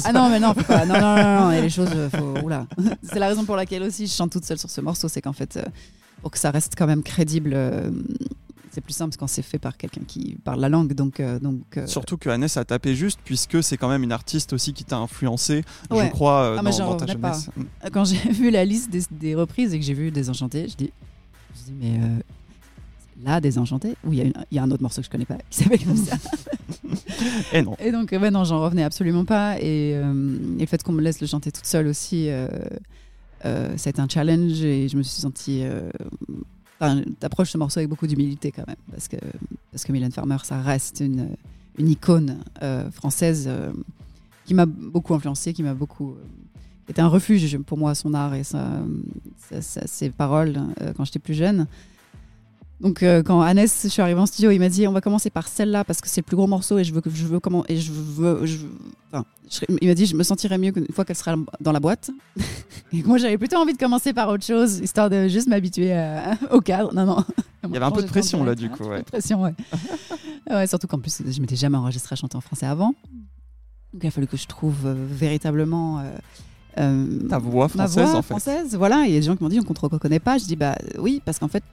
Ah 0.06 0.12
non, 0.14 0.30
mais 0.30 0.40
non, 0.40 0.54
faut 0.54 0.64
pas. 0.64 0.86
Non, 0.86 0.94
non, 0.96 1.16
non, 1.16 1.40
non, 1.42 1.48
a 1.48 1.62
les 1.62 1.70
choses. 1.70 1.90
Faut... 2.16 2.34
C'est 3.04 3.20
la 3.20 3.28
raison 3.28 3.46
pour 3.46 3.56
laquelle 3.56 3.84
aussi 3.84 4.08
je 4.08 4.14
chante 4.14 4.32
toute 4.32 4.46
seule 4.46 4.60
sur 4.60 4.70
ce 4.70 4.82
morceau. 4.82 5.08
C'est 5.08 5.22
qu'en 5.22 5.34
fait, 5.34 5.58
euh, 5.58 5.64
pour 6.22 6.32
que 6.32 6.38
ça 6.38 6.52
reste 6.52 6.74
quand 6.78 6.88
même 6.88 7.04
crédible, 7.04 7.52
euh, 7.54 7.90
c'est 8.80 8.86
plus 8.86 8.94
simple 8.94 9.18
quand 9.18 9.28
c'est 9.28 9.42
fait 9.42 9.60
par 9.60 9.76
quelqu'un 9.76 10.04
qui 10.08 10.38
parle 10.44 10.62
la 10.62 10.70
langue. 10.70 10.94
Donc, 10.94 11.20
euh, 11.20 11.38
donc 11.40 11.64
euh, 11.76 11.86
Surtout 11.86 12.18
que 12.18 12.30
Hannes 12.30 12.48
a 12.56 12.64
tapé 12.64 12.96
juste, 12.96 13.20
puisque 13.26 13.62
c'est 13.62 13.76
quand 13.76 13.90
même 13.90 14.04
une 14.04 14.14
artiste 14.14 14.54
aussi 14.54 14.74
qui 14.74 14.86
t'a 14.86 14.98
influencé, 14.98 15.64
je 15.92 16.10
crois, 16.10 16.44
euh, 16.44 16.58
Ah, 16.58 16.64
dans, 16.64 16.96
ta 16.96 17.06
pas. 17.18 17.34
jeunesse. 17.34 17.50
Quand 17.92 18.06
j'ai 18.06 18.16
vu 18.32 18.50
la 18.52 18.64
liste 18.64 18.90
des, 18.90 19.02
des 19.12 19.36
reprises 19.36 19.74
et 19.74 19.80
que 19.80 19.86
j'ai 19.86 19.94
vu 19.94 20.12
Désenchanté, 20.12 20.70
je 20.70 20.76
dis, 20.78 20.92
je 21.56 21.72
dis 21.72 21.74
mais 21.78 22.00
là, 23.22 23.42
Désenchanté, 23.42 23.96
ou 24.06 24.14
il 24.14 24.20
y, 24.20 24.22
a 24.22 24.32
y 24.50 24.60
un 24.60 24.72
autre 24.72 24.82
morceau 24.82 25.02
que 25.02 25.06
je 25.06 25.12
connais 25.12 25.26
pas 25.26 25.38
qui 25.50 25.58
s'appelle 25.62 25.84
comme 25.84 25.98
ça. 25.98 26.16
Et 27.52 27.62
non. 27.62 27.76
Et 27.80 27.92
donc, 27.92 28.12
ouais, 28.14 28.32
non, 28.32 28.46
j'en 28.46 28.62
revenais 28.62 28.84
absolument 28.84 29.26
pas. 29.26 29.60
Et, 29.60 29.90
et 29.90 30.02
le 30.02 30.66
fait 30.68 30.82
qu'on 30.84 30.94
me 30.94 31.02
laisse 31.02 31.20
le 31.20 31.28
chanter 31.28 31.52
toute 31.52 31.66
seule 31.66 31.88
aussi, 31.88 32.30
ça 33.44 33.50
a 33.50 33.90
été 33.90 34.00
un 34.00 34.08
challenge 34.08 34.62
et 34.64 34.88
je 34.88 34.96
me 34.96 35.04
suis 35.04 35.20
sentie. 35.20 35.66
T'approches 37.20 37.52
ce 37.52 37.58
morceau 37.58 37.80
avec 37.80 37.90
beaucoup 37.90 38.08
d'humilité 38.08 38.52
quand 38.52 38.66
même, 38.66 38.78
parce 38.90 39.08
que, 39.08 39.18
parce 39.72 39.84
que 39.84 39.92
Mylène 39.92 40.12
Farmer, 40.12 40.38
ça 40.44 40.62
reste 40.62 41.02
une, 41.02 41.30
une 41.78 41.90
icône 41.90 42.40
euh, 42.62 42.90
française 42.92 43.46
euh, 43.48 43.72
qui 44.46 44.54
m'a 44.54 44.66
beaucoup 44.66 45.14
influencée, 45.14 45.54
qui 45.54 45.64
m'a 45.64 45.74
beaucoup. 45.74 46.12
euh, 46.12 46.24
était 46.88 47.02
un 47.02 47.08
refuge 47.08 47.58
pour 47.60 47.78
moi, 47.78 47.94
son 47.94 48.16
art 48.16 48.34
et 48.34 48.44
sa, 48.44 48.82
ses 49.62 50.10
paroles 50.10 50.60
quand 50.98 51.06
j'étais 51.06 51.20
plus 51.20 51.36
jeune. 51.36 51.68
Donc 52.82 53.04
euh, 53.04 53.22
quand 53.24 53.42
Hannes, 53.42 53.68
je 53.84 53.88
suis 53.90 54.02
arrivée 54.02 54.20
en 54.22 54.26
studio, 54.26 54.52
il 54.52 54.60
m'a 54.60 54.70
dit 54.70 54.88
on 54.88 54.94
va 54.94 55.02
commencer 55.02 55.30
par 55.30 55.48
celle-là 55.50 55.84
parce 55.84 56.00
que 56.00 56.08
c'est 56.08 56.22
le 56.22 56.26
plus 56.26 56.38
gros 56.38 56.48
morceau 56.48 56.78
et 56.78 56.84
je 56.86 56.94
veux 56.94 57.02
que 57.02 57.10
je 57.10 57.26
veux 57.26 57.40
comment 57.42 57.66
et 57.68 57.76
je 57.78 57.92
veux, 57.92 58.46
je 58.46 58.58
veux- 58.60 58.70
enfin, 59.12 59.26
je 59.50 59.56
serais- 59.56 59.68
il 59.82 59.88
m'a 59.90 59.94
dit 59.96 60.06
je 60.06 60.16
me 60.16 60.24
sentirais 60.24 60.58
mieux 60.58 60.72
une 60.78 60.88
fois 60.94 61.04
qu'elle 61.04 61.18
sera 61.18 61.36
dans 61.60 61.74
la 61.74 61.82
boîte. 61.82 62.10
et 62.94 63.04
moi 63.04 63.18
j'avais 63.18 63.38
plutôt 63.38 63.58
envie 63.58 63.74
de 63.74 63.78
commencer 63.78 64.14
par 64.14 64.30
autre 64.30 64.46
chose 64.46 64.80
histoire 64.80 65.10
de 65.10 65.28
juste 65.28 65.48
m'habituer 65.50 65.92
à- 65.92 66.38
au 66.52 66.62
cadre. 66.62 66.94
Non 66.94 67.06
non. 67.06 67.26
Il 67.66 67.74
y 67.74 67.76
avait 67.76 67.86
un 67.86 67.92
peu 67.92 68.02
de 68.02 68.08
pression, 68.08 68.46
là, 68.46 68.56
du 68.56 68.70
coup, 68.70 68.84
ouais. 68.84 68.94
Un 68.94 68.98
peu 69.00 69.04
de 69.04 69.10
pression 69.10 69.42
ouais. 69.42 69.54
ouais 70.50 70.68
surtout 70.68 70.88
qu'en 70.88 71.00
plus 71.00 71.22
je 71.28 71.42
m'étais 71.42 71.58
jamais 71.58 71.78
enregistrée 71.78 72.14
à 72.14 72.16
chanter 72.16 72.38
en 72.38 72.42
français 72.42 72.66
avant. 72.66 72.94
Donc 73.94 74.04
il 74.04 74.08
a 74.08 74.12
fallu 74.12 74.28
que 74.28 74.38
je 74.38 74.48
trouve 74.48 74.86
euh, 74.86 74.96
véritablement 75.10 76.00
euh, 76.00 76.04
euh, 76.78 77.28
Ta 77.28 77.40
voix 77.40 77.66
ma 77.76 77.88
française, 77.88 78.06
voix 78.06 78.16
en 78.20 78.22
fait. 78.22 78.28
française, 78.30 78.76
voilà. 78.78 79.04
Il 79.06 79.12
y 79.12 79.18
a 79.18 79.20
des 79.20 79.26
gens 79.26 79.36
qui 79.36 79.44
m'ont 79.44 79.50
dit 79.50 79.60
on 79.60 79.68
ne 79.68 79.74
te 79.76 79.82
reconnaît 79.82 80.20
pas. 80.20 80.38
Je 80.38 80.46
dis 80.46 80.56
bah 80.56 80.76
oui, 80.98 81.22
parce 81.26 81.40
qu'en 81.40 81.48
fait, 81.50 81.64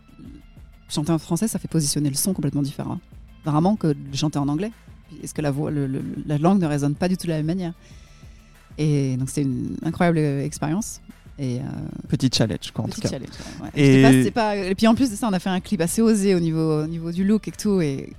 chanter 0.88 1.12
en 1.12 1.18
français, 1.18 1.48
ça 1.48 1.58
fait 1.58 1.68
positionner 1.68 2.08
le 2.10 2.14
son 2.16 2.32
complètement 2.32 2.62
différent. 2.62 2.98
Vraiment 3.44 3.76
que 3.76 3.88
de 3.88 4.16
chanter 4.16 4.38
en 4.38 4.48
anglais. 4.48 4.72
Est-ce 5.22 5.34
que 5.34 5.42
la, 5.42 5.50
voix, 5.50 5.70
le- 5.70 5.86
le- 5.86 6.02
la 6.26 6.36
langue 6.38 6.60
ne 6.60 6.66
résonne 6.66 6.94
pas 6.94 7.08
du 7.08 7.16
tout 7.16 7.26
de 7.26 7.32
la 7.32 7.36
même 7.38 7.46
manière 7.46 7.72
Et 8.78 9.16
donc 9.16 9.28
c'était 9.28 9.42
une 9.42 9.76
incroyable 9.84 10.18
euh, 10.18 10.44
expérience. 10.44 11.00
Et 11.38 11.58
euh, 11.58 11.62
Petit 12.08 12.30
challenge, 12.32 12.70
quoi, 12.72 12.84
en 12.84 12.88
tout 12.88 12.94
petit 12.94 13.02
cas. 13.02 13.08
challenge. 13.10 13.28
ouais. 13.62 13.70
Et- 13.74 14.30
pas- 14.30 14.54
pas- 14.54 14.56
et 14.56 14.74
puis 14.74 14.86
en 14.86 14.94
plus 14.94 15.10
de 15.10 15.16
ça, 15.16 15.28
on 15.28 15.32
a 15.32 15.38
fait 15.38 15.50
un 15.50 15.60
clip 15.60 15.80
assez 15.80 16.00
osé 16.02 16.34
au 16.34 16.40
niveau, 16.40 16.82
au 16.82 16.86
niveau 16.86 17.12
du 17.12 17.24
look 17.24 17.46
et 17.48 17.52
tout. 17.52 17.80
Et 17.80 18.12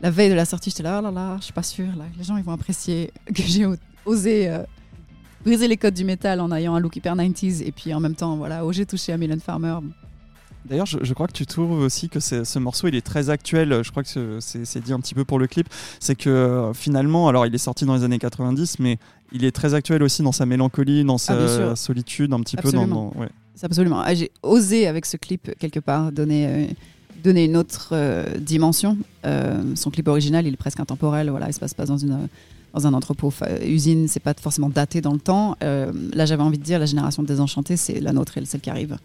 la 0.00 0.10
veille 0.10 0.28
de 0.30 0.34
la 0.34 0.44
sortie, 0.44 0.70
j'étais 0.70 0.82
là, 0.82 0.98
oh 1.00 1.02
là 1.04 1.10
là, 1.10 1.36
je 1.38 1.44
suis 1.44 1.52
pas 1.52 1.62
sûre. 1.62 1.94
Là, 1.96 2.04
les 2.18 2.24
gens 2.24 2.36
ils 2.36 2.42
vont 2.44 2.52
apprécier 2.52 3.10
que 3.34 3.42
j'ai 3.42 3.64
osé 4.04 4.48
euh, 4.50 4.64
briser 5.44 5.68
les 5.68 5.76
codes 5.76 5.94
du 5.94 6.04
métal 6.04 6.40
en 6.40 6.50
ayant 6.52 6.74
un 6.74 6.80
look 6.80 6.96
hyper 6.96 7.14
90s 7.14 7.62
et 7.64 7.70
puis 7.72 7.94
en 7.94 8.00
même 8.00 8.14
temps, 8.16 8.36
voilà, 8.36 8.64
osé 8.66 8.84
toucher 8.86 9.12
à 9.12 9.16
Mylène 9.16 9.40
Farmer. 9.40 9.76
D'ailleurs, 10.68 10.86
je, 10.86 10.98
je 11.02 11.12
crois 11.14 11.26
que 11.26 11.32
tu 11.32 11.44
trouves 11.46 11.72
aussi 11.72 12.08
que 12.08 12.20
ce 12.20 12.58
morceau, 12.58 12.88
il 12.88 12.94
est 12.94 13.04
très 13.04 13.28
actuel. 13.30 13.82
Je 13.82 13.90
crois 13.90 14.02
que 14.02 14.08
ce- 14.08 14.38
c'est 14.64 14.82
dit 14.82 14.92
un 14.92 15.00
petit 15.00 15.14
peu 15.14 15.24
pour 15.24 15.38
le 15.38 15.46
clip. 15.46 15.68
C'est 16.00 16.14
que 16.14 16.30
euh, 16.30 16.72
finalement, 16.72 17.28
alors 17.28 17.44
il 17.46 17.54
est 17.54 17.58
sorti 17.58 17.84
dans 17.84 17.94
les 17.94 18.02
années 18.04 18.18
90, 18.18 18.78
mais 18.78 18.98
il 19.32 19.44
est 19.44 19.52
très 19.52 19.74
actuel 19.74 20.02
aussi 20.02 20.22
dans 20.22 20.32
sa 20.32 20.46
mélancolie, 20.46 21.04
dans 21.04 21.16
Ah, 21.16 21.18
sa 21.18 21.76
solitude, 21.76 22.32
un 22.32 22.40
petit 22.40 22.56
peu 22.56 22.62
dans. 22.72 22.78
Absolument. 22.78 23.12
dans- 23.14 23.20
ouais. 23.20 23.28
C'est 23.54 23.66
absolument. 23.66 24.00
Ah, 24.00 24.14
J'ai 24.14 24.30
osé 24.42 24.86
avec 24.86 25.04
ce 25.06 25.16
clip 25.16 25.50
quelque 25.58 25.80
part 25.80 26.10
donner, 26.12 26.46
euh, 26.46 26.66
donner 27.22 27.44
une 27.44 27.56
autre 27.56 27.90
euh, 27.92 28.24
dimension. 28.38 28.96
Euh, 29.26 29.62
son 29.76 29.90
clip 29.90 30.08
original, 30.08 30.46
il 30.46 30.54
est 30.54 30.56
presque 30.56 30.80
intemporel. 30.80 31.28
Voilà, 31.30 31.48
il 31.48 31.52
se 31.52 31.60
passe 31.60 31.74
pas 31.74 31.84
dans 31.86 31.98
une 31.98 32.28
dans 32.72 32.88
un 32.88 32.92
entrepôt 32.94 33.32
usine, 33.64 34.08
c'est 34.08 34.18
pas 34.18 34.34
forcément 34.34 34.68
daté 34.68 35.00
dans 35.00 35.12
le 35.12 35.20
temps. 35.20 35.56
Euh, 35.62 35.92
là, 36.12 36.26
j'avais 36.26 36.42
envie 36.42 36.58
de 36.58 36.64
dire 36.64 36.80
la 36.80 36.86
génération 36.86 37.22
désenchantée, 37.22 37.76
c'est 37.76 38.00
la 38.00 38.12
nôtre 38.12 38.36
et 38.36 38.44
celle 38.46 38.60
qui 38.60 38.68
arrive. 38.70 38.96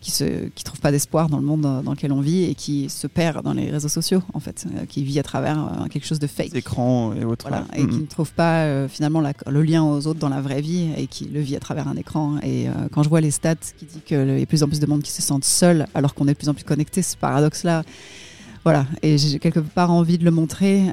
Qui 0.00 0.10
se 0.12 0.46
qui 0.54 0.62
trouve 0.62 0.78
pas 0.80 0.92
d'espoir 0.92 1.28
dans 1.28 1.38
le 1.38 1.44
monde 1.44 1.62
dans, 1.62 1.90
lequel 1.90 2.12
on 2.12 2.20
vit 2.20 2.44
et 2.44 2.54
qui 2.54 2.88
se 2.88 3.06
perd 3.08 3.42
dans 3.42 3.52
les 3.52 3.68
réseaux 3.70 3.88
sociaux 3.88 4.22
en 4.32 4.38
fait, 4.38 4.64
euh, 4.76 4.86
qui 4.86 5.02
vit 5.02 5.18
à 5.18 5.24
travers 5.24 5.58
euh, 5.58 5.86
quelque 5.88 6.06
chose 6.06 6.20
de 6.20 6.28
fake. 6.28 6.54
Écran 6.54 7.12
et 7.14 7.24
autres. 7.24 7.48
Voilà, 7.48 7.66
et 7.74 7.82
Mm. 7.82 7.90
qui 7.90 7.96
ne 7.98 8.06
trouve 8.06 8.32
pas 8.32 8.62
euh, 8.64 8.86
finalement 8.88 9.20
la- 9.20 9.32
le 9.50 9.62
lien 9.62 9.82
aux 9.82 10.06
autres 10.06 10.20
dans 10.20 10.28
la 10.28 10.40
vraie 10.40 10.60
vie 10.60 10.88
et 10.96 11.08
qui 11.08 11.24
le 11.24 11.40
vit 11.40 11.56
à 11.56 11.60
travers 11.60 11.88
un 11.88 11.96
écran. 11.96 12.36
Et 12.44 12.66
quand 12.92 13.02
je 13.02 13.08
vois 13.08 13.20
les 13.20 13.32
stats 13.32 13.56
qui 13.76 13.86
disent 13.86 14.00
qu'il 14.06 14.16
y 14.16 14.20
a 14.20 14.38
de 14.40 14.44
plus 14.44 14.62
en 14.62 14.68
plus 14.68 14.78
de 14.80 14.86
monde 14.86 15.02
qui 15.02 15.10
se 15.10 15.20
sentent 15.22 15.44
seuls 15.44 15.86
alors 15.94 16.14
qu'on 16.14 16.26
est 16.28 16.32
de 16.34 16.38
plus 16.38 16.48
en 16.48 16.54
plus 16.54 16.64
connectés, 16.64 17.02
ce 17.02 17.16
paradoxe-là, 17.16 17.82
voilà. 18.64 18.86
Et 19.02 19.18
j'ai 19.18 19.38
quelque 19.40 19.60
part 19.60 19.90
envie 19.90 20.18
de 20.18 20.24
le 20.24 20.30
montrer 20.30 20.84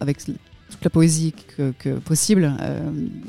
avec 0.00 0.24
toute 0.24 0.36
la 0.84 0.90
poésie 0.90 1.34
que, 1.56 1.72
que 1.78 1.98
possible. 1.98 2.52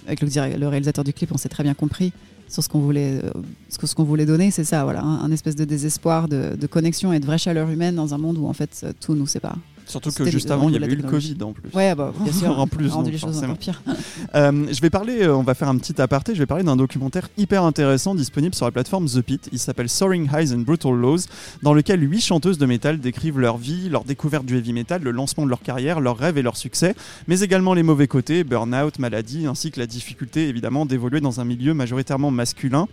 avec 0.08 0.22
le 0.22 0.68
réalisateur 0.68 1.04
du 1.04 1.12
clip, 1.14 1.32
on 1.34 1.38
s'est 1.38 1.50
très 1.50 1.64
bien 1.64 1.74
compris 1.74 2.14
sur 2.50 2.64
ce 2.64 2.70
qu'on 2.70 2.80
voulait, 2.80 3.22
euh, 3.24 3.32
ce 3.70 3.96
qu'on 3.96 4.04
voulait 4.04 4.26
donner, 4.26 4.52
c'est 4.52 4.64
ça, 4.64 4.84
voilà, 4.84 5.02
un, 5.02 5.22
un 5.22 5.32
espèce 5.32 5.56
de 5.56 5.66
désespoir, 5.66 6.28
de, 6.28 6.56
de 6.56 6.68
connexion 6.68 7.14
et 7.14 7.20
de 7.20 7.26
vraie 7.26 7.38
chaleur 7.38 7.70
humaine 7.70 7.96
dans 7.96 8.14
un 8.14 8.18
monde 8.18 8.38
où 8.38 8.48
en 8.48 8.54
fait 8.54 8.86
tout 9.00 9.16
nous 9.16 9.28
sépare. 9.28 9.58
Surtout 9.90 10.12
que 10.12 10.30
juste 10.30 10.52
avant, 10.52 10.70
il 10.70 10.76
y 10.76 10.78
avait 10.78 10.94
eu 10.94 10.96
le. 10.96 11.10
Covid 11.10 11.38
en 11.42 11.54
plus. 11.54 11.70
Ouais, 11.74 11.96
bah, 11.96 12.14
bien 12.20 12.32
sûr. 12.32 12.58
En 12.60 12.68
plus, 12.68 12.90
rendu 12.90 13.06
donc, 13.06 13.14
les 13.14 13.18
choses 13.18 13.32
forcément. 13.32 13.54
encore 13.54 13.58
pires. 13.58 13.82
Euh, 14.36 14.68
je 14.72 14.80
vais 14.82 14.90
parler, 14.92 15.24
euh, 15.24 15.36
on 15.36 15.42
va 15.44 15.56
faire 15.56 15.70
un 15.70 15.78
petit 15.78 16.00
aparté, 16.00 16.36
je 16.36 16.40
vais 16.40 16.46
parler 16.46 16.64
d'un 16.64 16.76
documentaire 16.76 17.30
hyper 17.38 17.64
intéressant 17.64 18.14
disponible 18.14 18.54
sur 18.54 18.66
la 18.66 18.72
plateforme 18.72 19.08
The 19.08 19.22
Pit. 19.22 19.50
Il 19.52 19.58
s'appelle 19.58 19.90
Soaring 19.90 20.30
Highs 20.32 20.54
and 20.54 20.60
Brutal 20.60 20.94
Lows, 20.94 21.22
dans 21.64 21.74
lequel 21.74 22.04
huit 22.04 22.22
chanteuses 22.22 22.60
de 22.60 22.66
métal 22.68 23.00
décrivent 23.00 23.40
leur 23.40 23.58
vie, 23.58 23.90
leur 23.90 24.04
découverte 24.04 24.46
du 24.46 24.58
heavy 24.58 24.74
metal, 24.74 25.02
le 25.02 25.12
lancement 25.12 25.46
de 25.46 25.50
leur 25.50 25.62
carrière, 25.62 26.00
leurs 26.00 26.18
rêves 26.18 26.38
et 26.38 26.42
leurs 26.44 26.58
succès, 26.58 26.96
mais 27.28 27.40
également 27.40 27.74
les 27.74 27.84
mauvais 27.84 28.08
côtés, 28.08 28.44
burn-out, 28.44 29.00
maladie, 29.00 29.48
ainsi 29.48 29.72
que 29.72 29.80
la 29.80 29.88
difficulté 29.88 30.48
évidemment 30.48 30.86
d'évoluer 30.86 31.22
dans 31.22 31.40
un 31.40 31.46
milieu 31.46 31.74
majoritairement 31.74 32.30
masculin. 32.30 32.88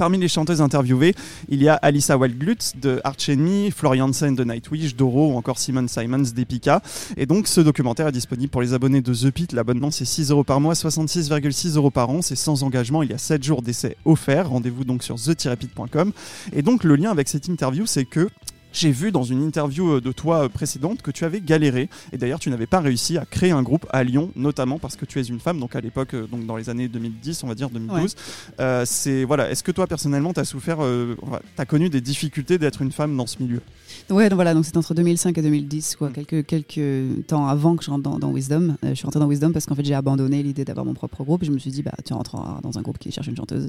Parmi 0.00 0.16
les 0.16 0.28
chanteuses 0.28 0.62
interviewées, 0.62 1.14
il 1.50 1.62
y 1.62 1.68
a 1.68 1.74
Alissa 1.74 2.16
Wildglutz 2.16 2.72
de 2.80 3.02
Arch 3.04 3.28
Enemy, 3.28 3.70
Florian 3.70 4.14
Sen 4.14 4.34
de 4.34 4.44
Nightwish, 4.44 4.96
Doro 4.96 5.34
ou 5.34 5.36
encore 5.36 5.58
Simon 5.58 5.88
Simons 5.88 6.32
d'Epica. 6.34 6.80
Et 7.18 7.26
donc 7.26 7.46
ce 7.46 7.60
documentaire 7.60 8.08
est 8.08 8.12
disponible 8.12 8.48
pour 8.48 8.62
les 8.62 8.72
abonnés 8.72 9.02
de 9.02 9.12
The 9.12 9.30
Pit. 9.30 9.52
L'abonnement 9.52 9.90
c'est 9.90 10.06
6 10.06 10.30
euros 10.30 10.42
par 10.42 10.58
mois, 10.58 10.72
66,6 10.72 11.76
euros 11.76 11.90
par 11.90 12.08
an. 12.08 12.22
C'est 12.22 12.34
sans 12.34 12.62
engagement. 12.62 13.02
Il 13.02 13.10
y 13.10 13.12
a 13.12 13.18
7 13.18 13.42
jours 13.42 13.60
d'essai 13.60 13.98
offerts. 14.06 14.48
Rendez-vous 14.48 14.84
donc 14.84 15.02
sur 15.02 15.16
the-pit.com. 15.16 16.12
Et 16.54 16.62
donc 16.62 16.84
le 16.84 16.96
lien 16.96 17.10
avec 17.10 17.28
cette 17.28 17.48
interview, 17.48 17.84
c'est 17.84 18.06
que 18.06 18.30
j'ai 18.72 18.90
vu 18.92 19.10
dans 19.12 19.22
une 19.22 19.42
interview 19.42 19.92
euh, 19.94 20.00
de 20.00 20.12
toi 20.12 20.44
euh, 20.44 20.48
précédente 20.48 21.02
que 21.02 21.10
tu 21.10 21.24
avais 21.24 21.40
galéré 21.40 21.88
et 22.12 22.18
d'ailleurs 22.18 22.38
tu 22.38 22.50
n'avais 22.50 22.66
pas 22.66 22.80
réussi 22.80 23.18
à 23.18 23.24
créer 23.24 23.50
un 23.50 23.62
groupe 23.62 23.86
à 23.90 24.04
Lyon 24.04 24.30
notamment 24.36 24.78
parce 24.78 24.96
que 24.96 25.04
tu 25.04 25.18
es 25.18 25.22
une 25.22 25.40
femme 25.40 25.58
donc 25.58 25.74
à 25.76 25.80
l'époque 25.80 26.14
euh, 26.14 26.26
donc 26.26 26.46
dans 26.46 26.56
les 26.56 26.70
années 26.70 26.88
2010 26.88 27.44
on 27.44 27.48
va 27.48 27.54
dire 27.54 27.70
2012 27.70 28.14
Euh, 28.60 28.84
c'est 28.86 29.24
voilà 29.24 29.50
est-ce 29.50 29.62
que 29.62 29.72
toi 29.72 29.86
personnellement 29.86 30.32
tu 30.32 30.40
as 30.40 30.44
souffert 30.44 30.78
euh, 30.80 31.16
tu 31.56 31.62
as 31.62 31.66
connu 31.66 31.88
des 31.90 32.00
difficultés 32.00 32.58
d'être 32.58 32.82
une 32.82 32.92
femme 32.92 33.16
dans 33.16 33.26
ce 33.26 33.42
milieu? 33.42 33.60
Ouais, 34.08 34.28
donc 34.28 34.36
voilà, 34.36 34.54
donc 34.54 34.64
c'est 34.64 34.76
entre 34.76 34.94
2005 34.94 35.36
et 35.38 35.42
2010, 35.42 35.96
quoi, 35.96 36.10
Mm. 36.10 36.12
quelques, 36.12 36.46
quelques 36.46 37.26
temps 37.26 37.46
avant 37.46 37.76
que 37.76 37.84
je 37.84 37.90
rentre 37.90 38.02
dans, 38.02 38.18
dans 38.18 38.32
Wisdom. 38.32 38.76
Euh, 38.84 38.90
je 38.90 38.94
suis 38.94 39.04
rentrée 39.04 39.20
dans 39.20 39.28
Wisdom 39.28 39.52
parce 39.52 39.66
qu'en 39.66 39.74
fait 39.74 39.84
j'ai 39.84 39.94
abandonné 39.94 40.42
l'idée 40.42 40.64
d'avoir 40.64 40.84
mon 40.86 40.94
propre 40.94 41.24
groupe. 41.24 41.44
Je 41.44 41.50
me 41.50 41.58
suis 41.58 41.70
dit, 41.70 41.82
bah 41.82 41.92
tu 42.04 42.12
rentreras 42.12 42.60
dans 42.62 42.78
un 42.78 42.82
groupe 42.82 42.98
qui 42.98 43.10
cherche 43.12 43.26
une 43.28 43.36
chanteuse. 43.36 43.68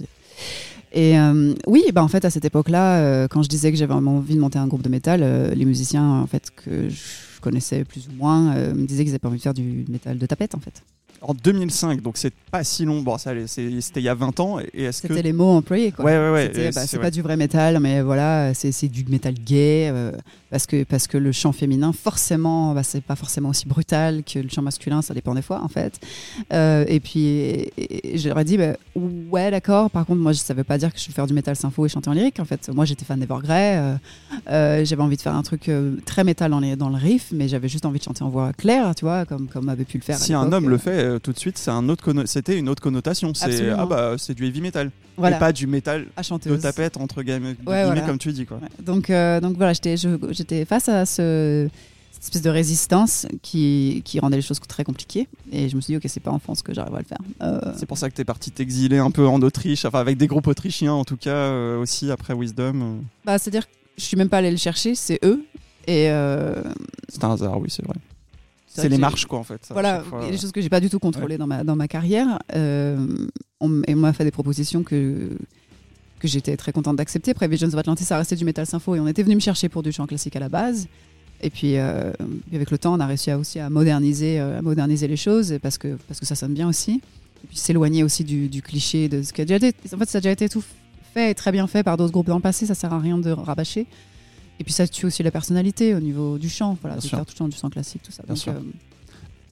Et 0.93 1.15
oui, 1.67 1.83
bah 1.93 2.03
en 2.03 2.07
fait 2.09 2.25
à 2.25 2.29
cette 2.29 2.43
époque-là, 2.45 3.27
quand 3.29 3.43
je 3.43 3.49
disais 3.49 3.71
que 3.71 3.77
j'avais 3.77 3.93
envie 3.93 4.35
de 4.35 4.39
monter 4.41 4.59
un 4.59 4.67
groupe 4.67 4.81
de 4.81 4.89
métal, 4.91 5.21
euh, 5.23 5.53
les 5.55 5.65
musiciens 5.65 6.07
en 6.07 6.27
fait 6.27 6.51
que 6.51 6.89
je 6.89 7.41
connaissais 7.41 7.83
plus 7.83 8.07
ou 8.07 8.11
moins 8.13 8.55
euh, 8.55 8.73
me 8.73 8.85
disaient 8.85 9.03
qu'ils 9.03 9.11
avaient 9.11 9.19
pas 9.19 9.29
envie 9.29 9.37
de 9.37 9.43
faire 9.43 9.53
du 9.53 9.85
métal 9.89 10.17
de 10.17 10.25
tapette 10.25 10.55
en 10.55 10.59
fait. 10.59 10.83
En 11.21 11.33
2005 11.33 12.01
donc 12.01 12.17
c'est 12.17 12.33
pas 12.51 12.63
si 12.63 12.83
long 12.85 13.01
bon 13.01 13.17
ça 13.17 13.31
c'était 13.47 13.99
il 13.99 14.03
y 14.03 14.09
a 14.09 14.15
20 14.15 14.39
ans 14.39 14.59
et 14.73 14.83
est-ce 14.83 15.01
que 15.03 15.07
C'était 15.09 15.21
les 15.21 15.33
mots 15.33 15.49
employés 15.51 15.91
quoi. 15.91 16.03
ouais 16.05 16.17
ouais 16.17 16.31
ouais 16.31 16.45
C'était, 16.53 16.71
bah, 16.71 16.85
c'est 16.87 16.99
pas 16.99 17.11
du 17.11 17.21
vrai 17.21 17.37
métal, 17.37 17.79
mais 17.79 18.01
voilà, 18.01 18.53
c'est 18.53 18.71
c'est 18.71 18.87
du 18.87 19.05
métal 19.05 19.33
gay, 19.35 19.89
euh, 19.91 20.11
parce, 20.49 20.65
que, 20.65 20.83
parce 20.83 21.07
que 21.07 21.17
le 21.17 21.31
chant 21.31 21.51
féminin, 21.51 21.93
forcément, 21.93 22.73
bah, 22.73 22.83
c'est 22.83 23.01
pas 23.01 23.15
forcément 23.15 23.49
aussi 23.49 23.67
brutal 23.67 24.23
que 24.23 24.39
le 24.39 24.49
chant 24.49 24.61
masculin, 24.61 25.01
ça 25.01 25.13
dépend 25.13 25.33
des 25.35 25.41
fois, 25.41 25.61
en 25.63 25.67
fait. 25.67 25.99
Euh, 26.53 26.83
et 26.87 26.99
puis, 26.99 27.25
et- 27.27 28.13
et 28.13 28.17
j'aurais 28.17 28.43
dit, 28.43 28.57
bah, 28.57 28.73
ouais, 28.95 29.51
d'accord, 29.51 29.89
par 29.91 30.05
contre, 30.05 30.19
moi, 30.21 30.33
ça 30.33 30.53
veut 30.53 30.63
pas 30.63 30.77
dire 30.77 30.91
que 30.93 30.99
je 30.99 31.07
vais 31.07 31.13
faire 31.13 31.27
du 31.27 31.33
métal 31.33 31.55
sympho 31.55 31.85
et 31.85 31.89
chanter 31.89 32.09
en 32.09 32.13
lyrique, 32.13 32.39
en 32.39 32.45
fait. 32.45 32.69
Moi, 32.69 32.85
j'étais 32.85 33.05
fan 33.05 33.19
d'Evergrey, 33.19 33.77
euh, 33.77 33.95
euh, 34.49 34.85
j'avais 34.85 35.01
envie 35.03 35.17
de 35.17 35.21
faire 35.21 35.35
un 35.35 35.43
truc 35.43 35.69
très 36.05 36.23
métal 36.23 36.51
dans, 36.51 36.59
les, 36.59 36.75
dans 36.75 36.89
le 36.89 36.95
riff, 36.97 37.29
mais 37.31 37.47
j'avais 37.47 37.69
juste 37.69 37.85
envie 37.85 37.99
de 37.99 38.03
chanter 38.03 38.23
en 38.23 38.29
voix 38.29 38.51
claire, 38.53 38.93
tu 38.95 39.05
vois, 39.05 39.25
comme, 39.25 39.47
comme 39.47 39.69
avait 39.69 39.85
pu 39.85 39.97
le 39.97 40.03
faire. 40.03 40.17
si 40.17 40.33
un 40.33 40.51
homme 40.51 40.69
le 40.69 40.77
fait 40.77 41.10
euh, 41.11 41.19
tout 41.19 41.31
de 41.33 41.39
suite 41.39 41.57
c'est 41.57 41.71
un 41.71 41.87
autre 41.89 42.03
conno- 42.03 42.25
c'était 42.25 42.57
une 42.57 42.69
autre 42.69 42.81
connotation 42.81 43.33
c'est 43.33 43.69
ah 43.69 43.85
bah 43.85 44.15
c'est 44.17 44.33
du 44.33 44.45
heavy 44.45 44.61
metal 44.61 44.91
voilà, 45.17 45.37
et 45.37 45.39
pas 45.39 45.51
du 45.51 45.67
métal 45.67 46.07
de 46.45 46.55
tapette 46.57 46.97
entre 46.97 47.21
guillemets, 47.21 47.55
Ouais, 47.67 47.85
voilà. 47.85 48.01
comme 48.01 48.17
tu 48.17 48.31
dis 48.33 48.45
quoi 48.45 48.57
Ouais. 48.57 48.67
Donc, 48.83 49.09
euh, 49.09 49.39
donc 49.39 49.55
voilà, 49.57 49.73
j'étais, 49.73 50.65
face 50.65 50.89
à 50.89 51.05
ce, 51.05 51.69
cette 52.11 52.23
espèce 52.23 52.41
de 52.41 52.49
résistance 52.49 53.27
qui, 53.43 54.01
qui 54.05 54.19
rendait 54.19 54.37
les 54.37 54.41
choses 54.41 54.59
très 54.67 54.83
compliquées. 54.83 55.27
Et 55.51 55.69
je 55.69 55.75
me 55.75 55.81
suis 55.81 55.91
dit, 55.93 55.97
ok, 55.97 56.03
c'est 56.07 56.21
pas 56.21 56.31
en 56.31 56.39
France 56.39 56.61
que 56.63 56.73
j'arrive 56.73 56.95
à 56.95 56.99
le 56.99 57.05
faire. 57.05 57.17
Euh, 57.43 57.59
C'est 57.77 57.85
pour 57.85 57.97
ça 57.99 58.09
que 58.09 58.15
t'es 58.15 58.23
parti 58.25 58.49
t'exiler 58.51 58.97
un 58.97 59.11
peu 59.11 59.27
en 59.27 59.41
Autriche, 59.43 59.85
enfin 59.85 59.99
avec 59.99 60.17
des 60.17 60.27
groupes 60.27 60.47
autrichiens 60.47 60.93
en 60.93 61.03
tout 61.03 61.17
cas 61.17 61.29
euh, 61.35 61.77
aussi 61.79 62.09
après 62.09 62.33
Wisdom. 62.33 63.01
bah, 63.25 63.37
c'est-à-dire 63.37 63.67
que 63.67 63.73
je 63.97 64.03
suis 64.03 64.17
même 64.17 64.29
pas 64.29 64.37
allée 64.37 64.49
le 64.51 64.57
chercher, 64.57 64.95
c'est 64.95 65.19
eux. 65.23 65.43
Et 65.87 66.09
euh, 66.09 66.63
C'est 67.09 67.23
un 67.23 67.33
hasard, 67.33 67.59
oui 67.59 67.67
c'est 67.69 67.85
vrai. 67.85 67.95
C'est 68.73 68.89
les 68.89 68.97
marches 68.97 69.25
quoi 69.25 69.39
en 69.39 69.43
fait. 69.43 69.61
à 69.69 69.73
Voilà, 69.73 70.01
fois. 70.01 70.19
il 70.21 70.25
y 70.25 70.29
a 70.29 70.31
des 70.31 70.37
choses 70.37 70.51
que 70.51 70.61
j'ai 70.61 70.69
pas 70.69 70.79
du 70.79 70.89
tout 70.89 70.99
contrôlées 70.99 71.37
dans, 71.37 71.47
ma, 71.47 71.63
dans 71.63 71.75
ma 71.75 71.87
carrière. 71.87 72.39
Euh, 72.55 73.05
on, 73.59 73.81
et 73.87 73.93
on 73.93 73.97
m'a 73.97 74.13
fait 74.13 74.23
des 74.23 74.31
propositions 74.31 74.83
que, 74.83 75.29
que 76.19 76.27
j'étais 76.27 76.55
très 76.57 76.71
contente 76.71 76.95
d'accepter. 76.95 77.31
Après, 77.31 77.47
Visions 77.47 77.67
of 77.67 77.75
Atlantis, 77.75 78.05
ça 78.05 78.17
restait 78.17 78.35
du 78.35 78.45
métal 78.45 78.65
sympho 78.65 78.95
et 78.95 78.99
on 78.99 79.07
était 79.07 79.23
venu 79.23 79.35
me 79.35 79.39
chercher 79.41 79.69
pour 79.69 79.83
du 79.83 79.91
chant 79.91 80.07
classique 80.07 80.35
à 80.35 80.39
la 80.39 80.49
base. 80.49 80.87
Et 81.41 81.49
puis, 81.49 81.77
euh, 81.77 82.11
avec 82.53 82.69
le 82.71 82.77
temps, 82.77 82.93
on 82.93 82.99
a 82.99 83.07
réussi 83.07 83.31
à 83.31 83.37
aussi 83.37 83.59
à 83.59 83.69
moderniser, 83.69 84.39
euh, 84.39 84.59
à 84.59 84.61
moderniser 84.61 85.07
les 85.07 85.17
choses 85.17 85.57
parce 85.61 85.77
que, 85.77 85.97
parce 86.07 86.19
que 86.19 86.25
ça 86.25 86.35
sonne 86.35 86.53
bien 86.53 86.67
aussi. 86.69 87.01
Et 87.43 87.47
puis 87.47 87.57
s'éloigner 87.57 88.03
aussi 88.03 88.23
du, 88.23 88.47
du 88.47 88.61
cliché 88.61 89.09
de 89.09 89.23
ce 89.23 89.33
qui 89.33 89.41
a 89.41 89.45
déjà 89.45 89.67
été. 89.67 89.75
En 89.93 89.97
fait, 89.97 90.09
ça 90.09 90.19
a 90.19 90.21
déjà 90.21 90.31
été 90.31 90.47
tout 90.47 90.63
fait 91.13 91.31
et 91.31 91.35
très 91.35 91.51
bien 91.51 91.65
fait 91.67 91.83
par 91.83 91.97
d'autres 91.97 92.13
groupes 92.13 92.27
dans 92.27 92.35
le 92.35 92.41
passé. 92.41 92.65
Ça 92.67 92.75
sert 92.75 92.93
à 92.93 92.99
rien 92.99 93.17
de 93.17 93.31
rabâcher. 93.31 93.87
Et 94.61 94.63
puis 94.63 94.73
ça 94.73 94.87
tue 94.87 95.07
aussi 95.07 95.23
la 95.23 95.31
personnalité 95.31 95.95
au 95.95 95.99
niveau 95.99 96.37
du 96.37 96.47
chant. 96.47 96.77
Voilà, 96.81 96.97
de 96.97 97.01
faire 97.01 97.25
tout 97.25 97.31
le 97.33 97.37
temps 97.39 97.47
du 97.47 97.57
chant 97.57 97.71
classique, 97.71 98.03
tout 98.03 98.11
ça. 98.11 98.21
Bien 98.21 98.35
Donc, 98.35 98.43
sûr. 98.43 98.53
euh, 98.53 98.59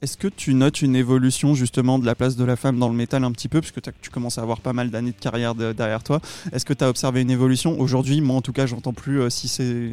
Est-ce 0.02 0.16
que 0.16 0.28
tu 0.28 0.54
notes 0.54 0.82
une 0.82 0.94
évolution 0.94 1.56
justement 1.56 1.98
de 1.98 2.06
la 2.06 2.14
place 2.14 2.36
de 2.36 2.44
la 2.44 2.54
femme 2.54 2.78
dans 2.78 2.88
le 2.88 2.94
métal 2.94 3.24
un 3.24 3.32
petit 3.32 3.48
peu, 3.48 3.60
puisque 3.60 3.80
tu 4.00 4.10
commences 4.10 4.38
à 4.38 4.42
avoir 4.42 4.60
pas 4.60 4.72
mal 4.72 4.90
d'années 4.90 5.10
de 5.10 5.16
carrière 5.20 5.56
de- 5.56 5.72
derrière 5.72 6.04
toi? 6.04 6.20
Est-ce 6.52 6.64
que 6.64 6.72
tu 6.74 6.84
as 6.84 6.88
observé 6.88 7.22
une 7.22 7.30
évolution? 7.32 7.78
Aujourd'hui, 7.80 8.20
moi 8.20 8.36
en 8.36 8.40
tout 8.40 8.52
cas, 8.52 8.66
j'entends 8.66 8.92
plus 8.92 9.20
euh, 9.20 9.30
si 9.30 9.48
c'est 9.48 9.90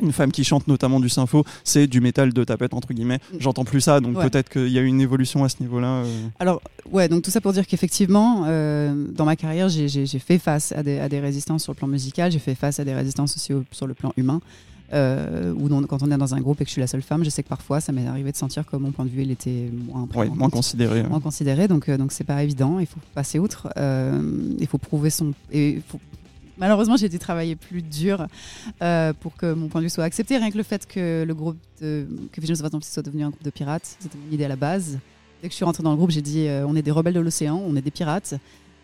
une 0.00 0.12
femme 0.12 0.32
qui 0.32 0.44
chante 0.44 0.66
notamment 0.68 1.00
du 1.00 1.08
sympho, 1.08 1.44
c'est 1.64 1.86
du 1.86 2.00
métal 2.00 2.32
de 2.32 2.44
tapette 2.44 2.74
entre 2.74 2.92
guillemets. 2.92 3.20
J'entends 3.38 3.64
plus 3.64 3.80
ça, 3.80 4.00
donc 4.00 4.16
Ouais. 4.18 4.28
peut-être 4.28 4.48
qu'il 4.50 4.68
y 4.68 4.78
a 4.78 4.82
eu 4.82 4.86
une 4.86 5.00
évolution 5.00 5.44
à 5.44 5.48
ce 5.48 5.56
niveau-là. 5.60 6.02
euh. 6.04 6.26
Alors, 6.38 6.60
ouais, 6.92 7.08
donc 7.08 7.22
tout 7.22 7.30
ça 7.30 7.40
pour 7.40 7.52
dire 7.52 7.66
qu'effectivement, 7.66 8.44
euh, 8.46 8.94
dans 9.14 9.24
ma 9.24 9.36
carrière, 9.36 9.68
j'ai- 9.68 9.88
fait 10.18 10.38
face 10.38 10.72
à 10.72 10.82
des, 10.82 10.98
à 10.98 11.08
des 11.08 11.20
résistances 11.20 11.62
sur 11.64 11.72
le 11.72 11.76
plan 11.76 11.88
musical, 11.88 12.30
j'ai 12.32 12.38
fait 12.38 12.54
face 12.54 12.78
à 12.80 12.84
des 12.84 12.94
résistances 12.94 13.36
aussi 13.36 13.52
au- 13.52 13.64
sur 13.72 13.86
le 13.86 13.94
plan 13.94 14.12
humain. 14.16 14.40
Euh, 14.92 15.52
dans- 15.54 15.82
quand 15.84 16.02
on 16.02 16.10
est 16.10 16.16
dans 16.16 16.34
un 16.34 16.40
groupe 16.40 16.60
et 16.60 16.64
que 16.64 16.68
je 16.68 16.72
suis 16.72 16.80
la 16.80 16.86
seule 16.86 17.02
femme, 17.02 17.24
je 17.24 17.30
sais 17.30 17.42
que 17.42 17.48
parfois 17.48 17.80
ça 17.80 17.90
m'est 17.90 18.06
arrivé 18.06 18.30
de 18.30 18.36
sentir 18.36 18.64
que 18.66 18.76
mon 18.76 18.92
point 18.92 19.04
de 19.06 19.10
vue 19.10 19.22
il 19.22 19.30
était 19.30 19.70
moins 19.88 20.06
Ouais, 20.14 20.28
considéré. 20.50 21.02
moins 21.02 21.20
considéré. 21.20 21.68
Donc 21.68 21.88
euh, 21.88 21.96
donc 21.96 22.12
c'est 22.12 22.22
pas 22.24 22.42
évident. 22.44 22.78
Il 22.78 22.86
faut 22.86 23.00
passer 23.14 23.38
outre. 23.38 23.68
Il 24.60 24.66
faut 24.66 24.78
prouver 24.78 25.10
son. 25.10 25.32
Et 25.50 25.70
il 25.70 25.82
faut- 25.88 26.00
Malheureusement, 26.58 26.96
j'ai 26.96 27.08
dû 27.08 27.18
travailler 27.18 27.56
plus 27.56 27.82
dur 27.82 28.26
euh, 28.82 29.12
pour 29.12 29.36
que 29.36 29.52
mon 29.52 29.68
point 29.68 29.80
de 29.80 29.86
vue 29.86 29.90
soit 29.90 30.04
accepté. 30.04 30.36
Rien 30.36 30.50
que 30.50 30.56
le 30.56 30.62
fait 30.62 30.86
que 30.86 31.24
le 31.26 31.34
groupe 31.34 31.56
de, 31.80 32.06
que 32.32 32.40
Visions 32.40 32.64
of 32.64 32.82
soit 32.82 33.02
devenu 33.02 33.24
un 33.24 33.30
groupe 33.30 33.42
de 33.42 33.50
pirates, 33.50 33.96
c'était 33.98 34.18
mon 34.18 34.32
idée 34.32 34.44
à 34.44 34.48
la 34.48 34.56
base. 34.56 34.98
Dès 35.42 35.48
que 35.48 35.52
je 35.52 35.56
suis 35.56 35.64
rentrée 35.64 35.82
dans 35.82 35.90
le 35.90 35.96
groupe, 35.96 36.10
j'ai 36.10 36.22
dit 36.22 36.46
euh, 36.46 36.66
on 36.66 36.76
est 36.76 36.82
des 36.82 36.90
rebelles 36.90 37.14
de 37.14 37.20
l'océan, 37.20 37.60
on 37.66 37.76
est 37.76 37.82
des 37.82 37.90
pirates. 37.90 38.34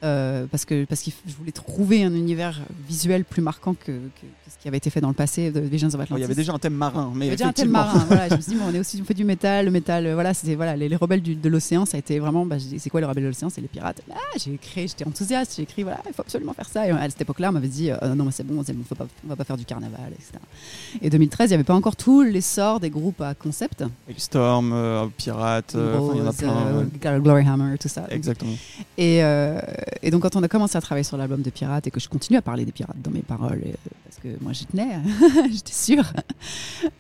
Euh, 0.03 0.46
parce 0.51 0.64
que 0.64 0.84
parce 0.86 1.03
que 1.03 1.11
je 1.26 1.34
voulais 1.34 1.53
trouver 1.53 2.05
un 2.05 2.14
univers 2.14 2.61
visuel 2.88 3.24
plus 3.24 3.42
marquant 3.42 3.74
que, 3.74 3.86
que- 3.86 3.92
que 4.20 4.51
ce 4.51 4.59
qui 4.62 4.68
avait 4.68 4.78
été 4.78 4.90
fait 4.90 5.01
dans 5.01 5.09
le 5.09 5.14
passé 5.14 5.51
de 5.51 5.61
Visions 5.61 5.88
of 5.88 5.94
Atlantis. 5.94 6.14
Il 6.18 6.20
y 6.22 6.24
avait 6.24 6.34
déjà 6.34 6.53
un 6.53 6.59
thème 6.59 6.74
marin, 6.74 7.12
mais 7.14 7.26
Il 7.26 7.28
y 7.28 7.28
avait 7.28 7.36
déjà 7.36 7.48
un 7.48 7.53
thème 7.53 7.70
marin. 7.70 8.05
voilà, 8.07 8.28
je 8.28 8.34
me 8.36 8.40
suis 8.42 8.53
dit, 8.53 8.59
bon, 8.59 8.64
on 8.70 8.74
est 8.74 8.78
aussi, 8.80 8.98
on 9.01 9.05
fait 9.05 9.14
du 9.14 9.24
métal, 9.24 9.66
le 9.66 9.70
métal, 9.70 10.07
euh, 10.07 10.14
voilà, 10.14 10.34
c'était 10.34 10.55
voilà, 10.55 10.76
les, 10.76 10.88
les 10.88 10.96
rebelles 10.96 11.22
du- 11.22 11.34
de 11.36 11.48
l'océan, 11.48 11.84
ça 11.86 11.96
a 11.96 12.01
été 12.01 12.18
vraiment, 12.18 12.44
bah, 12.46 12.57
c'est 12.78 12.90
quoi 12.90 13.01
les 13.01 13.07
rebelles 13.07 13.24
de 13.24 13.28
l'océan? 13.28 13.48
C'est 13.51 13.61
les 13.61 13.68
pirates. 13.68 14.03
Ah, 14.11 14.16
j'ai 14.36 14.57
créé, 14.59 14.88
j'étais 14.88 15.07
enthousiaste, 15.07 15.55
j'ai 15.57 15.62
écrit, 15.62 15.82
voilà, 15.82 16.01
il 16.07 16.12
faut 16.12 16.22
absolument 16.22 16.53
faire 16.53 16.68
ça. 16.68 16.86
Et 16.86 16.90
à 16.90 17.09
cette 17.09 17.20
époque-là, 17.20 17.51
on 17.51 17.53
m'avait 17.53 17.68
dit, 17.68 17.90
euh, 17.90 18.14
non, 18.14 18.24
mais 18.24 18.32
c'est 18.32 18.44
bon, 18.46 18.55
bon, 18.55 18.64
faut 18.88 18.94
pas, 18.94 19.07
on 19.24 19.28
va 19.28 19.36
pas 19.36 19.44
faire 19.44 19.57
du 19.57 19.64
carnaval, 19.64 20.12
etc. 20.12 20.32
Et 21.01 21.11
2013, 21.11 21.48
il 21.48 21.53
n'y 21.53 21.55
avait 21.55 21.64
pas 21.64 21.74
encore 21.74 21.96
tout 21.96 22.22
l'essor 22.22 22.80
des 22.80 22.90
groupes 22.90 23.20
à 23.20 23.34
concept, 23.34 23.84
Storm, 24.16 24.72
euh, 24.72 25.07
Pirate, 25.16 25.74
enfin, 25.76 26.12
il 26.14 26.18
y 26.18 26.22
en 26.22 26.26
a 26.26 26.32
plein. 26.32 27.18
Glory 27.20 27.46
Hammer, 27.46 27.76
tout 27.78 27.88
ça. 27.88 28.07
Exactement. 28.11 28.53
Et, 28.98 29.22
et 30.03 30.11
donc 30.11 30.22
quand 30.22 30.36
on 30.36 30.43
a 30.43 30.49
commencé 30.49 30.76
à 30.76 30.80
travailler 30.80 31.05
sur 31.05 31.16
l'album 31.16 31.43
de 31.43 31.51
Pirates 31.51 31.86
et 31.86 31.91
que 31.91 32.01
je 32.01 32.09
continue 32.09 32.38
à 32.38 32.43
parler 32.43 32.64
des 32.64 32.72
pirates 32.72 33.01
dans 33.03 33.11
mes 33.11 33.22
paroles, 33.22 33.62
euh, 33.66 33.72
parce 34.05 34.16
que 34.22 34.28
moi 34.43 34.53
j'y 34.53 34.66
tenais, 34.66 34.99
j'étais 35.51 35.72
sûre, 35.72 36.05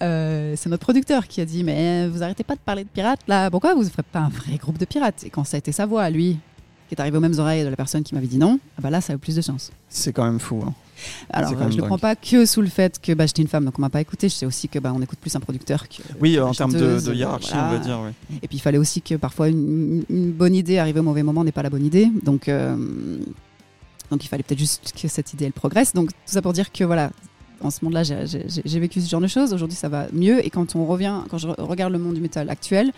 euh, 0.02 0.54
c'est 0.56 0.68
notre 0.68 0.82
producteur 0.84 1.26
qui 1.28 1.40
a 1.40 1.44
dit 1.44 1.64
mais 1.64 2.08
vous 2.08 2.22
arrêtez 2.22 2.44
pas 2.44 2.54
de 2.54 2.60
parler 2.60 2.84
de 2.84 2.88
pirates 2.88 3.20
là, 3.28 3.50
pourquoi 3.50 3.74
vous 3.74 3.84
ne 3.84 3.88
ferez 3.88 4.02
pas 4.02 4.20
un 4.20 4.28
vrai 4.28 4.56
groupe 4.56 4.78
de 4.78 4.84
pirates? 4.84 5.24
Et 5.24 5.30
quand 5.30 5.44
ça 5.44 5.56
a 5.56 5.58
été 5.58 5.72
sa 5.72 5.86
voix 5.86 6.08
lui, 6.10 6.38
qui 6.88 6.94
est 6.94 7.00
arrivé 7.00 7.16
aux 7.16 7.20
mêmes 7.20 7.38
oreilles 7.38 7.64
de 7.64 7.68
la 7.68 7.76
personne 7.76 8.02
qui 8.02 8.14
m'avait 8.14 8.26
dit 8.26 8.38
non, 8.38 8.58
ah 8.78 8.80
bah 8.82 8.90
là 8.90 9.00
ça 9.00 9.12
a 9.12 9.16
eu 9.16 9.18
plus 9.18 9.36
de 9.36 9.42
chance. 9.42 9.70
C'est 9.88 10.12
quand 10.12 10.24
même 10.24 10.40
fou. 10.40 10.62
hein. 10.66 10.74
Alors, 11.30 11.52
euh, 11.52 11.56
je 11.58 11.64
ne 11.64 11.70
dingue. 11.80 11.86
prends 11.86 11.98
pas 11.98 12.16
que 12.16 12.44
sous 12.46 12.60
le 12.60 12.68
fait 12.68 13.00
que 13.00 13.12
bah, 13.12 13.26
j'étais 13.26 13.42
une 13.42 13.48
femme, 13.48 13.64
donc 13.64 13.78
on 13.78 13.80
m'a 13.82 13.90
pas 13.90 14.00
écouté. 14.00 14.28
Je 14.28 14.34
sais 14.34 14.46
aussi 14.46 14.68
que 14.68 14.78
bah, 14.78 14.92
on 14.94 15.00
écoute 15.02 15.18
plus 15.18 15.34
un 15.36 15.40
producteur 15.40 15.88
que. 15.88 16.02
Oui, 16.20 16.34
que 16.36 16.40
en 16.40 16.52
termes 16.52 16.72
de, 16.72 17.14
hiérarchie, 17.14 17.50
voilà. 17.52 17.68
on 17.68 17.70
va 17.72 17.78
dire. 17.78 18.00
oui. 18.04 18.36
Et 18.42 18.48
puis 18.48 18.56
il 18.58 18.60
fallait 18.60 18.78
aussi 18.78 19.02
que 19.02 19.14
parfois 19.14 19.48
une, 19.48 20.04
une 20.10 20.32
bonne 20.32 20.54
idée 20.54 20.78
arrivée 20.78 21.00
au 21.00 21.04
mauvais 21.04 21.22
moment 21.22 21.44
n'est 21.44 21.52
pas 21.52 21.62
la 21.62 21.70
bonne 21.70 21.84
idée. 21.84 22.08
Donc, 22.24 22.48
euh, 22.48 22.76
donc 24.10 24.24
il 24.24 24.28
fallait 24.28 24.42
peut-être 24.42 24.58
juste 24.58 24.92
que 25.00 25.08
cette 25.08 25.32
idée 25.32 25.44
elle 25.44 25.52
progresse. 25.52 25.92
Donc 25.94 26.08
tout 26.10 26.14
ça 26.26 26.42
pour 26.42 26.52
dire 26.52 26.72
que 26.72 26.84
voilà, 26.84 27.10
en 27.62 27.70
ce 27.70 27.84
monde-là, 27.84 28.02
j'ai- 28.04 28.78
vécu 28.80 29.00
ce 29.00 29.08
genre 29.08 29.20
de 29.20 29.26
choses. 29.26 29.52
Aujourd'hui, 29.52 29.76
ça 29.76 29.88
va 29.88 30.06
mieux. 30.12 30.44
Et 30.44 30.50
quand 30.50 30.74
on 30.76 30.86
revient, 30.86 31.14
quand 31.28 31.38
je 31.38 31.46
re- 31.48 31.60
regarde 31.60 31.92
le 31.92 31.98
monde 31.98 32.14
du 32.14 32.20
métal 32.20 32.48
actuel, 32.50 32.90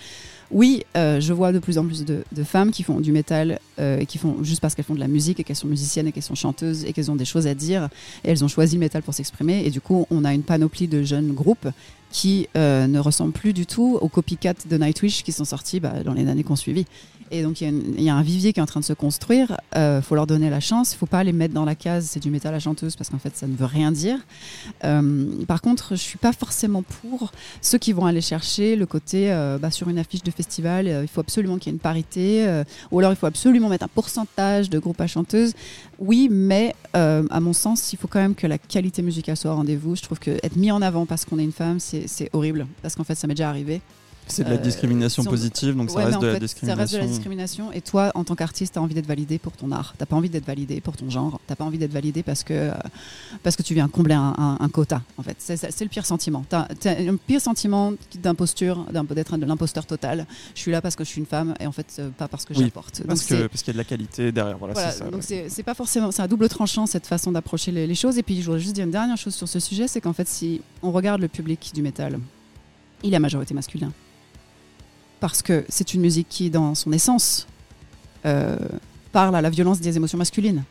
oui, 0.53 0.83
euh, 0.97 1.19
je 1.19 1.33
vois 1.33 1.51
de 1.51 1.59
plus 1.59 1.79
en 1.79 1.87
plus 1.87 2.05
de, 2.05 2.23
femmes 2.45 2.71
qui 2.71 2.83
font 2.83 3.01
du 3.01 3.11
métal 3.11 3.59
euh, 3.79 4.05
qui 4.05 4.19
font 4.19 4.43
juste 4.43 4.61
parce 4.61 4.75
qu'elles 4.75 4.85
font 4.85 4.95
de 4.95 5.01
la 5.01 5.09
musique 5.09 5.41
et 5.41 5.45
qu'elles 5.45 5.57
sont 5.57 5.67
musiciennes 5.67 6.07
et 6.07 6.13
qu'elles 6.13 6.23
sont 6.23 6.35
chanteuses 6.35 6.85
et 6.85 6.93
qu'elles 6.93 7.11
ont 7.11 7.17
des 7.17 7.25
choses 7.25 7.47
à 7.47 7.55
dire. 7.55 7.89
Et 8.25 8.31
elles 8.31 8.45
ont 8.45 8.49
choisi 8.49 8.77
le 8.77 8.81
métal 8.81 9.03
pour 9.03 9.15
s'exprimer. 9.15 9.65
Et 9.65 9.71
du 9.71 9.81
coup, 9.81 10.07
on 10.11 10.25
a 10.25 10.35
une 10.35 10.43
panoplie 10.43 10.89
de 10.89 11.03
jeunes 11.03 11.33
groupes 11.33 11.69
qui 12.11 12.49
euh, 12.57 12.87
ne 12.87 12.99
ressemblent 12.99 13.33
plus 13.33 13.55
du 13.55 13.65
tout 13.65 13.99
aux 14.01 14.09
copycats 14.09 14.55
de 14.69 14.77
Nightwish 14.77 15.23
qui 15.25 15.33
sont 15.33 15.47
sortis 15.47 15.81
bah, 15.81 16.03
dans 16.05 16.13
les 16.13 16.29
années 16.29 16.45
qui 16.45 16.53
ont 16.53 16.57
suivi. 16.57 16.85
Et 17.33 17.43
donc, 17.43 17.61
il 17.63 18.01
y, 18.01 18.11
a 18.11 18.15
un 18.15 18.23
vivier 18.23 18.53
qui 18.53 18.61
est 18.61 18.63
en 18.63 18.67
train 18.67 18.81
de 18.81 18.85
se 18.85 18.93
construire. 18.93 19.57
Il 19.75 20.01
faut 20.03 20.15
leur 20.15 20.27
donner 20.27 20.51
la 20.51 20.61
chance. 20.61 20.93
Il 20.93 20.99
faut 20.99 21.07
pas 21.07 21.25
les 21.25 21.33
mettre 21.33 21.55
dans 21.55 21.65
la 21.65 21.75
case 21.75 22.13
c'est 22.13 22.21
du 22.21 22.31
métal 22.31 22.55
à 22.55 22.61
chanteuse 22.61 22.95
parce 22.95 23.09
qu'en 23.09 23.19
fait, 23.19 23.35
ça 23.37 23.47
ne 23.47 23.57
veut 23.57 23.67
rien 23.67 23.91
dire. 23.91 24.19
Euh, 24.85 25.45
par 25.47 25.63
contre, 25.63 25.91
je 25.97 26.03
suis 26.03 26.19
pas 26.19 26.33
forcément 26.33 26.83
pour 26.83 27.33
ceux 27.63 27.79
qui 27.79 27.93
vont 27.93 28.05
aller 28.05 28.21
chercher 28.21 28.77
le 28.77 28.85
côté 28.85 29.33
euh, 29.33 29.57
bah, 29.59 29.71
sur 29.71 29.89
une 29.89 29.99
affiche 29.99 30.23
de 30.23 30.31
festival. 30.31 30.87
euh, 30.89 31.03
il 31.03 31.09
faut 31.09 31.21
absolument 31.21 31.57
qu'il 31.57 31.69
y 31.69 31.71
ait 31.71 31.77
une 31.77 31.81
parité. 31.81 32.47
euh, 32.47 32.65
ou 32.91 32.99
alors, 32.99 33.13
il 33.13 33.17
faut 33.17 33.27
absolument 33.27 33.71
mettre 33.71 33.85
un 33.85 33.89
pourcentage 33.89 34.69
de 34.69 34.79
groupes 34.79 35.01
à 35.01 35.07
chanteuses. 35.07 35.55
Oui, 35.99 36.29
mais 36.31 36.75
euh, 36.97 37.27
à 37.31 37.41
mon 37.41 37.55
sens, 37.55 37.93
il 37.95 37.99
faut 37.99 38.09
quand 38.09 38.21
même 38.21 38.35
que 38.35 38.47
la 38.47 38.59
qualité 38.59 39.01
musicale 39.01 39.37
soit 39.37 39.51
au 39.51 39.57
rendez-vous. 39.57 39.97
Je 39.97 40.03
trouve 40.03 40.19
que 40.19 40.33
être 40.43 40.57
mis 40.57 40.71
en 40.71 40.83
avant 40.83 41.07
parce 41.07 41.25
qu'on 41.25 41.39
est 41.39 41.45
une 41.45 41.53
femme, 41.53 41.79
c'est 41.81 42.29
horrible. 42.35 42.67
Parce 42.83 42.95
qu'en 42.95 43.05
fait, 43.05 43.15
ça 43.15 43.27
m'est 43.27 43.35
déjà 43.35 43.49
arrivé. 43.49 43.81
C'est 44.29 44.45
de 44.45 44.49
la 44.51 44.55
Euh, 44.55 44.59
discrimination 44.59 45.23
si 45.23 45.29
on- 45.29 45.31
positive, 45.31 45.77
donc 45.77 45.91
ça 45.91 45.99
reste 46.05 46.21
de 46.21 46.27
la 46.29 46.39
discrimination. 46.39 46.77
Ça 46.77 46.81
reste 46.81 46.93
de 46.95 46.99
la 46.99 47.07
discrimination. 47.07 47.73
Et 47.73 47.81
toi, 47.81 48.13
en 48.15 48.25
tant 48.25 48.35
qu'artiste, 48.35 48.75
tu 48.75 48.79
as 48.79 48.83
envie 48.83 48.95
d'être 48.95 49.07
validé 49.07 49.39
pour 49.39 49.53
ton 49.53 49.71
art. 49.73 49.95
T'as 49.99 50.07
pas 50.07 50.17
envie 50.17 50.31
d'être 50.31 50.47
validé 50.47 50.81
pour 50.81 50.97
ton 50.97 51.11
genre. 51.11 51.41
T'as 51.47 51.57
pas 51.57 51.65
envie 51.65 51.77
d'être 51.79 51.93
validé 51.93 52.23
parce 52.23 52.43
que, 52.45 52.55
euh, 52.55 52.73
parce 53.43 53.57
que 53.57 53.63
tu 53.63 53.75
viens 53.75 53.89
combler 53.89 54.15
un, 54.15 54.35
un- 54.39 54.57
un 54.61 54.69
quota. 54.69 55.03
En 55.19 55.23
fait, 55.23 55.37
c'est 55.39 55.81
le 55.83 55.89
pire 55.89 56.07
sentiment. 56.07 56.45
T'as 56.49 56.67
as 56.85 56.89
un 56.91 57.17
pire 57.17 57.41
sentiment 57.41 57.93
d'imposture, 58.23 58.87
d'être 59.15 59.37
de 59.37 59.45
l'imposteur 59.47 59.85
total. 59.87 60.27
Je 60.55 60.61
suis 60.61 60.71
là 60.71 60.81
parce 60.81 60.97
que 60.97 61.05
je 61.05 61.09
suis 61.11 61.21
une 61.21 61.27
femme 61.27 61.55
et 61.61 61.67
en 61.67 61.73
fait, 61.73 61.87
euh, 61.99 62.09
pas 62.17 62.29
parce 62.29 62.45
que 62.45 62.55
Oui, 62.55 62.61
j'apporte. 62.65 63.03
Parce 63.07 63.23
qu'il 63.25 63.37
y 63.37 63.41
a 63.43 63.73
de 63.73 63.77
la 63.79 63.85
qualité 63.85 64.33
derrière. 64.33 64.57
Voilà, 64.57 64.75
voilà, 64.75 64.91
c'est 64.93 64.99
ça. 64.99 65.05
donc 65.05 65.15
ouais. 65.15 65.21
c'est 65.23 65.49
c'est 65.49 65.63
pas 65.63 65.75
forcément, 65.75 66.11
c'est 66.11 66.23
un 66.23 66.29
double 66.29 66.49
tranchant 66.49 66.87
cette 66.87 67.07
façon 67.07 67.33
d'approcher 67.33 67.73
les, 67.73 67.87
les 67.87 67.95
choses. 67.95 68.17
Et 68.19 68.23
puis 68.23 68.41
je 68.41 68.47
voudrais 68.47 68.61
juste 68.61 68.75
dire 68.75 68.85
une 68.85 68.91
dernière 68.91 69.17
chose 69.19 69.35
sur 69.35 69.49
ce 69.49 69.61
sujet, 69.61 69.89
c'est 69.89 70.01
qu'en 70.01 70.13
fait, 70.13 70.29
si 70.29 70.63
on 70.83 70.93
regarde 70.93 71.21
le 71.21 71.29
public 71.29 71.73
du 71.75 71.83
métal, 71.83 72.19
il 73.03 73.13
est 73.13 73.17
à 73.17 73.21
majorité 73.21 73.53
masculin, 73.53 73.93
parce 75.23 75.41
que 75.41 75.65
c'est 75.69 75.95
une 75.95 76.01
musique 76.01 76.27
qui, 76.29 76.51
dans 76.51 76.75
son 76.75 76.91
essence, 76.91 77.47
euh, 78.27 78.59
parle 79.13 79.37
à 79.37 79.41
la 79.41 79.51
violence 79.51 79.81
des 79.81 79.97
émotions 79.97 80.19
masculines. 80.19 80.65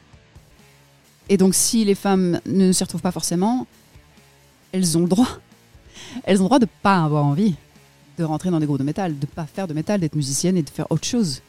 Et 1.29 1.37
donc, 1.37 1.55
si 1.55 1.85
les 1.85 1.95
femmes 1.95 2.41
ne 2.45 2.73
s'y 2.73 2.83
retrouvent 2.83 3.01
pas 3.01 3.13
forcément, 3.13 3.65
elles 4.73 4.97
ont 4.97 5.03
le 5.03 5.07
droit. 5.07 5.39
Elles 6.25 6.41
ont 6.41 6.43
le 6.43 6.47
droit 6.49 6.59
de 6.59 6.67
pas 6.83 7.01
avoir 7.01 7.23
envie 7.23 7.55
de 8.17 8.25
rentrer 8.25 8.51
dans 8.51 8.59
des 8.59 8.65
groupes 8.65 8.79
de 8.79 8.83
métal, 8.83 9.17
de 9.17 9.25
pas 9.25 9.45
faire 9.45 9.69
de 9.69 9.73
métal, 9.73 10.01
d'être 10.01 10.15
musicienne 10.15 10.57
et 10.57 10.63
de 10.63 10.69
faire 10.69 10.91
autre 10.91 11.07
chose. 11.07 11.41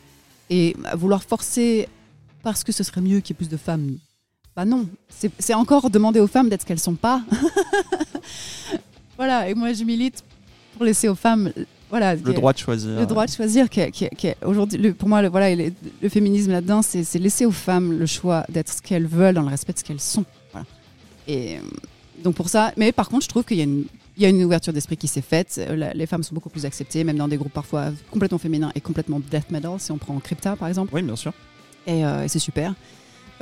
Et 0.48 0.76
vouloir 0.94 1.24
forcer 1.24 1.88
parce 2.44 2.62
que 2.62 2.70
ce 2.70 2.84
serait 2.84 3.00
mieux 3.00 3.18
qu'il 3.18 3.34
y 3.34 3.36
ait 3.36 3.42
plus 3.42 3.48
de 3.48 3.56
femmes. 3.56 3.98
Bah 4.54 4.64
non, 4.64 4.86
c'est 5.40 5.54
encore 5.54 5.90
demander 5.90 6.20
aux 6.20 6.28
femmes 6.28 6.48
d'être 6.48 6.60
ce 6.60 6.66
qu'elles 6.66 6.78
sont 6.78 6.94
pas. 6.94 7.20
voilà, 9.16 9.48
et 9.48 9.54
moi 9.54 9.72
je 9.72 9.82
milite 9.82 10.22
pour 10.74 10.84
laisser 10.84 11.08
aux 11.08 11.16
femmes 11.16 11.52
voilà, 11.92 12.14
Le 12.16 12.32
droit 12.34 12.52
de 12.52 12.58
choisir. 12.58 12.98
le 12.98 13.06
droit 13.06 13.26
de 13.26 13.30
choisir. 13.30 13.68
qui 13.70 13.84
aujourd'hui, 14.44 14.92
pour 14.92 15.08
moi, 15.08 15.22
le, 15.22 15.28
voilà, 15.28 15.54
le, 15.54 15.72
le 16.02 16.08
féminisme 16.08 16.50
là-dedans, 16.50 16.82
c'est 16.82 17.18
laisser 17.20 17.44
aux 17.46 17.52
femmes 17.52 17.92
le 17.98 18.06
choix 18.06 18.44
d'être 18.48 18.72
ce 18.72 18.82
qu'elles 18.82 19.06
veulent 19.06 19.34
dans 19.34 19.42
le 19.42 19.48
respect 19.48 19.74
de 19.74 19.78
ce 19.78 19.84
qu'elles 19.84 20.00
sont. 20.00 20.24
Voilà. 20.52 20.66
Et 21.28 21.56
euh, 21.56 21.60
donc 22.24 22.34
pour 22.34 22.48
ça, 22.48 22.72
mais 22.76 22.90
par 22.92 23.08
contre, 23.08 23.24
je 23.24 23.28
trouve 23.28 23.44
qu'il 23.44 23.58
y 23.58 23.60
a 23.60 23.64
une 23.64 23.84
il 24.18 24.22
y 24.22 24.26
a 24.26 24.28
une 24.28 24.42
ouverture 24.44 24.74
d'esprit 24.74 24.98
qui 24.98 25.08
s'est 25.08 25.22
faite. 25.22 25.54
Euh, 25.58 25.74
la- 25.76 25.94
Les 25.94 26.04
femmes 26.06 26.22
sont 26.22 26.34
beaucoup 26.34 26.50
plus 26.50 26.66
acceptées, 26.66 27.02
même 27.04 27.16
dans 27.16 27.28
des 27.28 27.38
groupes 27.38 27.52
parfois 27.52 27.92
complètement 28.10 28.36
féminins 28.38 28.70
et 28.74 28.80
complètement 28.82 29.20
death 29.20 29.50
metal, 29.50 29.72
si 29.78 29.90
on 29.92 29.96
prend 29.98 30.18
Crypta 30.18 30.54
par 30.56 30.68
exemple. 30.68 30.90
Oui, 30.94 31.00
bien 31.02 31.16
sûr. 31.16 31.32
Et, 31.86 32.04
euh, 32.04 32.24
et 32.24 32.28
c'est 32.28 32.38
super. 32.38 32.74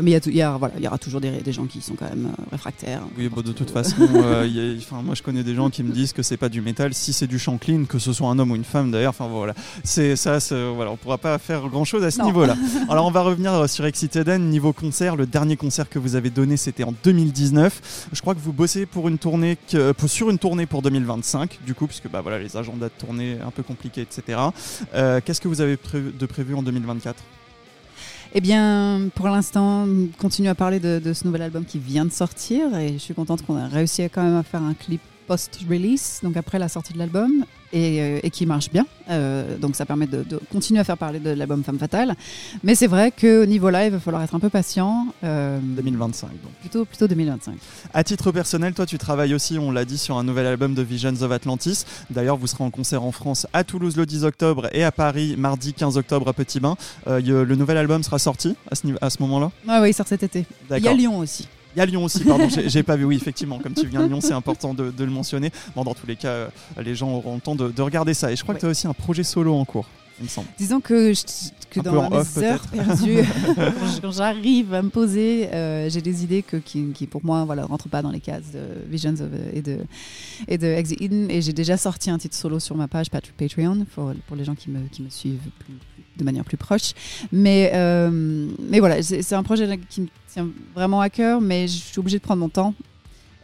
Mais 0.03 0.13
il 0.13 0.37
y, 0.37 0.43
voilà, 0.59 0.75
aura 0.87 0.99
toujours 0.99 1.21
des, 1.21 1.31
des 1.41 1.53
gens 1.53 1.67
qui 1.67 1.81
sont 1.81 1.95
quand 1.95 2.09
même 2.09 2.27
euh, 2.39 2.43
réfractaires. 2.53 3.03
Oui, 3.19 3.29
bon, 3.29 3.41
de 3.43 3.53
toute 3.53 3.71
façon, 3.71 3.97
euh, 4.15 4.47
y 4.51 4.61
a- 4.61 5.03
moi 5.03 5.15
je 5.15 5.23
connais 5.23 5.43
des 5.43 5.55
gens 5.55 5.71
qui 5.71 5.83
me 5.83 5.93
disent 5.93 6.13
que 6.13 6.23
c'est 6.23 6.37
pas 6.37 6.49
du 6.49 6.61
métal 6.61 6.95
si 6.95 7.13
c'est 7.13 7.27
du 7.27 7.39
chant 7.39 7.59
clean, 7.59 7.85
que 7.85 7.99
ce 7.99 8.13
soit 8.13 8.29
un 8.29 8.39
homme 8.39 8.51
ou 8.53 8.57
une 8.57 8.65
femme 8.65 8.91
d'ailleurs. 8.91 9.11
Enfin 9.11 9.29
voilà, 9.29 9.55
c'est 9.85 10.17
ça, 10.17 10.41
c'est- 10.41 10.71
voilà, 10.73 10.91
on 10.91 10.97
pourra 10.97 11.19
pas 11.19 11.39
faire 11.39 11.69
grand 11.69 11.85
chose 11.85 12.05
à 12.05 12.11
ce 12.11 12.23
niveau-là. 12.23 12.57
Alors 12.89 13.07
on 13.07 13.11
va 13.11 13.23
revenir 13.23 13.53
euh, 13.55 13.67
sur 13.67 13.85
Excited 13.87 14.27
N 14.29 14.49
niveau 14.51 14.73
concert. 14.73 15.17
Le 15.17 15.27
dernier 15.27 15.57
concert 15.57 15.89
que 15.89 15.99
vous 15.99 16.17
avez 16.17 16.31
donné, 16.31 16.57
c'était 16.57 16.85
en 16.85 16.95
2019. 17.05 18.09
Je 18.13 18.21
crois 18.21 18.35
que 18.35 18.41
vous 18.41 18.53
bossez 18.53 18.87
pour 18.87 19.09
une 19.09 19.19
tournée 19.19 19.57
que- 19.71 19.93
pour- 19.93 20.09
sur 20.09 20.31
une 20.31 20.39
tournée 20.39 20.67
pour 20.67 20.83
2025, 20.83 21.59
du 21.67 21.75
coup, 21.75 21.87
puisque 21.87 22.09
bah 22.11 22.21
voilà, 22.21 22.39
les 22.39 22.57
agendas 22.57 22.87
de 22.89 22.93
tournée 22.99 23.37
un 23.47 23.51
peu 23.51 23.63
compliqués, 23.63 24.03
etc. 24.03 24.39
Euh, 24.95 25.21
Qu'est-ce 25.25 25.41
que 25.41 25.49
vous 25.49 25.61
avez 25.61 25.77
de 25.95 26.27
prévu 26.27 26.55
en 26.55 26.63
2024 26.63 27.23
Eh 28.33 28.41
bien, 28.41 29.09
pour 29.17 29.27
l'instant, 29.29 29.85
on 29.85 30.07
continue 30.19 30.49
à 30.49 30.55
parler 30.55 30.79
de, 30.79 31.13
ce 31.13 31.25
nouvel 31.25 31.43
album 31.43 31.65
qui 31.65 31.79
vient 31.79 32.05
de 32.05 32.13
sortir 32.13 32.77
et 32.79 32.93
je 32.93 32.99
suis 32.99 33.15
contente 33.15 33.45
qu'on 33.45 33.57
a 33.57 33.67
réussi 33.67 34.03
quand 34.05 34.23
même 34.23 34.37
à 34.37 34.45
faire 34.45 34.63
un 34.63 34.75
clip 34.75 35.01
post-release, 35.31 36.21
donc 36.23 36.37
après 36.37 36.59
la 36.59 36.69
sortie 36.69 36.93
de 36.93 36.99
l'album, 36.99 37.45
et, 37.73 38.01
euh, 38.03 38.19
et 38.25 38.31
qui 38.31 38.47
marche 38.47 38.69
bien. 38.71 38.85
Euh, 39.11 39.57
donc 39.59 39.77
ça 39.77 39.87
permet 39.87 40.07
de, 40.09 40.25
de 40.25 40.41
continuer 40.51 40.81
à 40.81 40.85
faire 40.85 40.99
parler 40.99 41.21
de 41.21 41.31
l'album 41.31 41.63
Femme 41.63 41.79
Fatale. 41.79 42.17
Mais 42.65 42.75
c'est 42.75 42.89
vrai 42.89 43.13
qu'au 43.13 43.47
niveau 43.47 43.71
live, 43.71 43.87
il 43.87 43.93
va 43.93 44.01
falloir 44.01 44.23
être 44.25 44.35
un 44.35 44.41
peu 44.41 44.49
patient. 44.51 45.07
euh, 45.23 45.59
2025 45.63 46.29
donc. 46.31 46.53
Plutôt, 46.61 46.85
plutôt 46.85 47.07
2025. 47.07 47.55
À 47.95 48.03
titre 48.03 48.33
personnel, 48.33 48.75
toi 48.75 48.87
tu 48.87 48.99
travailles 48.99 49.35
aussi, 49.35 49.57
on 49.59 49.71
l'a 49.71 49.85
dit, 49.85 49.99
sur 49.99 50.19
un 50.19 50.25
nouvel 50.25 50.47
album 50.47 50.75
de 50.75 50.83
Visions 50.83 51.15
of 51.23 51.31
Atlantis. 51.31 51.85
D'ailleurs, 52.11 52.37
vous 52.37 52.49
serez 52.49 52.65
en 52.65 52.71
concert 52.71 53.05
en 53.05 53.13
France 53.13 53.47
à 53.53 53.63
Toulouse 53.63 53.97
le 53.97 54.05
10 54.07 54.25
octobre 54.25 54.69
et 54.73 54.83
à 54.83 54.91
Paris 54.91 55.37
mardi 55.39 55.73
15 55.73 55.97
octobre 55.97 56.27
à 56.29 56.33
Petit 56.33 56.59
Bain. 56.59 56.77
Euh, 57.07 57.21
le 57.45 57.55
nouvel 57.55 57.77
album 57.77 58.03
sera 58.03 58.19
sorti 58.19 58.57
à 58.71 58.75
ce, 58.75 58.85
niveau- 58.87 58.99
à 59.01 59.11
ce 59.11 59.19
moment-là? 59.23 59.51
Ouais, 59.69 59.79
oui, 59.81 59.91
il 59.91 59.95
sort 59.95 60.09
cet 60.09 60.25
été. 60.25 60.45
Il 60.71 60.79
y 60.85 60.89
a. 60.89 60.93
Lyon 60.93 61.19
aussi. 61.19 61.47
Il 61.77 61.79
y 61.79 61.83
a 61.83 61.87
Lyon 61.87 62.05
aussi, 62.05 62.25
pardon, 62.25 62.49
j'ai 62.49 62.83
pas 62.83 62.97
vu. 62.97 63.05
Oui, 63.05 63.17
effectivement, 63.17 63.59
comme 63.61 63.75
tu 63.75 63.87
viens 63.87 64.01
de 64.03 64.09
Lyon, 64.09 64.21
c'est 64.21 64.33
important 64.33 64.75
de, 64.75 64.91
de 64.91 65.05
le 65.05 65.11
mentionner. 65.11 65.53
Bon, 65.77 65.85
dans 65.85 65.95
tous 65.95 66.07
les 66.07 66.17
cas, 66.17 66.29
euh, 66.29 66.49
les 66.83 66.95
gens 66.97 67.11
auront 67.11 67.37
le 67.37 67.41
temps 67.41 67.55
de, 67.55 67.71
de 67.71 67.83
regarder 67.83 68.13
ça. 68.13 68.33
Et 68.33 68.37
je 68.37 68.43
crois 68.43 68.55
que 68.57 68.61
tu 68.61 68.67
as 68.67 68.71
aussi 68.71 68.89
un 68.89 68.93
projet 68.93 69.23
solo 69.23 69.55
en 69.55 69.65
cours, 69.65 69.87
il 70.21 70.25
me 70.25 70.29
semble. 70.29 70.49
Disons 70.59 70.81
que, 70.81 71.13
je- 71.15 71.81
dans 71.83 72.11
mes 72.11 72.17
off, 72.17 72.37
heures 72.39 72.67
perdues, 72.69 73.19
quand 74.03 74.11
j'arrive 74.13 74.75
à 74.75 74.83
me 74.83 74.89
poser, 74.91 75.49
euh, 75.53 75.89
j'ai 75.89 76.01
des 76.03 76.23
idées 76.25 76.43
que, 76.43 76.57
qui, 76.59 76.87
qui, 76.93 77.07
pour 77.07 77.25
moi, 77.25 77.45
voilà, 77.45 77.65
rentrent 77.65 77.89
pas 77.89 78.03
dans 78.03 78.11
les 78.11 78.21
cases 78.21 78.51
de 78.53 78.61
Visions 78.91 79.15
of- 79.15 79.55
et 79.55 79.63
de 79.63 79.79
et 80.49 80.59
de 80.59 80.67
Exit 80.67 81.01
Eden. 81.01 81.31
Et 81.31 81.41
j'ai 81.43 81.53
déjà 81.53 81.77
sorti 81.77 82.11
un 82.11 82.19
titre 82.19 82.37
solo 82.37 82.59
sur 82.61 82.77
ma 82.77 82.89
page 82.89 83.11
Pat- 83.11 83.31
Patreon 83.37 83.87
pour, 83.95 84.13
pour 84.27 84.37
les 84.37 84.45
gens 84.45 84.55
qui 84.55 84.71
me, 84.71 84.81
qui 84.89 85.03
me 85.03 85.11
suivent 85.11 85.39
plus- 85.61 85.75
de 86.17 86.25
manière 86.25 86.45
plus 86.45 86.57
proche. 86.59 86.93
Mais 87.33 87.71
mais, 87.73 88.49
mais 88.69 88.81
voilà, 88.81 89.03
c'est 89.03 89.33
un 89.35 89.43
projet 89.43 89.79
qui 89.89 90.03
me 90.03 90.07
tient 90.33 90.49
vraiment 90.75 91.01
à 91.01 91.09
cœur, 91.09 91.41
mais 91.41 91.67
je 91.69 91.79
suis 91.79 91.99
obligée 91.99 92.19
de 92.19 92.23
prendre 92.23 92.41
mon 92.41 92.49
temps. 92.49 92.75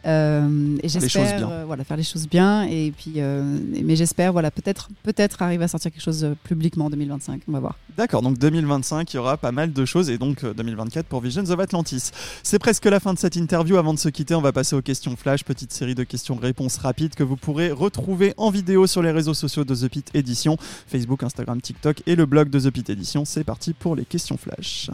Euh, 0.07 0.77
et 0.81 0.89
j'espère 0.89 1.49
euh, 1.49 1.63
voilà 1.65 1.83
faire 1.83 1.97
les 1.97 2.03
choses 2.03 2.27
bien 2.29 2.63
et 2.63 2.93
puis 2.95 3.15
euh, 3.17 3.43
mais 3.83 3.97
j'espère 3.97 4.31
voilà 4.31 4.51
peut-être 4.51 4.89
peut-être 5.03 5.41
arriver 5.41 5.65
à 5.65 5.67
sortir 5.67 5.91
quelque 5.91 6.01
chose 6.01 6.33
publiquement 6.43 6.85
en 6.85 6.89
2025 6.89 7.41
on 7.47 7.51
va 7.51 7.59
voir 7.59 7.75
D'accord, 7.97 8.21
donc 8.21 8.37
2025, 8.37 9.11
il 9.11 9.15
y 9.15 9.19
aura 9.19 9.37
pas 9.37 9.51
mal 9.51 9.73
de 9.73 9.83
choses 9.83 10.11
et 10.11 10.19
donc 10.19 10.43
euh, 10.43 10.53
2024 10.53 11.07
pour 11.07 11.19
Visions 11.19 11.49
of 11.49 11.59
Atlantis. 11.59 12.11
C'est 12.43 12.59
presque 12.59 12.85
la 12.85 12.99
fin 12.99 13.11
de 13.15 13.17
cette 13.17 13.35
interview. 13.35 13.77
Avant 13.77 13.91
de 13.91 13.97
se 13.97 14.09
quitter, 14.09 14.35
on 14.35 14.41
va 14.41 14.51
passer 14.51 14.75
aux 14.75 14.83
questions 14.83 15.15
flash, 15.15 15.43
petite 15.43 15.73
série 15.73 15.95
de 15.95 16.03
questions-réponses 16.03 16.77
rapides 16.77 17.15
que 17.15 17.23
vous 17.23 17.37
pourrez 17.37 17.71
retrouver 17.71 18.35
en 18.37 18.51
vidéo 18.51 18.85
sur 18.85 19.01
les 19.01 19.09
réseaux 19.09 19.33
sociaux 19.33 19.63
de 19.63 19.73
The 19.73 19.89
Pit 19.89 20.11
Edition, 20.13 20.57
Facebook, 20.85 21.23
Instagram, 21.23 21.59
TikTok 21.59 22.03
et 22.05 22.15
le 22.15 22.27
blog 22.27 22.51
de 22.51 22.59
The 22.59 22.69
Pit 22.69 22.87
Edition. 22.91 23.25
C'est 23.25 23.43
parti 23.43 23.73
pour 23.73 23.95
les 23.95 24.05
questions 24.05 24.37
flash. 24.37 24.91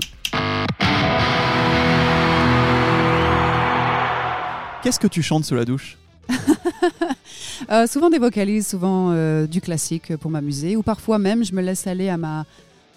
Qu'est-ce 4.83 4.99
que 4.99 5.07
tu 5.07 5.23
chantes 5.23 5.45
sous 5.45 5.55
la 5.55 5.65
douche 5.65 5.97
Euh, 7.71 7.87
souvent 7.87 8.09
des 8.09 8.19
vocalises, 8.19 8.67
souvent 8.67 9.11
euh, 9.11 9.47
du 9.47 9.61
classique 9.61 10.17
pour 10.17 10.29
m'amuser, 10.29 10.75
ou 10.75 10.83
parfois 10.83 11.17
même 11.17 11.45
je 11.45 11.53
me 11.53 11.61
laisse 11.61 11.87
aller 11.87 12.09
à 12.09 12.17
ma, 12.17 12.45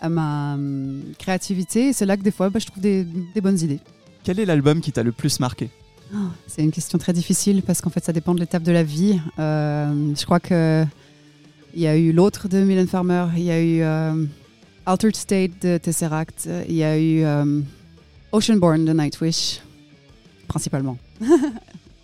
à 0.00 0.08
ma 0.08 0.54
hum, 0.54 1.02
créativité. 1.18 1.88
Et 1.88 1.92
c'est 1.92 2.06
là 2.06 2.16
que 2.16 2.22
des 2.22 2.32
fois 2.32 2.50
bah, 2.50 2.58
je 2.58 2.66
trouve 2.66 2.82
des, 2.82 3.04
des 3.04 3.40
bonnes 3.40 3.58
idées. 3.60 3.78
Quel 4.24 4.40
est 4.40 4.44
l'album 4.44 4.80
qui 4.80 4.90
t'a 4.90 5.04
le 5.04 5.12
plus 5.12 5.38
marqué? 5.38 5.70
Oh, 6.14 6.18
c'est 6.48 6.62
une 6.62 6.72
question 6.72 6.98
très 6.98 7.12
difficile 7.12 7.62
parce 7.62 7.80
qu'en 7.80 7.90
fait 7.90 8.04
ça 8.04 8.12
dépend 8.12 8.34
de 8.34 8.40
l'étape 8.40 8.64
de 8.64 8.72
la 8.72 8.82
vie. 8.82 9.20
Euh, 9.38 10.14
je 10.18 10.24
crois 10.24 10.40
que 10.40 10.84
il 11.74 11.80
y 11.80 11.86
a 11.86 11.96
eu 11.96 12.12
l'autre 12.12 12.48
de 12.48 12.58
Milan 12.58 12.86
Farmer, 12.86 13.26
il 13.36 13.44
y 13.44 13.50
a 13.50 13.60
eu 13.60 13.82
euh, 13.82 14.24
Altered 14.86 15.14
State 15.14 15.62
de 15.62 15.78
Tesseract, 15.78 16.48
il 16.68 16.74
y 16.74 16.82
a 16.82 16.98
eu 16.98 17.22
euh, 17.22 17.60
Oceanborn 18.32 18.84
de 18.84 18.92
Nightwish. 18.92 19.60
Principalement. 20.56 20.96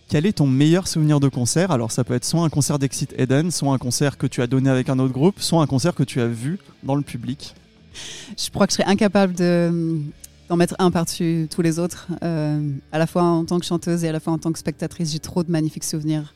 Quel 0.08 0.26
est 0.26 0.34
ton 0.34 0.46
meilleur 0.46 0.86
souvenir 0.86 1.20
de 1.20 1.28
concert? 1.28 1.70
Alors 1.70 1.90
ça 1.90 2.04
peut 2.04 2.12
être 2.12 2.26
soit 2.26 2.42
un 2.42 2.50
concert 2.50 2.78
d'Exit 2.78 3.14
Eden, 3.18 3.50
soit 3.50 3.72
un 3.72 3.78
concert 3.78 4.18
que 4.18 4.26
tu 4.26 4.42
as 4.42 4.46
donné 4.46 4.68
avec 4.68 4.90
un 4.90 4.98
autre 4.98 5.14
groupe, 5.14 5.40
soit 5.40 5.62
un 5.62 5.66
concert 5.66 5.94
que 5.94 6.02
tu 6.02 6.20
as 6.20 6.26
vu 6.26 6.58
dans 6.82 6.94
le 6.94 7.00
public. 7.02 7.54
Je 8.36 8.50
crois 8.50 8.66
que 8.66 8.72
je 8.72 8.76
serais 8.76 8.90
incapable 8.90 9.34
de 9.34 10.00
d'en 10.50 10.56
mettre 10.56 10.74
un 10.78 10.90
par-dessus 10.90 11.48
tous 11.50 11.62
les 11.62 11.78
autres. 11.78 12.08
Euh, 12.22 12.60
à 12.90 12.98
la 12.98 13.06
fois 13.06 13.22
en 13.22 13.46
tant 13.46 13.58
que 13.58 13.64
chanteuse 13.64 14.04
et 14.04 14.08
à 14.10 14.12
la 14.12 14.20
fois 14.20 14.34
en 14.34 14.38
tant 14.38 14.52
que 14.52 14.58
spectatrice, 14.58 15.12
j'ai 15.12 15.18
trop 15.18 15.42
de 15.42 15.50
magnifiques 15.50 15.84
souvenirs. 15.84 16.34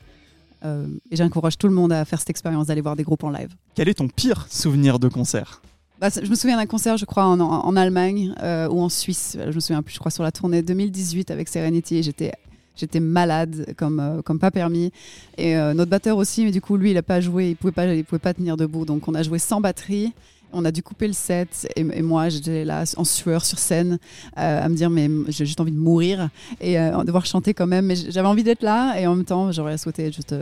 Euh, 0.65 0.87
et 1.11 1.17
j'encourage 1.17 1.59
tout 1.59 1.69
le 1.69 1.75
monde 1.75 1.93
à 1.93 2.03
faire 2.07 2.19
cette 2.19 2.31
expérience 2.31 2.69
d'aller 2.69 2.81
voir 2.81 2.97
des 2.97 3.03
groupes 3.03 3.25
en 3.25 3.31
live. 3.31 3.51
Quel 3.75 3.91
est 3.91 3.95
ton 3.95 4.09
pire 4.09 4.47
souvenir 4.49 4.99
de 4.99 5.09
concert? 5.09 5.61
Bah, 6.01 6.09
je 6.11 6.29
me 6.29 6.35
souviens 6.35 6.59
d'un 6.59 6.67
concert, 6.67 6.99
je 6.99 7.07
crois, 7.07 7.25
en, 7.25 7.77
Allemagne 7.77 8.35
euh, 8.43 8.69
ou 8.69 8.81
en 8.81 8.91
Suisse. 8.91 9.39
Je 9.41 9.55
me 9.55 9.61
souviens 9.61 9.83
plus, 9.83 9.95
je 9.95 9.99
crois, 9.99 10.11
sur 10.11 10.23
la 10.23 10.31
tournée 10.31 10.61
2018 10.61 11.31
avec 11.31 11.49
Serenity. 11.49 12.03
J'étais, 12.03 13.01
malade 13.01 13.75
comme, 13.79 14.01
euh, 14.01 14.21
comme 14.21 14.39
pas 14.39 14.51
permis. 14.51 14.93
Et 15.39 15.57
euh, 15.57 15.73
notre 15.73 15.91
batteur 15.91 16.19
aussi, 16.19 16.45
mais 16.45 16.51
du 16.51 16.61
coup, 16.61 16.77
lui, 16.77 16.91
il 16.91 16.99
a 16.99 17.03
pas 17.03 17.23
joué, 17.23 17.51
il 17.51 17.57
pouvait 17.57 17.73
pas, 17.73 17.87
il 17.95 18.05
pouvait 18.05 18.19
pas 18.19 18.35
tenir 18.35 18.59
debout. 18.59 18.85
Donc, 18.85 19.09
on 19.09 19.15
a 19.15 19.23
joué 19.23 19.39
sans 19.39 19.63
batterie. 19.63 20.13
On 20.53 20.65
a 20.67 20.71
dû 20.71 20.83
couper 20.83 21.09
le 21.09 21.13
set 21.13 21.69
et, 21.75 21.83
moi 22.03 22.29
j'étais 22.29 22.65
là 22.65 22.85
en 22.97 23.05
sueur 23.05 23.45
sur 23.45 23.59
scène 23.59 23.99
à 24.37 24.69
me 24.69 24.77
dire 24.77 24.91
mais 24.91 25.11
j'ai 25.27 25.45
juste 25.45 25.61
envie 25.61 25.73
de 25.73 25.77
mourir 25.77 26.31
et 26.61 26.77
devoir 27.05 27.27
chanter 27.27 27.53
quand 27.53 27.67
même 27.67 27.87
mais 27.87 27.97
j'avais 27.97 28.29
envie 28.29 28.45
d'être 28.45 28.63
là 28.63 28.99
et 28.99 29.09
en 29.09 29.17
même 29.17 29.25
temps 29.25 29.51
j'aurais 29.51 29.77
souhaité 29.77 30.13
juste 30.13 30.35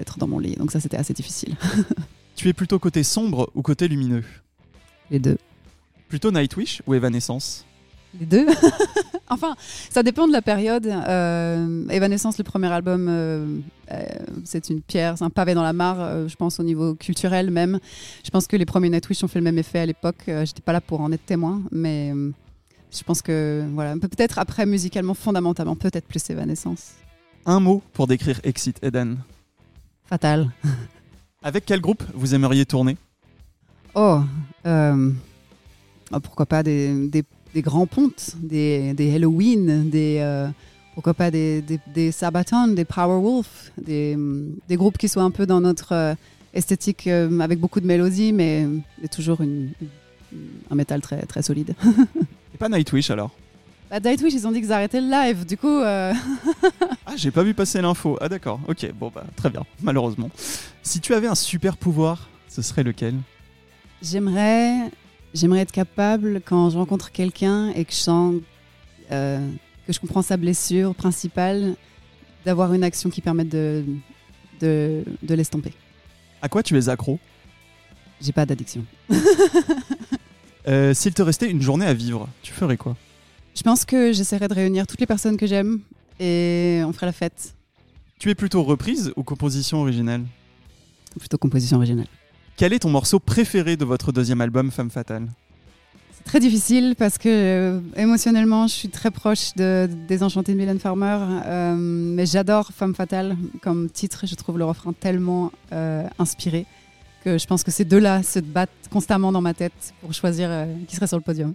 être 0.00 0.16
dans 0.16 0.28
mon 0.28 0.38
lit 0.38 0.54
donc 0.54 0.70
ça 0.70 0.78
c'était 0.78 0.96
assez 0.96 1.12
difficile 1.12 1.56
Tu 2.36 2.48
es 2.48 2.52
plutôt 2.52 2.78
côté 2.78 3.02
sombre 3.02 3.50
ou 3.56 3.62
côté 3.62 3.88
lumineux? 3.88 4.22
Les 5.10 5.18
deux 5.18 5.38
Plutôt 6.08 6.30
Nightwish 6.30 6.82
ou 6.86 6.94
Evanescence 6.94 7.64
Les 8.18 8.26
deux 8.26 8.46
Enfin, 9.30 9.56
ça 9.90 10.02
dépend 10.02 10.26
de 10.26 10.32
la 10.32 10.40
période. 10.40 10.86
Euh, 10.86 11.86
Evanescence, 11.90 12.38
le 12.38 12.44
premier 12.44 12.68
album, 12.68 13.08
euh, 13.10 13.58
euh, 13.92 14.04
c'est 14.44 14.70
une 14.70 14.80
pierre, 14.80 15.18
c'est 15.18 15.24
un 15.24 15.28
pavé 15.28 15.52
dans 15.52 15.62
la 15.62 15.74
mare, 15.74 16.26
je 16.28 16.34
pense, 16.34 16.58
au 16.58 16.62
niveau 16.62 16.94
culturel 16.94 17.50
même. 17.50 17.78
Je 18.24 18.30
pense 18.30 18.46
que 18.46 18.56
les 18.56 18.64
premiers 18.64 18.88
Nightwish 18.88 19.22
ont 19.22 19.28
fait 19.28 19.38
le 19.38 19.44
même 19.44 19.58
effet 19.58 19.80
à 19.80 19.86
l'époque. 19.86 20.22
J'étais 20.26 20.62
pas 20.62 20.72
là 20.72 20.80
pour 20.80 21.02
en 21.02 21.12
être 21.12 21.26
témoin, 21.26 21.60
mais 21.70 22.14
je 22.90 23.02
pense 23.04 23.20
que, 23.20 23.66
voilà, 23.74 23.92
peut- 23.98 24.08
peut-être 24.08 24.38
après, 24.38 24.64
musicalement, 24.64 25.12
fondamentalement, 25.12 25.76
peut-être 25.76 26.06
plus 26.06 26.30
Evanescence. 26.30 26.92
Un 27.44 27.60
mot 27.60 27.82
pour 27.92 28.06
décrire 28.06 28.40
Exit 28.44 28.82
Eden. 28.82 29.18
Fatal. 30.06 30.50
Avec 31.42 31.66
quel 31.66 31.82
groupe 31.82 32.02
vous 32.14 32.34
aimeriez 32.34 32.64
tourner? 32.64 32.96
Oh, 33.94 34.20
euh, 34.68 35.10
oh, 36.12 36.20
pourquoi 36.20 36.46
pas 36.46 36.62
des, 36.62 37.08
des, 37.08 37.24
des 37.54 37.62
grands 37.62 37.86
pontes, 37.86 38.34
des, 38.36 38.92
des 38.94 39.14
Halloween, 39.14 39.88
des, 39.90 40.18
euh, 40.20 40.48
pourquoi 40.94 41.14
pas 41.14 41.30
des, 41.30 41.62
des, 41.62 41.80
des 41.94 42.12
Sabaton, 42.12 42.68
des 42.68 42.84
Powerwolf, 42.84 43.72
des, 43.80 44.16
des 44.68 44.76
groupes 44.76 44.98
qui 44.98 45.08
soient 45.08 45.22
un 45.22 45.30
peu 45.30 45.46
dans 45.46 45.60
notre 45.60 45.92
euh, 45.92 46.14
esthétique 46.54 47.06
euh, 47.06 47.40
avec 47.40 47.58
beaucoup 47.58 47.80
de 47.80 47.86
mélodie, 47.86 48.32
mais, 48.32 48.66
mais 49.00 49.08
toujours 49.08 49.40
une, 49.40 49.70
un 50.70 50.74
métal 50.74 51.00
très, 51.00 51.22
très 51.22 51.42
solide. 51.42 51.74
Et 52.54 52.58
pas 52.58 52.68
Nightwish 52.68 53.10
alors? 53.10 53.30
Bah, 53.90 54.00
Nightwish, 54.00 54.34
ils 54.34 54.46
ont 54.46 54.52
dit 54.52 54.60
qu'ils 54.60 54.72
arrêtaient 54.72 55.00
le 55.00 55.10
live, 55.10 55.46
du 55.46 55.56
coup, 55.56 55.66
euh, 55.68 56.12
Ah, 57.06 57.12
j'ai 57.16 57.30
pas 57.30 57.42
vu 57.42 57.54
passer 57.54 57.80
l'info. 57.80 58.18
Ah 58.20 58.28
d'accord, 58.28 58.60
ok, 58.68 58.92
bon 58.92 59.10
bah 59.14 59.24
très 59.36 59.48
bien, 59.48 59.62
malheureusement. 59.82 60.30
Si 60.82 61.00
tu 61.00 61.14
avais 61.14 61.26
un 61.26 61.34
super 61.34 61.78
pouvoir, 61.78 62.28
ce 62.48 62.60
serait 62.60 62.82
lequel? 62.82 63.14
J'aimerais, 64.02 64.90
j'aimerais 65.34 65.60
être 65.60 65.72
capable 65.72 66.40
quand 66.44 66.70
je 66.70 66.78
rencontre 66.78 67.10
quelqu'un 67.10 67.70
et 67.70 67.84
que 67.84 67.92
je 67.92 67.96
sens 67.96 68.36
euh, 69.10 69.50
que 69.86 69.92
je 69.92 69.98
comprends 69.98 70.22
sa 70.22 70.36
blessure 70.36 70.94
principale, 70.94 71.74
d'avoir 72.44 72.72
une 72.74 72.84
action 72.84 73.10
qui 73.10 73.20
permette 73.20 73.48
de, 73.48 73.84
de, 74.60 75.02
de 75.22 75.34
l'estomper. 75.34 75.72
À 76.42 76.48
quoi 76.48 76.62
tu 76.62 76.78
es 76.78 76.88
accro? 76.88 77.18
J'ai 78.20 78.32
pas 78.32 78.46
d'addiction. 78.46 78.84
Euh, 80.66 80.92
S'il 80.92 81.14
te 81.14 81.22
restait 81.22 81.50
une 81.50 81.62
journée 81.62 81.86
à 81.86 81.94
vivre, 81.94 82.28
tu 82.42 82.52
ferais 82.52 82.76
quoi? 82.76 82.96
Je 83.56 83.62
pense 83.62 83.84
que 83.84 84.12
j'essaierai 84.12 84.48
de 84.48 84.54
réunir 84.54 84.86
toutes 84.86 85.00
les 85.00 85.06
personnes 85.06 85.36
que 85.36 85.46
j'aime 85.46 85.80
et 86.20 86.82
on 86.84 86.92
ferait 86.92 87.06
la 87.06 87.12
fête. 87.12 87.54
Tu 88.18 88.28
es 88.30 88.34
plutôt 88.34 88.62
reprise 88.62 89.12
ou 89.16 89.22
composition 89.22 89.80
originale 89.80 90.24
Plutôt 91.18 91.38
composition 91.38 91.78
originale. 91.78 92.06
Quel 92.58 92.72
est 92.72 92.80
ton 92.80 92.90
morceau 92.90 93.20
préféré 93.20 93.76
de 93.76 93.84
votre 93.84 94.10
deuxième 94.10 94.40
album 94.40 94.72
Femme 94.72 94.90
Fatale? 94.90 95.28
C'est 96.12 96.24
très 96.24 96.40
difficile 96.40 96.96
parce 96.98 97.16
que 97.16 97.28
euh, 97.28 97.80
émotionnellement, 97.96 98.66
je 98.66 98.72
suis 98.72 98.88
très 98.88 99.12
proche 99.12 99.54
de, 99.54 99.88
des 100.08 100.24
Enchantés 100.24 100.54
de 100.54 100.58
Mylène 100.58 100.80
Farmer, 100.80 101.18
euh, 101.46 101.76
mais 101.78 102.26
j'adore 102.26 102.70
Femme 102.72 102.96
Fatale 102.96 103.36
comme 103.62 103.88
titre. 103.88 104.26
Je 104.26 104.34
trouve 104.34 104.58
le 104.58 104.64
refrain 104.64 104.92
tellement 104.92 105.52
euh, 105.72 106.02
inspiré 106.18 106.66
que 107.22 107.38
je 107.38 107.46
pense 107.46 107.62
que 107.62 107.70
ces 107.70 107.84
deux-là 107.84 108.24
se 108.24 108.40
battent 108.40 108.88
constamment 108.90 109.30
dans 109.30 109.40
ma 109.40 109.54
tête 109.54 109.94
pour 110.00 110.12
choisir 110.12 110.50
qui 110.88 110.96
serait 110.96 111.06
sur 111.06 111.16
le 111.16 111.22
podium. 111.22 111.54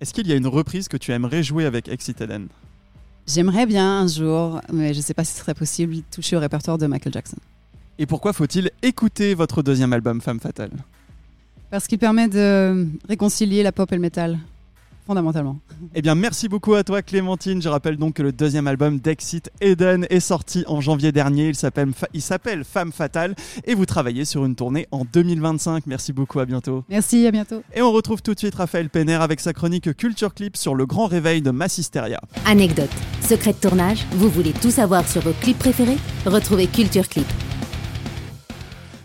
Est-ce 0.00 0.14
qu'il 0.14 0.26
y 0.28 0.32
a 0.32 0.34
une 0.34 0.46
reprise 0.46 0.88
que 0.88 0.96
tu 0.96 1.12
aimerais 1.12 1.42
jouer 1.42 1.66
avec 1.66 1.88
Exit 1.88 2.18
Eden? 2.22 2.48
J'aimerais 3.26 3.66
bien 3.66 4.00
un 4.00 4.06
jour, 4.06 4.62
mais 4.72 4.94
je 4.94 5.00
ne 5.00 5.02
sais 5.02 5.12
pas 5.12 5.24
si 5.24 5.34
ce 5.34 5.40
serait 5.40 5.52
possible, 5.52 5.96
toucher 6.10 6.36
au 6.36 6.40
répertoire 6.40 6.78
de 6.78 6.86
Michael 6.86 7.12
Jackson. 7.12 7.36
Et 7.98 8.06
pourquoi 8.06 8.32
faut-il 8.32 8.70
écouter 8.82 9.34
votre 9.34 9.62
deuxième 9.62 9.92
album 9.92 10.20
Femme 10.20 10.40
Fatale? 10.40 10.70
Parce 11.70 11.86
qu'il 11.86 11.98
permet 11.98 12.28
de 12.28 12.86
réconcilier 13.08 13.62
la 13.62 13.72
pop 13.72 13.90
et 13.92 13.96
le 13.96 14.00
métal, 14.00 14.38
fondamentalement. 15.06 15.58
Eh 15.94 16.00
bien, 16.00 16.14
merci 16.14 16.48
beaucoup 16.48 16.74
à 16.74 16.82
toi, 16.84 17.02
Clémentine. 17.02 17.60
Je 17.60 17.68
rappelle 17.68 17.96
donc 17.96 18.14
que 18.14 18.22
le 18.22 18.32
deuxième 18.32 18.66
album 18.68 18.98
d'Exit 19.00 19.50
Eden 19.60 20.06
est 20.10 20.20
sorti 20.20 20.64
en 20.66 20.80
janvier 20.80 21.12
dernier. 21.12 21.48
Il 21.48 21.56
s'appelle, 21.56 21.92
Fa- 21.92 22.06
il 22.14 22.22
s'appelle 22.22 22.64
Femme 22.64 22.92
Fatale 22.92 23.34
et 23.66 23.74
vous 23.74 23.84
travaillez 23.84 24.24
sur 24.24 24.44
une 24.46 24.54
tournée 24.54 24.86
en 24.92 25.04
2025. 25.12 25.86
Merci 25.86 26.12
beaucoup, 26.14 26.38
à 26.40 26.46
bientôt. 26.46 26.84
Merci, 26.88 27.26
à 27.26 27.30
bientôt. 27.32 27.62
Et 27.74 27.82
on 27.82 27.92
retrouve 27.92 28.22
tout 28.22 28.32
de 28.32 28.38
suite 28.38 28.54
Raphaël 28.54 28.88
Penner 28.88 29.14
avec 29.14 29.40
sa 29.40 29.52
chronique 29.52 29.94
Culture 29.96 30.32
Clip 30.34 30.56
sur 30.56 30.74
le 30.74 30.86
grand 30.86 31.06
réveil 31.06 31.42
de 31.42 31.50
Massisteria. 31.50 32.20
Anecdote, 32.46 32.90
secret 33.28 33.52
de 33.52 33.58
tournage, 33.58 34.06
vous 34.12 34.30
voulez 34.30 34.52
tout 34.52 34.70
savoir 34.70 35.06
sur 35.06 35.20
vos 35.20 35.32
clips 35.42 35.58
préférés? 35.58 35.98
Retrouvez 36.26 36.66
Culture 36.68 37.08
Clip. 37.08 37.26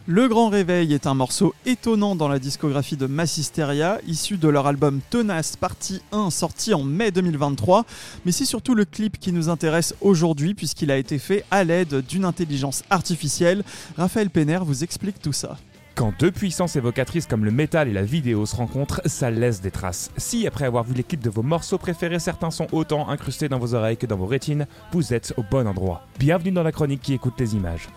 Le 0.05 0.27
Grand 0.27 0.49
Réveil 0.49 0.93
est 0.93 1.07
un 1.07 1.13
morceau 1.13 1.55
étonnant 1.65 2.13
dans 2.17 2.27
la 2.27 2.37
discographie 2.37 2.97
de 2.97 3.05
Massisteria, 3.05 3.99
issu 4.05 4.35
de 4.35 4.49
leur 4.49 4.67
album 4.67 4.99
Tenace 5.09 5.55
partie 5.55 6.01
1 6.11 6.29
sorti 6.29 6.73
en 6.73 6.83
mai 6.83 7.11
2023. 7.11 7.85
Mais 8.25 8.33
c'est 8.33 8.43
surtout 8.43 8.75
le 8.75 8.83
clip 8.83 9.17
qui 9.17 9.31
nous 9.31 9.47
intéresse 9.47 9.95
aujourd'hui 10.01 10.55
puisqu'il 10.55 10.91
a 10.91 10.97
été 10.97 11.19
fait 11.19 11.45
à 11.51 11.63
l'aide 11.63 12.05
d'une 12.05 12.25
intelligence 12.25 12.83
artificielle. 12.89 13.63
Raphaël 13.95 14.29
Penner 14.29 14.59
vous 14.61 14.83
explique 14.83 15.21
tout 15.21 15.31
ça. 15.31 15.55
Quand 15.95 16.11
deux 16.19 16.31
puissances 16.31 16.75
évocatrices 16.75 17.25
comme 17.25 17.45
le 17.45 17.51
métal 17.51 17.87
et 17.87 17.93
la 17.93 18.03
vidéo 18.03 18.45
se 18.45 18.57
rencontrent, 18.57 18.99
ça 19.05 19.31
laisse 19.31 19.61
des 19.61 19.71
traces. 19.71 20.11
Si 20.17 20.45
après 20.45 20.65
avoir 20.65 20.83
vu 20.83 20.95
les 20.95 21.03
clips 21.03 21.23
de 21.23 21.29
vos 21.29 21.43
morceaux 21.43 21.77
préférés, 21.77 22.19
certains 22.19 22.51
sont 22.51 22.67
autant 22.73 23.07
incrustés 23.07 23.47
dans 23.47 23.59
vos 23.59 23.73
oreilles 23.73 23.95
que 23.95 24.07
dans 24.07 24.17
vos 24.17 24.25
rétines, 24.25 24.67
vous 24.91 25.13
êtes 25.13 25.33
au 25.37 25.43
bon 25.49 25.65
endroit. 25.65 26.05
Bienvenue 26.19 26.51
dans 26.51 26.63
la 26.63 26.73
chronique 26.73 27.03
qui 27.03 27.13
écoute 27.13 27.35
les 27.39 27.55
images. 27.55 27.87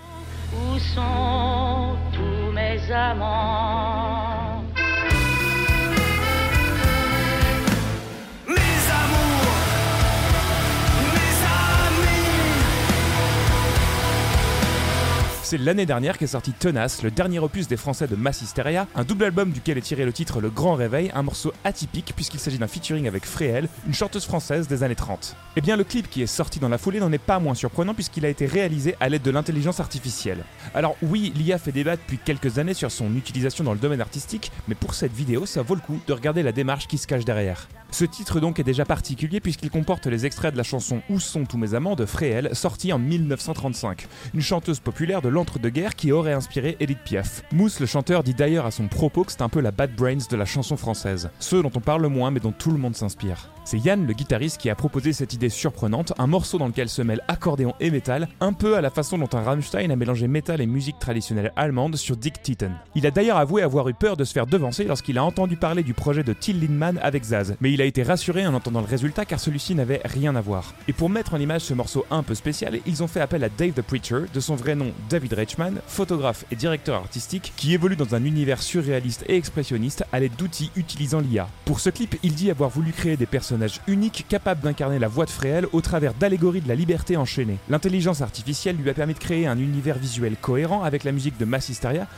Où 0.52 0.78
sont 0.78 1.96
tous 2.12 2.52
mes 2.52 2.92
amants? 2.92 4.65
C'est 15.46 15.58
l'année 15.58 15.86
dernière 15.86 16.18
qu'est 16.18 16.26
sorti 16.26 16.52
Tenace, 16.52 17.04
le 17.04 17.12
dernier 17.12 17.38
opus 17.38 17.68
des 17.68 17.76
Français 17.76 18.08
de 18.08 18.16
Massisteria, 18.16 18.88
un 18.96 19.04
double 19.04 19.26
album 19.26 19.52
duquel 19.52 19.78
est 19.78 19.82
tiré 19.82 20.04
le 20.04 20.12
titre 20.12 20.40
Le 20.40 20.50
Grand 20.50 20.74
Réveil, 20.74 21.12
un 21.14 21.22
morceau 21.22 21.52
atypique 21.62 22.14
puisqu'il 22.16 22.40
s'agit 22.40 22.58
d'un 22.58 22.66
featuring 22.66 23.06
avec 23.06 23.24
Fréhel, 23.24 23.68
une 23.86 23.94
chanteuse 23.94 24.24
française 24.24 24.66
des 24.66 24.82
années 24.82 24.96
30. 24.96 25.36
Eh 25.54 25.60
bien 25.60 25.76
le 25.76 25.84
clip 25.84 26.10
qui 26.10 26.20
est 26.20 26.26
sorti 26.26 26.58
dans 26.58 26.68
la 26.68 26.78
foulée 26.78 26.98
n'en 26.98 27.12
est 27.12 27.18
pas 27.18 27.38
moins 27.38 27.54
surprenant 27.54 27.94
puisqu'il 27.94 28.26
a 28.26 28.28
été 28.28 28.44
réalisé 28.44 28.96
à 28.98 29.08
l'aide 29.08 29.22
de 29.22 29.30
l'intelligence 29.30 29.78
artificielle. 29.78 30.42
Alors 30.74 30.96
oui, 31.00 31.32
l'IA 31.36 31.58
fait 31.58 31.70
débat 31.70 31.94
depuis 31.94 32.18
quelques 32.18 32.58
années 32.58 32.74
sur 32.74 32.90
son 32.90 33.14
utilisation 33.14 33.62
dans 33.62 33.72
le 33.72 33.78
domaine 33.78 34.00
artistique, 34.00 34.50
mais 34.66 34.74
pour 34.74 34.94
cette 34.94 35.12
vidéo, 35.12 35.46
ça 35.46 35.62
vaut 35.62 35.76
le 35.76 35.80
coup 35.80 36.00
de 36.08 36.12
regarder 36.12 36.42
la 36.42 36.50
démarche 36.50 36.88
qui 36.88 36.98
se 36.98 37.06
cache 37.06 37.24
derrière. 37.24 37.68
Ce 37.98 38.04
titre 38.04 38.40
donc 38.40 38.60
est 38.60 38.62
déjà 38.62 38.84
particulier 38.84 39.40
puisqu'il 39.40 39.70
comporte 39.70 40.06
les 40.06 40.26
extraits 40.26 40.52
de 40.52 40.58
la 40.58 40.64
chanson 40.64 41.00
Où 41.08 41.18
sont 41.18 41.46
tous 41.46 41.56
mes 41.56 41.72
amants 41.72 41.96
de 41.96 42.04
Fréhel, 42.04 42.50
sortie 42.52 42.92
en 42.92 42.98
1935, 42.98 44.06
une 44.34 44.42
chanteuse 44.42 44.80
populaire 44.80 45.22
de 45.22 45.30
l'entre-deux-guerres 45.30 45.96
qui 45.96 46.12
aurait 46.12 46.34
inspiré 46.34 46.76
Edith 46.78 46.98
Piaf. 47.06 47.42
Mousse, 47.52 47.80
le 47.80 47.86
chanteur, 47.86 48.22
dit 48.22 48.34
d'ailleurs 48.34 48.66
à 48.66 48.70
son 48.70 48.86
propos 48.86 49.24
que 49.24 49.32
c'est 49.32 49.40
un 49.40 49.48
peu 49.48 49.62
la 49.62 49.70
Bad 49.70 49.94
Brains 49.94 50.28
de 50.30 50.36
la 50.36 50.44
chanson 50.44 50.76
française, 50.76 51.30
ceux 51.38 51.62
dont 51.62 51.70
on 51.74 51.80
parle 51.80 52.02
le 52.02 52.10
moins 52.10 52.30
mais 52.30 52.40
dont 52.40 52.52
tout 52.52 52.70
le 52.70 52.76
monde 52.76 52.94
s'inspire. 52.94 53.48
C'est 53.64 53.78
Yann, 53.78 54.06
le 54.06 54.12
guitariste, 54.12 54.60
qui 54.60 54.70
a 54.70 54.76
proposé 54.76 55.12
cette 55.12 55.32
idée 55.32 55.48
surprenante, 55.48 56.12
un 56.18 56.28
morceau 56.28 56.56
dans 56.56 56.68
lequel 56.68 56.88
se 56.88 57.02
mêlent 57.02 57.24
accordéon 57.26 57.74
et 57.80 57.90
métal, 57.90 58.28
un 58.40 58.52
peu 58.52 58.76
à 58.76 58.80
la 58.80 58.90
façon 58.90 59.18
dont 59.18 59.28
un 59.32 59.40
Rammstein 59.40 59.90
a 59.90 59.96
mélangé 59.96 60.28
métal 60.28 60.60
et 60.60 60.66
musique 60.66 61.00
traditionnelle 61.00 61.52
allemande 61.56 61.96
sur 61.96 62.16
Dick 62.16 62.42
Titten. 62.42 62.76
Il 62.94 63.08
a 63.08 63.10
d'ailleurs 63.10 63.38
avoué 63.38 63.62
avoir 63.62 63.88
eu 63.88 63.94
peur 63.94 64.16
de 64.16 64.22
se 64.22 64.32
faire 64.32 64.46
devancer 64.46 64.84
lorsqu'il 64.84 65.18
a 65.18 65.24
entendu 65.24 65.56
parler 65.56 65.82
du 65.82 65.94
projet 65.94 66.22
de 66.22 66.32
Till 66.32 66.60
Lindemann 66.60 67.00
avec 67.02 67.24
Zaz, 67.24 67.56
mais 67.60 67.72
il 67.72 67.82
a 67.82 67.85
été 67.86 68.02
rassuré 68.02 68.46
en 68.46 68.54
entendant 68.54 68.80
le 68.80 68.86
résultat 68.86 69.24
car 69.24 69.38
celui-ci 69.38 69.74
n'avait 69.74 70.00
rien 70.04 70.34
à 70.34 70.40
voir. 70.40 70.74
Et 70.88 70.92
pour 70.92 71.10
mettre 71.10 71.34
en 71.34 71.40
image 71.40 71.62
ce 71.62 71.74
morceau 71.74 72.06
un 72.10 72.22
peu 72.22 72.34
spécial, 72.34 72.78
ils 72.86 73.02
ont 73.02 73.06
fait 73.06 73.20
appel 73.20 73.44
à 73.44 73.48
Dave 73.48 73.72
the 73.72 73.82
Preacher, 73.82 74.22
de 74.32 74.40
son 74.40 74.56
vrai 74.56 74.74
nom 74.74 74.92
David 75.08 75.34
Reichman, 75.34 75.80
photographe 75.86 76.44
et 76.50 76.56
directeur 76.56 76.96
artistique, 76.96 77.52
qui 77.56 77.74
évolue 77.74 77.96
dans 77.96 78.14
un 78.14 78.24
univers 78.24 78.62
surréaliste 78.62 79.24
et 79.28 79.36
expressionniste 79.36 80.04
à 80.12 80.20
l'aide 80.20 80.36
d'outils 80.36 80.70
utilisant 80.76 81.20
l'IA. 81.20 81.48
Pour 81.64 81.80
ce 81.80 81.90
clip, 81.90 82.16
il 82.22 82.34
dit 82.34 82.50
avoir 82.50 82.70
voulu 82.70 82.92
créer 82.92 83.16
des 83.16 83.26
personnages 83.26 83.80
uniques 83.86 84.26
capables 84.28 84.62
d'incarner 84.62 84.98
la 84.98 85.08
voix 85.08 85.26
de 85.26 85.30
Fréhel 85.30 85.66
au 85.72 85.80
travers 85.80 86.14
d'allégories 86.14 86.62
de 86.62 86.68
la 86.68 86.74
liberté 86.74 87.16
enchaînée. 87.16 87.58
L'intelligence 87.68 88.22
artificielle 88.22 88.76
lui 88.76 88.90
a 88.90 88.94
permis 88.94 89.14
de 89.14 89.18
créer 89.18 89.46
un 89.46 89.58
univers 89.58 89.98
visuel 89.98 90.36
cohérent 90.40 90.82
avec 90.82 91.04
la 91.04 91.12
musique 91.12 91.38
de 91.38 91.44
Mass 91.44 91.66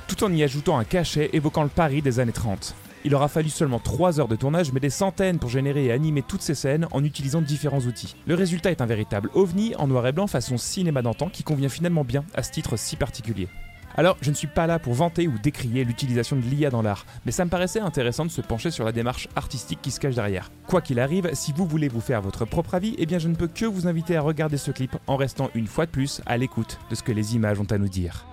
tout 0.06 0.24
en 0.24 0.32
y 0.32 0.42
ajoutant 0.42 0.78
un 0.78 0.84
cachet 0.84 1.30
évoquant 1.32 1.62
le 1.62 1.68
Paris 1.68 2.02
des 2.02 2.20
années 2.20 2.32
30. 2.32 2.74
Il 3.04 3.14
aura 3.14 3.28
fallu 3.28 3.48
seulement 3.48 3.78
3 3.78 4.20
heures 4.20 4.28
de 4.28 4.36
tournage, 4.36 4.72
mais 4.72 4.80
des 4.80 4.90
centaines 4.90 5.38
pour 5.38 5.50
générer 5.50 5.86
et 5.86 5.92
animer 5.92 6.22
toutes 6.22 6.42
ces 6.42 6.54
scènes 6.54 6.86
en 6.90 7.04
utilisant 7.04 7.40
différents 7.40 7.80
outils. 7.80 8.16
Le 8.26 8.34
résultat 8.34 8.70
est 8.70 8.80
un 8.80 8.86
véritable 8.86 9.30
ovni 9.34 9.74
en 9.76 9.86
noir 9.86 10.06
et 10.06 10.12
blanc 10.12 10.26
façon 10.26 10.58
cinéma 10.58 11.02
d'antan 11.02 11.28
qui 11.28 11.42
convient 11.42 11.68
finalement 11.68 12.04
bien 12.04 12.24
à 12.34 12.42
ce 12.42 12.50
titre 12.50 12.76
si 12.76 12.96
particulier. 12.96 13.48
Alors, 13.96 14.16
je 14.20 14.30
ne 14.30 14.36
suis 14.36 14.46
pas 14.46 14.68
là 14.68 14.78
pour 14.78 14.94
vanter 14.94 15.26
ou 15.26 15.38
décrier 15.38 15.82
l'utilisation 15.82 16.36
de 16.36 16.42
l'IA 16.42 16.70
dans 16.70 16.82
l'art, 16.82 17.04
mais 17.26 17.32
ça 17.32 17.44
me 17.44 17.50
paraissait 17.50 17.80
intéressant 17.80 18.24
de 18.24 18.30
se 18.30 18.40
pencher 18.40 18.70
sur 18.70 18.84
la 18.84 18.92
démarche 18.92 19.28
artistique 19.34 19.80
qui 19.82 19.90
se 19.90 19.98
cache 19.98 20.14
derrière. 20.14 20.52
Quoi 20.68 20.80
qu'il 20.82 21.00
arrive, 21.00 21.28
si 21.32 21.52
vous 21.52 21.66
voulez 21.66 21.88
vous 21.88 22.00
faire 22.00 22.22
votre 22.22 22.44
propre 22.44 22.76
avis, 22.76 22.94
eh 22.98 23.06
bien 23.06 23.18
je 23.18 23.26
ne 23.26 23.34
peux 23.34 23.48
que 23.48 23.64
vous 23.64 23.88
inviter 23.88 24.16
à 24.16 24.20
regarder 24.20 24.56
ce 24.56 24.70
clip 24.70 24.96
en 25.08 25.16
restant 25.16 25.50
une 25.54 25.66
fois 25.66 25.86
de 25.86 25.90
plus 25.90 26.20
à 26.26 26.36
l'écoute 26.36 26.78
de 26.90 26.94
ce 26.94 27.02
que 27.02 27.10
les 27.10 27.34
images 27.34 27.58
ont 27.58 27.64
à 27.64 27.78
nous 27.78 27.88
dire. 27.88 28.24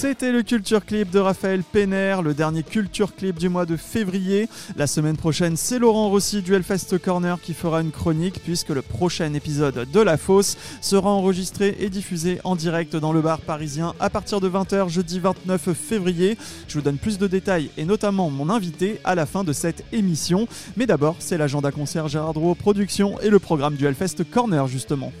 C'était 0.00 0.30
le 0.30 0.44
Culture 0.44 0.86
Clip 0.86 1.10
de 1.10 1.18
Raphaël 1.18 1.64
Penner, 1.64 2.18
le 2.22 2.32
dernier 2.32 2.62
Culture 2.62 3.16
Clip 3.16 3.36
du 3.36 3.48
mois 3.48 3.66
de 3.66 3.76
février. 3.76 4.48
La 4.76 4.86
semaine 4.86 5.16
prochaine, 5.16 5.56
c'est 5.56 5.80
Laurent 5.80 6.08
Rossi 6.08 6.40
du 6.40 6.54
Hellfest 6.54 6.96
Corner 7.02 7.40
qui 7.40 7.52
fera 7.52 7.80
une 7.80 7.90
chronique 7.90 8.40
puisque 8.44 8.68
le 8.68 8.80
prochain 8.80 9.34
épisode 9.34 9.88
de 9.92 10.00
La 10.00 10.16
Fosse 10.16 10.56
sera 10.80 11.10
enregistré 11.10 11.76
et 11.80 11.90
diffusé 11.90 12.38
en 12.44 12.54
direct 12.54 12.94
dans 12.94 13.12
le 13.12 13.20
bar 13.20 13.40
parisien 13.40 13.92
à 13.98 14.08
partir 14.08 14.40
de 14.40 14.48
20h 14.48 14.88
jeudi 14.88 15.18
29 15.18 15.72
février. 15.72 16.38
Je 16.68 16.74
vous 16.74 16.84
donne 16.84 16.98
plus 16.98 17.18
de 17.18 17.26
détails 17.26 17.70
et 17.76 17.84
notamment 17.84 18.30
mon 18.30 18.50
invité 18.50 19.00
à 19.02 19.16
la 19.16 19.26
fin 19.26 19.42
de 19.42 19.52
cette 19.52 19.82
émission. 19.90 20.46
Mais 20.76 20.86
d'abord, 20.86 21.16
c'est 21.18 21.38
l'agenda 21.38 21.72
concert 21.72 22.06
Gérard 22.06 22.34
Drouot 22.34 22.54
Productions 22.54 23.20
et 23.20 23.30
le 23.30 23.40
programme 23.40 23.74
du 23.74 23.84
Hellfest 23.84 24.22
Corner 24.30 24.68
justement. 24.68 25.12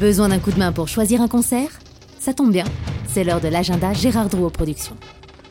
Besoin 0.00 0.30
d'un 0.30 0.38
coup 0.38 0.50
de 0.50 0.58
main 0.58 0.72
pour 0.72 0.88
choisir 0.88 1.20
un 1.20 1.28
concert? 1.28 1.68
Ça 2.26 2.34
tombe 2.34 2.50
bien, 2.50 2.64
c'est 3.06 3.22
l'heure 3.22 3.40
de 3.40 3.46
l'agenda 3.46 3.92
Gérard 3.92 4.28
Drouot 4.28 4.50
Productions. 4.50 4.96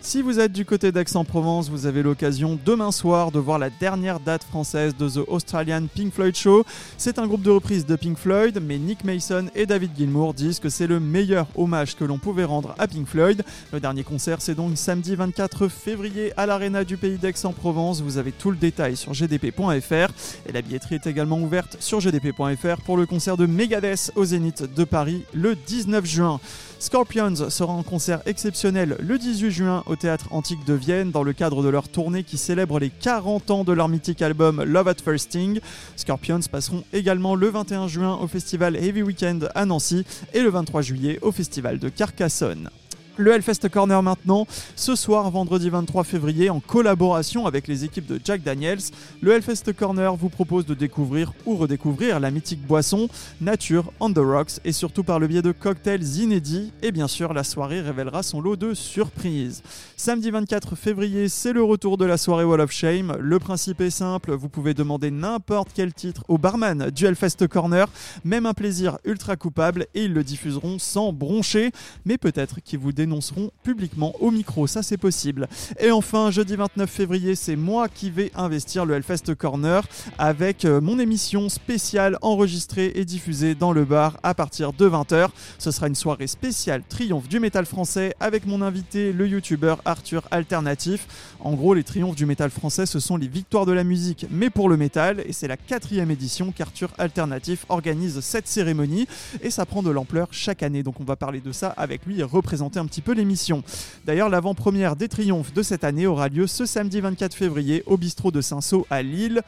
Si 0.05 0.21
vous 0.21 0.39
êtes 0.39 0.51
du 0.51 0.65
côté 0.65 0.91
d'Aix-en-Provence, 0.91 1.71
vous 1.71 1.87
avez 1.87 2.03
l'occasion 2.03 2.59
demain 2.63 2.91
soir 2.91 3.31
de 3.31 3.39
voir 3.39 3.57
la 3.57 3.71
dernière 3.71 4.19
date 4.19 4.43
française 4.43 4.95
de 4.95 5.09
The 5.09 5.27
Australian 5.27 5.87
Pink 5.87 6.13
Floyd 6.13 6.35
Show. 6.35 6.63
C'est 6.95 7.17
un 7.17 7.25
groupe 7.25 7.41
de 7.41 7.49
reprise 7.49 7.87
de 7.87 7.95
Pink 7.95 8.15
Floyd, 8.15 8.61
mais 8.61 8.77
Nick 8.77 9.03
Mason 9.03 9.47
et 9.55 9.65
David 9.65 9.97
Gilmour 9.97 10.35
disent 10.35 10.59
que 10.59 10.69
c'est 10.69 10.85
le 10.85 10.99
meilleur 10.99 11.47
hommage 11.55 11.95
que 11.95 12.03
l'on 12.03 12.19
pouvait 12.19 12.43
rendre 12.43 12.75
à 12.77 12.87
Pink 12.87 13.07
Floyd. 13.07 13.43
Le 13.73 13.79
dernier 13.79 14.03
concert, 14.03 14.41
c'est 14.41 14.53
donc 14.53 14.77
samedi 14.77 15.15
24 15.15 15.67
février 15.69 16.33
à 16.37 16.45
l'Arena 16.45 16.83
du 16.83 16.97
Pays 16.97 17.17
d'Aix-en-Provence. 17.17 18.01
Vous 18.01 18.19
avez 18.19 18.31
tout 18.31 18.51
le 18.51 18.57
détail 18.57 18.95
sur 18.97 19.11
gdp.fr 19.13 20.11
et 20.47 20.51
la 20.53 20.61
billetterie 20.61 20.95
est 20.95 21.07
également 21.07 21.39
ouverte 21.39 21.77
sur 21.79 21.99
gdp.fr 21.99 22.79
pour 22.85 22.97
le 22.97 23.07
concert 23.07 23.37
de 23.37 23.47
Megadeth 23.47 24.11
au 24.15 24.23
Zénith 24.23 24.71
de 24.71 24.83
Paris 24.83 25.23
le 25.33 25.55
19 25.55 26.05
juin. 26.05 26.39
Scorpions 26.79 27.49
sera 27.49 27.73
en 27.73 27.83
concert 27.83 28.21
exceptionnel 28.25 28.97
le 28.99 29.17
18 29.17 29.51
juin 29.51 29.83
au 29.85 29.95
Théâtre 29.95 30.27
Antique 30.31 30.65
de 30.65 30.73
Vienne 30.73 31.11
dans 31.11 31.23
le 31.23 31.33
cadre 31.33 31.63
de 31.63 31.69
leur 31.69 31.89
tournée 31.89 32.23
qui 32.23 32.37
célèbre 32.37 32.79
les 32.79 32.89
40 32.89 33.51
ans 33.51 33.63
de 33.63 33.73
leur 33.73 33.87
mythique 33.87 34.21
album 34.21 34.63
Love 34.63 34.89
at 34.89 34.95
First 35.03 35.29
Sting. 35.29 35.59
Scorpions 35.95 36.41
passeront 36.51 36.83
également 36.93 37.35
le 37.35 37.49
21 37.49 37.87
juin 37.87 38.17
au 38.21 38.27
festival 38.27 38.75
Heavy 38.75 39.01
Weekend 39.01 39.49
à 39.55 39.65
Nancy 39.65 40.05
et 40.33 40.41
le 40.41 40.49
23 40.49 40.81
juillet 40.81 41.19
au 41.21 41.31
festival 41.31 41.79
de 41.79 41.89
Carcassonne. 41.89 42.69
Le 43.17 43.31
Hellfest 43.31 43.69
Corner 43.71 44.03
maintenant, 44.03 44.45
ce 44.75 44.93
soir, 44.93 45.31
vendredi 45.31 45.69
23 45.69 46.03
février, 46.03 46.49
en 46.49 46.59
collaboration 46.59 47.45
avec 47.45 47.65
les 47.65 47.85
équipes 47.85 48.07
de 48.07 48.19
Jack 48.21 48.43
Daniels, 48.43 48.81
le 49.21 49.31
Hellfest 49.31 49.71
Corner 49.73 50.13
vous 50.17 50.27
propose 50.27 50.65
de 50.65 50.73
découvrir 50.73 51.31
ou 51.45 51.55
redécouvrir 51.55 52.19
la 52.19 52.29
mythique 52.29 52.61
boisson 52.67 53.07
Nature 53.39 53.93
on 54.01 54.11
the 54.11 54.17
Rocks 54.17 54.59
et 54.65 54.73
surtout 54.73 55.05
par 55.05 55.19
le 55.19 55.27
biais 55.27 55.41
de 55.41 55.53
cocktails 55.53 56.03
inédits. 56.17 56.73
Et 56.81 56.91
bien 56.91 57.07
sûr, 57.07 57.33
la 57.33 57.45
soirée 57.45 57.79
révélera 57.79 58.21
son 58.21 58.41
lot 58.41 58.57
de 58.57 58.73
surprises. 58.73 59.63
Samedi 59.95 60.29
24 60.29 60.75
février, 60.75 61.29
c'est 61.29 61.53
le 61.53 61.63
retour 61.63 61.97
de 61.97 62.03
la 62.03 62.17
soirée 62.17 62.43
Wall 62.43 62.59
of 62.59 62.71
Shame. 62.71 63.15
Le 63.21 63.39
principe 63.39 63.79
est 63.79 63.91
simple, 63.91 64.33
vous 64.33 64.49
pouvez 64.49 64.73
demander 64.73 65.09
n'importe 65.09 65.69
quel 65.73 65.93
titre 65.93 66.25
au 66.27 66.37
barman 66.37 66.91
du 66.91 67.05
Hellfest 67.05 67.47
Corner, 67.49 67.87
même 68.25 68.45
un 68.45 68.53
plaisir 68.53 68.97
ultra 69.05 69.37
coupable, 69.37 69.87
et 69.93 70.03
ils 70.03 70.13
le 70.13 70.25
diffuseront 70.25 70.79
sans 70.79 71.13
broncher, 71.13 71.71
mais 72.03 72.17
peut-être 72.17 72.59
qu'ils 72.59 72.79
vous 72.79 72.91
dénonceront 73.05 73.51
publiquement 73.63 74.13
au 74.19 74.31
micro, 74.31 74.65
ça 74.65 74.81
c'est 74.81 74.97
possible. 74.97 75.47
Et 75.79 75.91
enfin, 75.91 76.31
jeudi 76.31 76.55
29 76.55 76.89
février, 76.89 77.35
c'est 77.35 77.55
moi 77.55 77.87
qui 77.87 78.09
vais 78.09 78.31
investir 78.35 78.83
le 78.85 78.95
Hellfest 78.95 79.35
Corner 79.37 79.83
avec 80.17 80.65
euh, 80.65 80.81
mon 80.81 80.97
émission 80.97 81.47
spéciale 81.49 82.17
enregistrée 82.21 82.93
et 82.95 83.05
diffusée 83.05 83.53
dans 83.53 83.73
le 83.73 83.85
bar 83.85 84.17
à 84.23 84.33
partir 84.33 84.73
de 84.73 84.89
20h. 84.89 85.29
Ce 85.59 85.69
sera 85.69 85.87
une 85.87 85.95
soirée 85.95 86.25
spéciale 86.25 86.81
triomphe 86.89 87.27
du 87.27 87.39
métal 87.39 87.67
français 87.67 88.15
avec 88.19 88.47
mon 88.47 88.63
invité, 88.63 89.13
le 89.13 89.27
youtubeur 89.27 89.79
Arthur 89.85 90.23
Alternatif. 90.31 91.35
En 91.39 91.53
gros, 91.53 91.75
les 91.75 91.83
triomphes 91.83 92.15
du 92.15 92.25
métal 92.25 92.49
français, 92.49 92.87
ce 92.87 92.99
sont 92.99 93.17
les 93.17 93.27
victoires 93.27 93.67
de 93.67 93.71
la 93.71 93.83
musique, 93.83 94.25
mais 94.31 94.49
pour 94.49 94.67
le 94.67 94.77
métal, 94.77 95.21
et 95.27 95.33
c'est 95.33 95.47
la 95.47 95.57
quatrième 95.57 96.09
édition 96.09 96.51
qu'Arthur 96.51 96.91
Alternatif 96.97 97.65
organise 97.69 98.19
cette 98.21 98.47
cérémonie, 98.47 99.07
et 99.43 99.51
ça 99.51 99.67
prend 99.67 99.83
de 99.83 99.91
l'ampleur 99.91 100.29
chaque 100.31 100.63
année. 100.63 100.81
Donc 100.81 100.99
on 100.99 101.03
va 101.03 101.15
parler 101.15 101.39
de 101.39 101.51
ça 101.51 101.69
avec 101.77 102.05
lui 102.07 102.19
et 102.19 102.23
représenter 102.23 102.79
un 102.79 102.85
petit 102.87 102.94
peu 103.01 103.13
l'émission. 103.13 103.63
D'ailleurs, 104.05 104.29
l'avant-première 104.29 104.95
des 104.95 105.07
triomphes 105.07 105.53
de 105.53 105.63
cette 105.63 105.83
année 105.83 106.07
aura 106.07 106.29
lieu 106.29 106.47
ce 106.47 106.65
samedi 106.65 107.01
24 107.01 107.33
février 107.33 107.83
au 107.85 107.97
bistrot 107.97 108.31
de 108.31 108.41
Saint-Saul 108.41 108.83
à 108.89 109.01
Lille. 109.01 109.41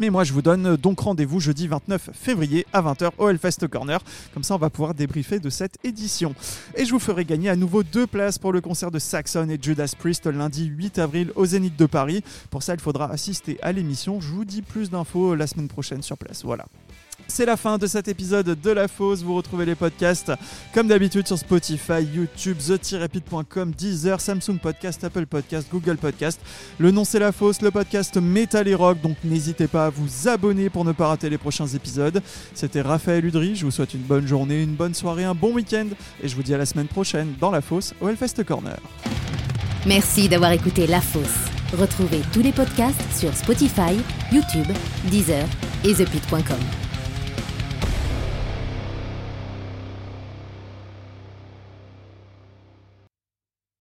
Mais 0.00 0.10
moi, 0.10 0.22
je 0.22 0.32
vous 0.32 0.42
donne 0.42 0.76
donc 0.76 1.00
rendez-vous 1.00 1.40
jeudi 1.40 1.66
29 1.66 2.10
février 2.12 2.64
à 2.72 2.80
20h 2.82 3.10
au 3.18 3.28
Hellfest 3.28 3.66
Corner. 3.68 3.98
Comme 4.32 4.44
ça, 4.44 4.54
on 4.54 4.58
va 4.58 4.70
pouvoir 4.70 4.94
débriefer 4.94 5.40
de 5.40 5.50
cette 5.50 5.76
édition. 5.82 6.36
Et 6.76 6.84
je 6.84 6.92
vous 6.92 7.00
ferai 7.00 7.24
gagner 7.24 7.48
à 7.48 7.56
nouveau 7.56 7.82
deux 7.82 8.06
places 8.06 8.38
pour 8.38 8.52
le 8.52 8.60
concert 8.60 8.92
de 8.92 9.00
Saxon 9.00 9.48
et 9.50 9.58
Judas 9.60 9.92
Priest 9.98 10.26
lundi 10.26 10.66
8 10.66 11.00
avril 11.00 11.32
au 11.34 11.46
Zénith 11.46 11.76
de 11.76 11.86
Paris. 11.86 12.22
Pour 12.50 12.62
ça, 12.62 12.74
il 12.74 12.80
faudra 12.80 13.10
assister 13.10 13.58
à 13.60 13.72
l'émission. 13.72 14.20
Je 14.20 14.28
vous 14.28 14.44
dis 14.44 14.62
plus 14.62 14.88
d'infos 14.88 15.34
la 15.34 15.48
semaine 15.48 15.68
prochaine 15.68 16.02
sur 16.02 16.16
place. 16.16 16.44
Voilà. 16.44 16.66
C'est 17.30 17.44
la 17.44 17.58
fin 17.58 17.76
de 17.76 17.86
cet 17.86 18.08
épisode 18.08 18.58
de 18.60 18.70
La 18.70 18.88
Fosse. 18.88 19.22
Vous 19.22 19.34
retrouvez 19.34 19.66
les 19.66 19.74
podcasts 19.74 20.32
comme 20.72 20.88
d'habitude 20.88 21.26
sur 21.26 21.38
Spotify, 21.38 22.02
YouTube, 22.02 22.56
the-pit.com, 22.56 23.70
Deezer, 23.72 24.20
Samsung 24.20 24.58
Podcast, 24.60 25.04
Apple 25.04 25.26
Podcast, 25.26 25.68
Google 25.70 25.98
Podcast. 25.98 26.40
Le 26.78 26.90
nom 26.90 27.04
c'est 27.04 27.18
La 27.18 27.30
Fosse, 27.30 27.60
le 27.60 27.70
podcast 27.70 28.16
Metal 28.16 28.66
et 28.66 28.74
Rock. 28.74 29.00
Donc 29.02 29.16
n'hésitez 29.24 29.68
pas 29.68 29.86
à 29.86 29.90
vous 29.90 30.26
abonner 30.26 30.70
pour 30.70 30.84
ne 30.86 30.92
pas 30.92 31.08
rater 31.08 31.28
les 31.28 31.38
prochains 31.38 31.66
épisodes. 31.66 32.22
C'était 32.54 32.80
Raphaël 32.80 33.24
Udry. 33.24 33.54
Je 33.56 33.66
vous 33.66 33.70
souhaite 33.70 33.92
une 33.92 34.00
bonne 34.00 34.26
journée, 34.26 34.62
une 34.62 34.74
bonne 34.74 34.94
soirée, 34.94 35.24
un 35.24 35.34
bon 35.34 35.52
week-end. 35.52 35.88
Et 36.22 36.28
je 36.28 36.34
vous 36.34 36.42
dis 36.42 36.54
à 36.54 36.58
la 36.58 36.66
semaine 36.66 36.88
prochaine 36.88 37.34
dans 37.38 37.50
La 37.50 37.60
Fosse 37.60 37.94
au 38.00 38.08
Hellfest 38.08 38.42
Corner. 38.44 38.78
Merci 39.86 40.28
d'avoir 40.28 40.52
écouté 40.52 40.86
La 40.86 41.02
Fosse. 41.02 41.22
Retrouvez 41.78 42.22
tous 42.32 42.40
les 42.40 42.52
podcasts 42.52 43.00
sur 43.14 43.34
Spotify, 43.34 43.94
YouTube, 44.32 44.66
Deezer 45.10 45.46
et 45.84 45.94
thepit.com. 45.94 46.87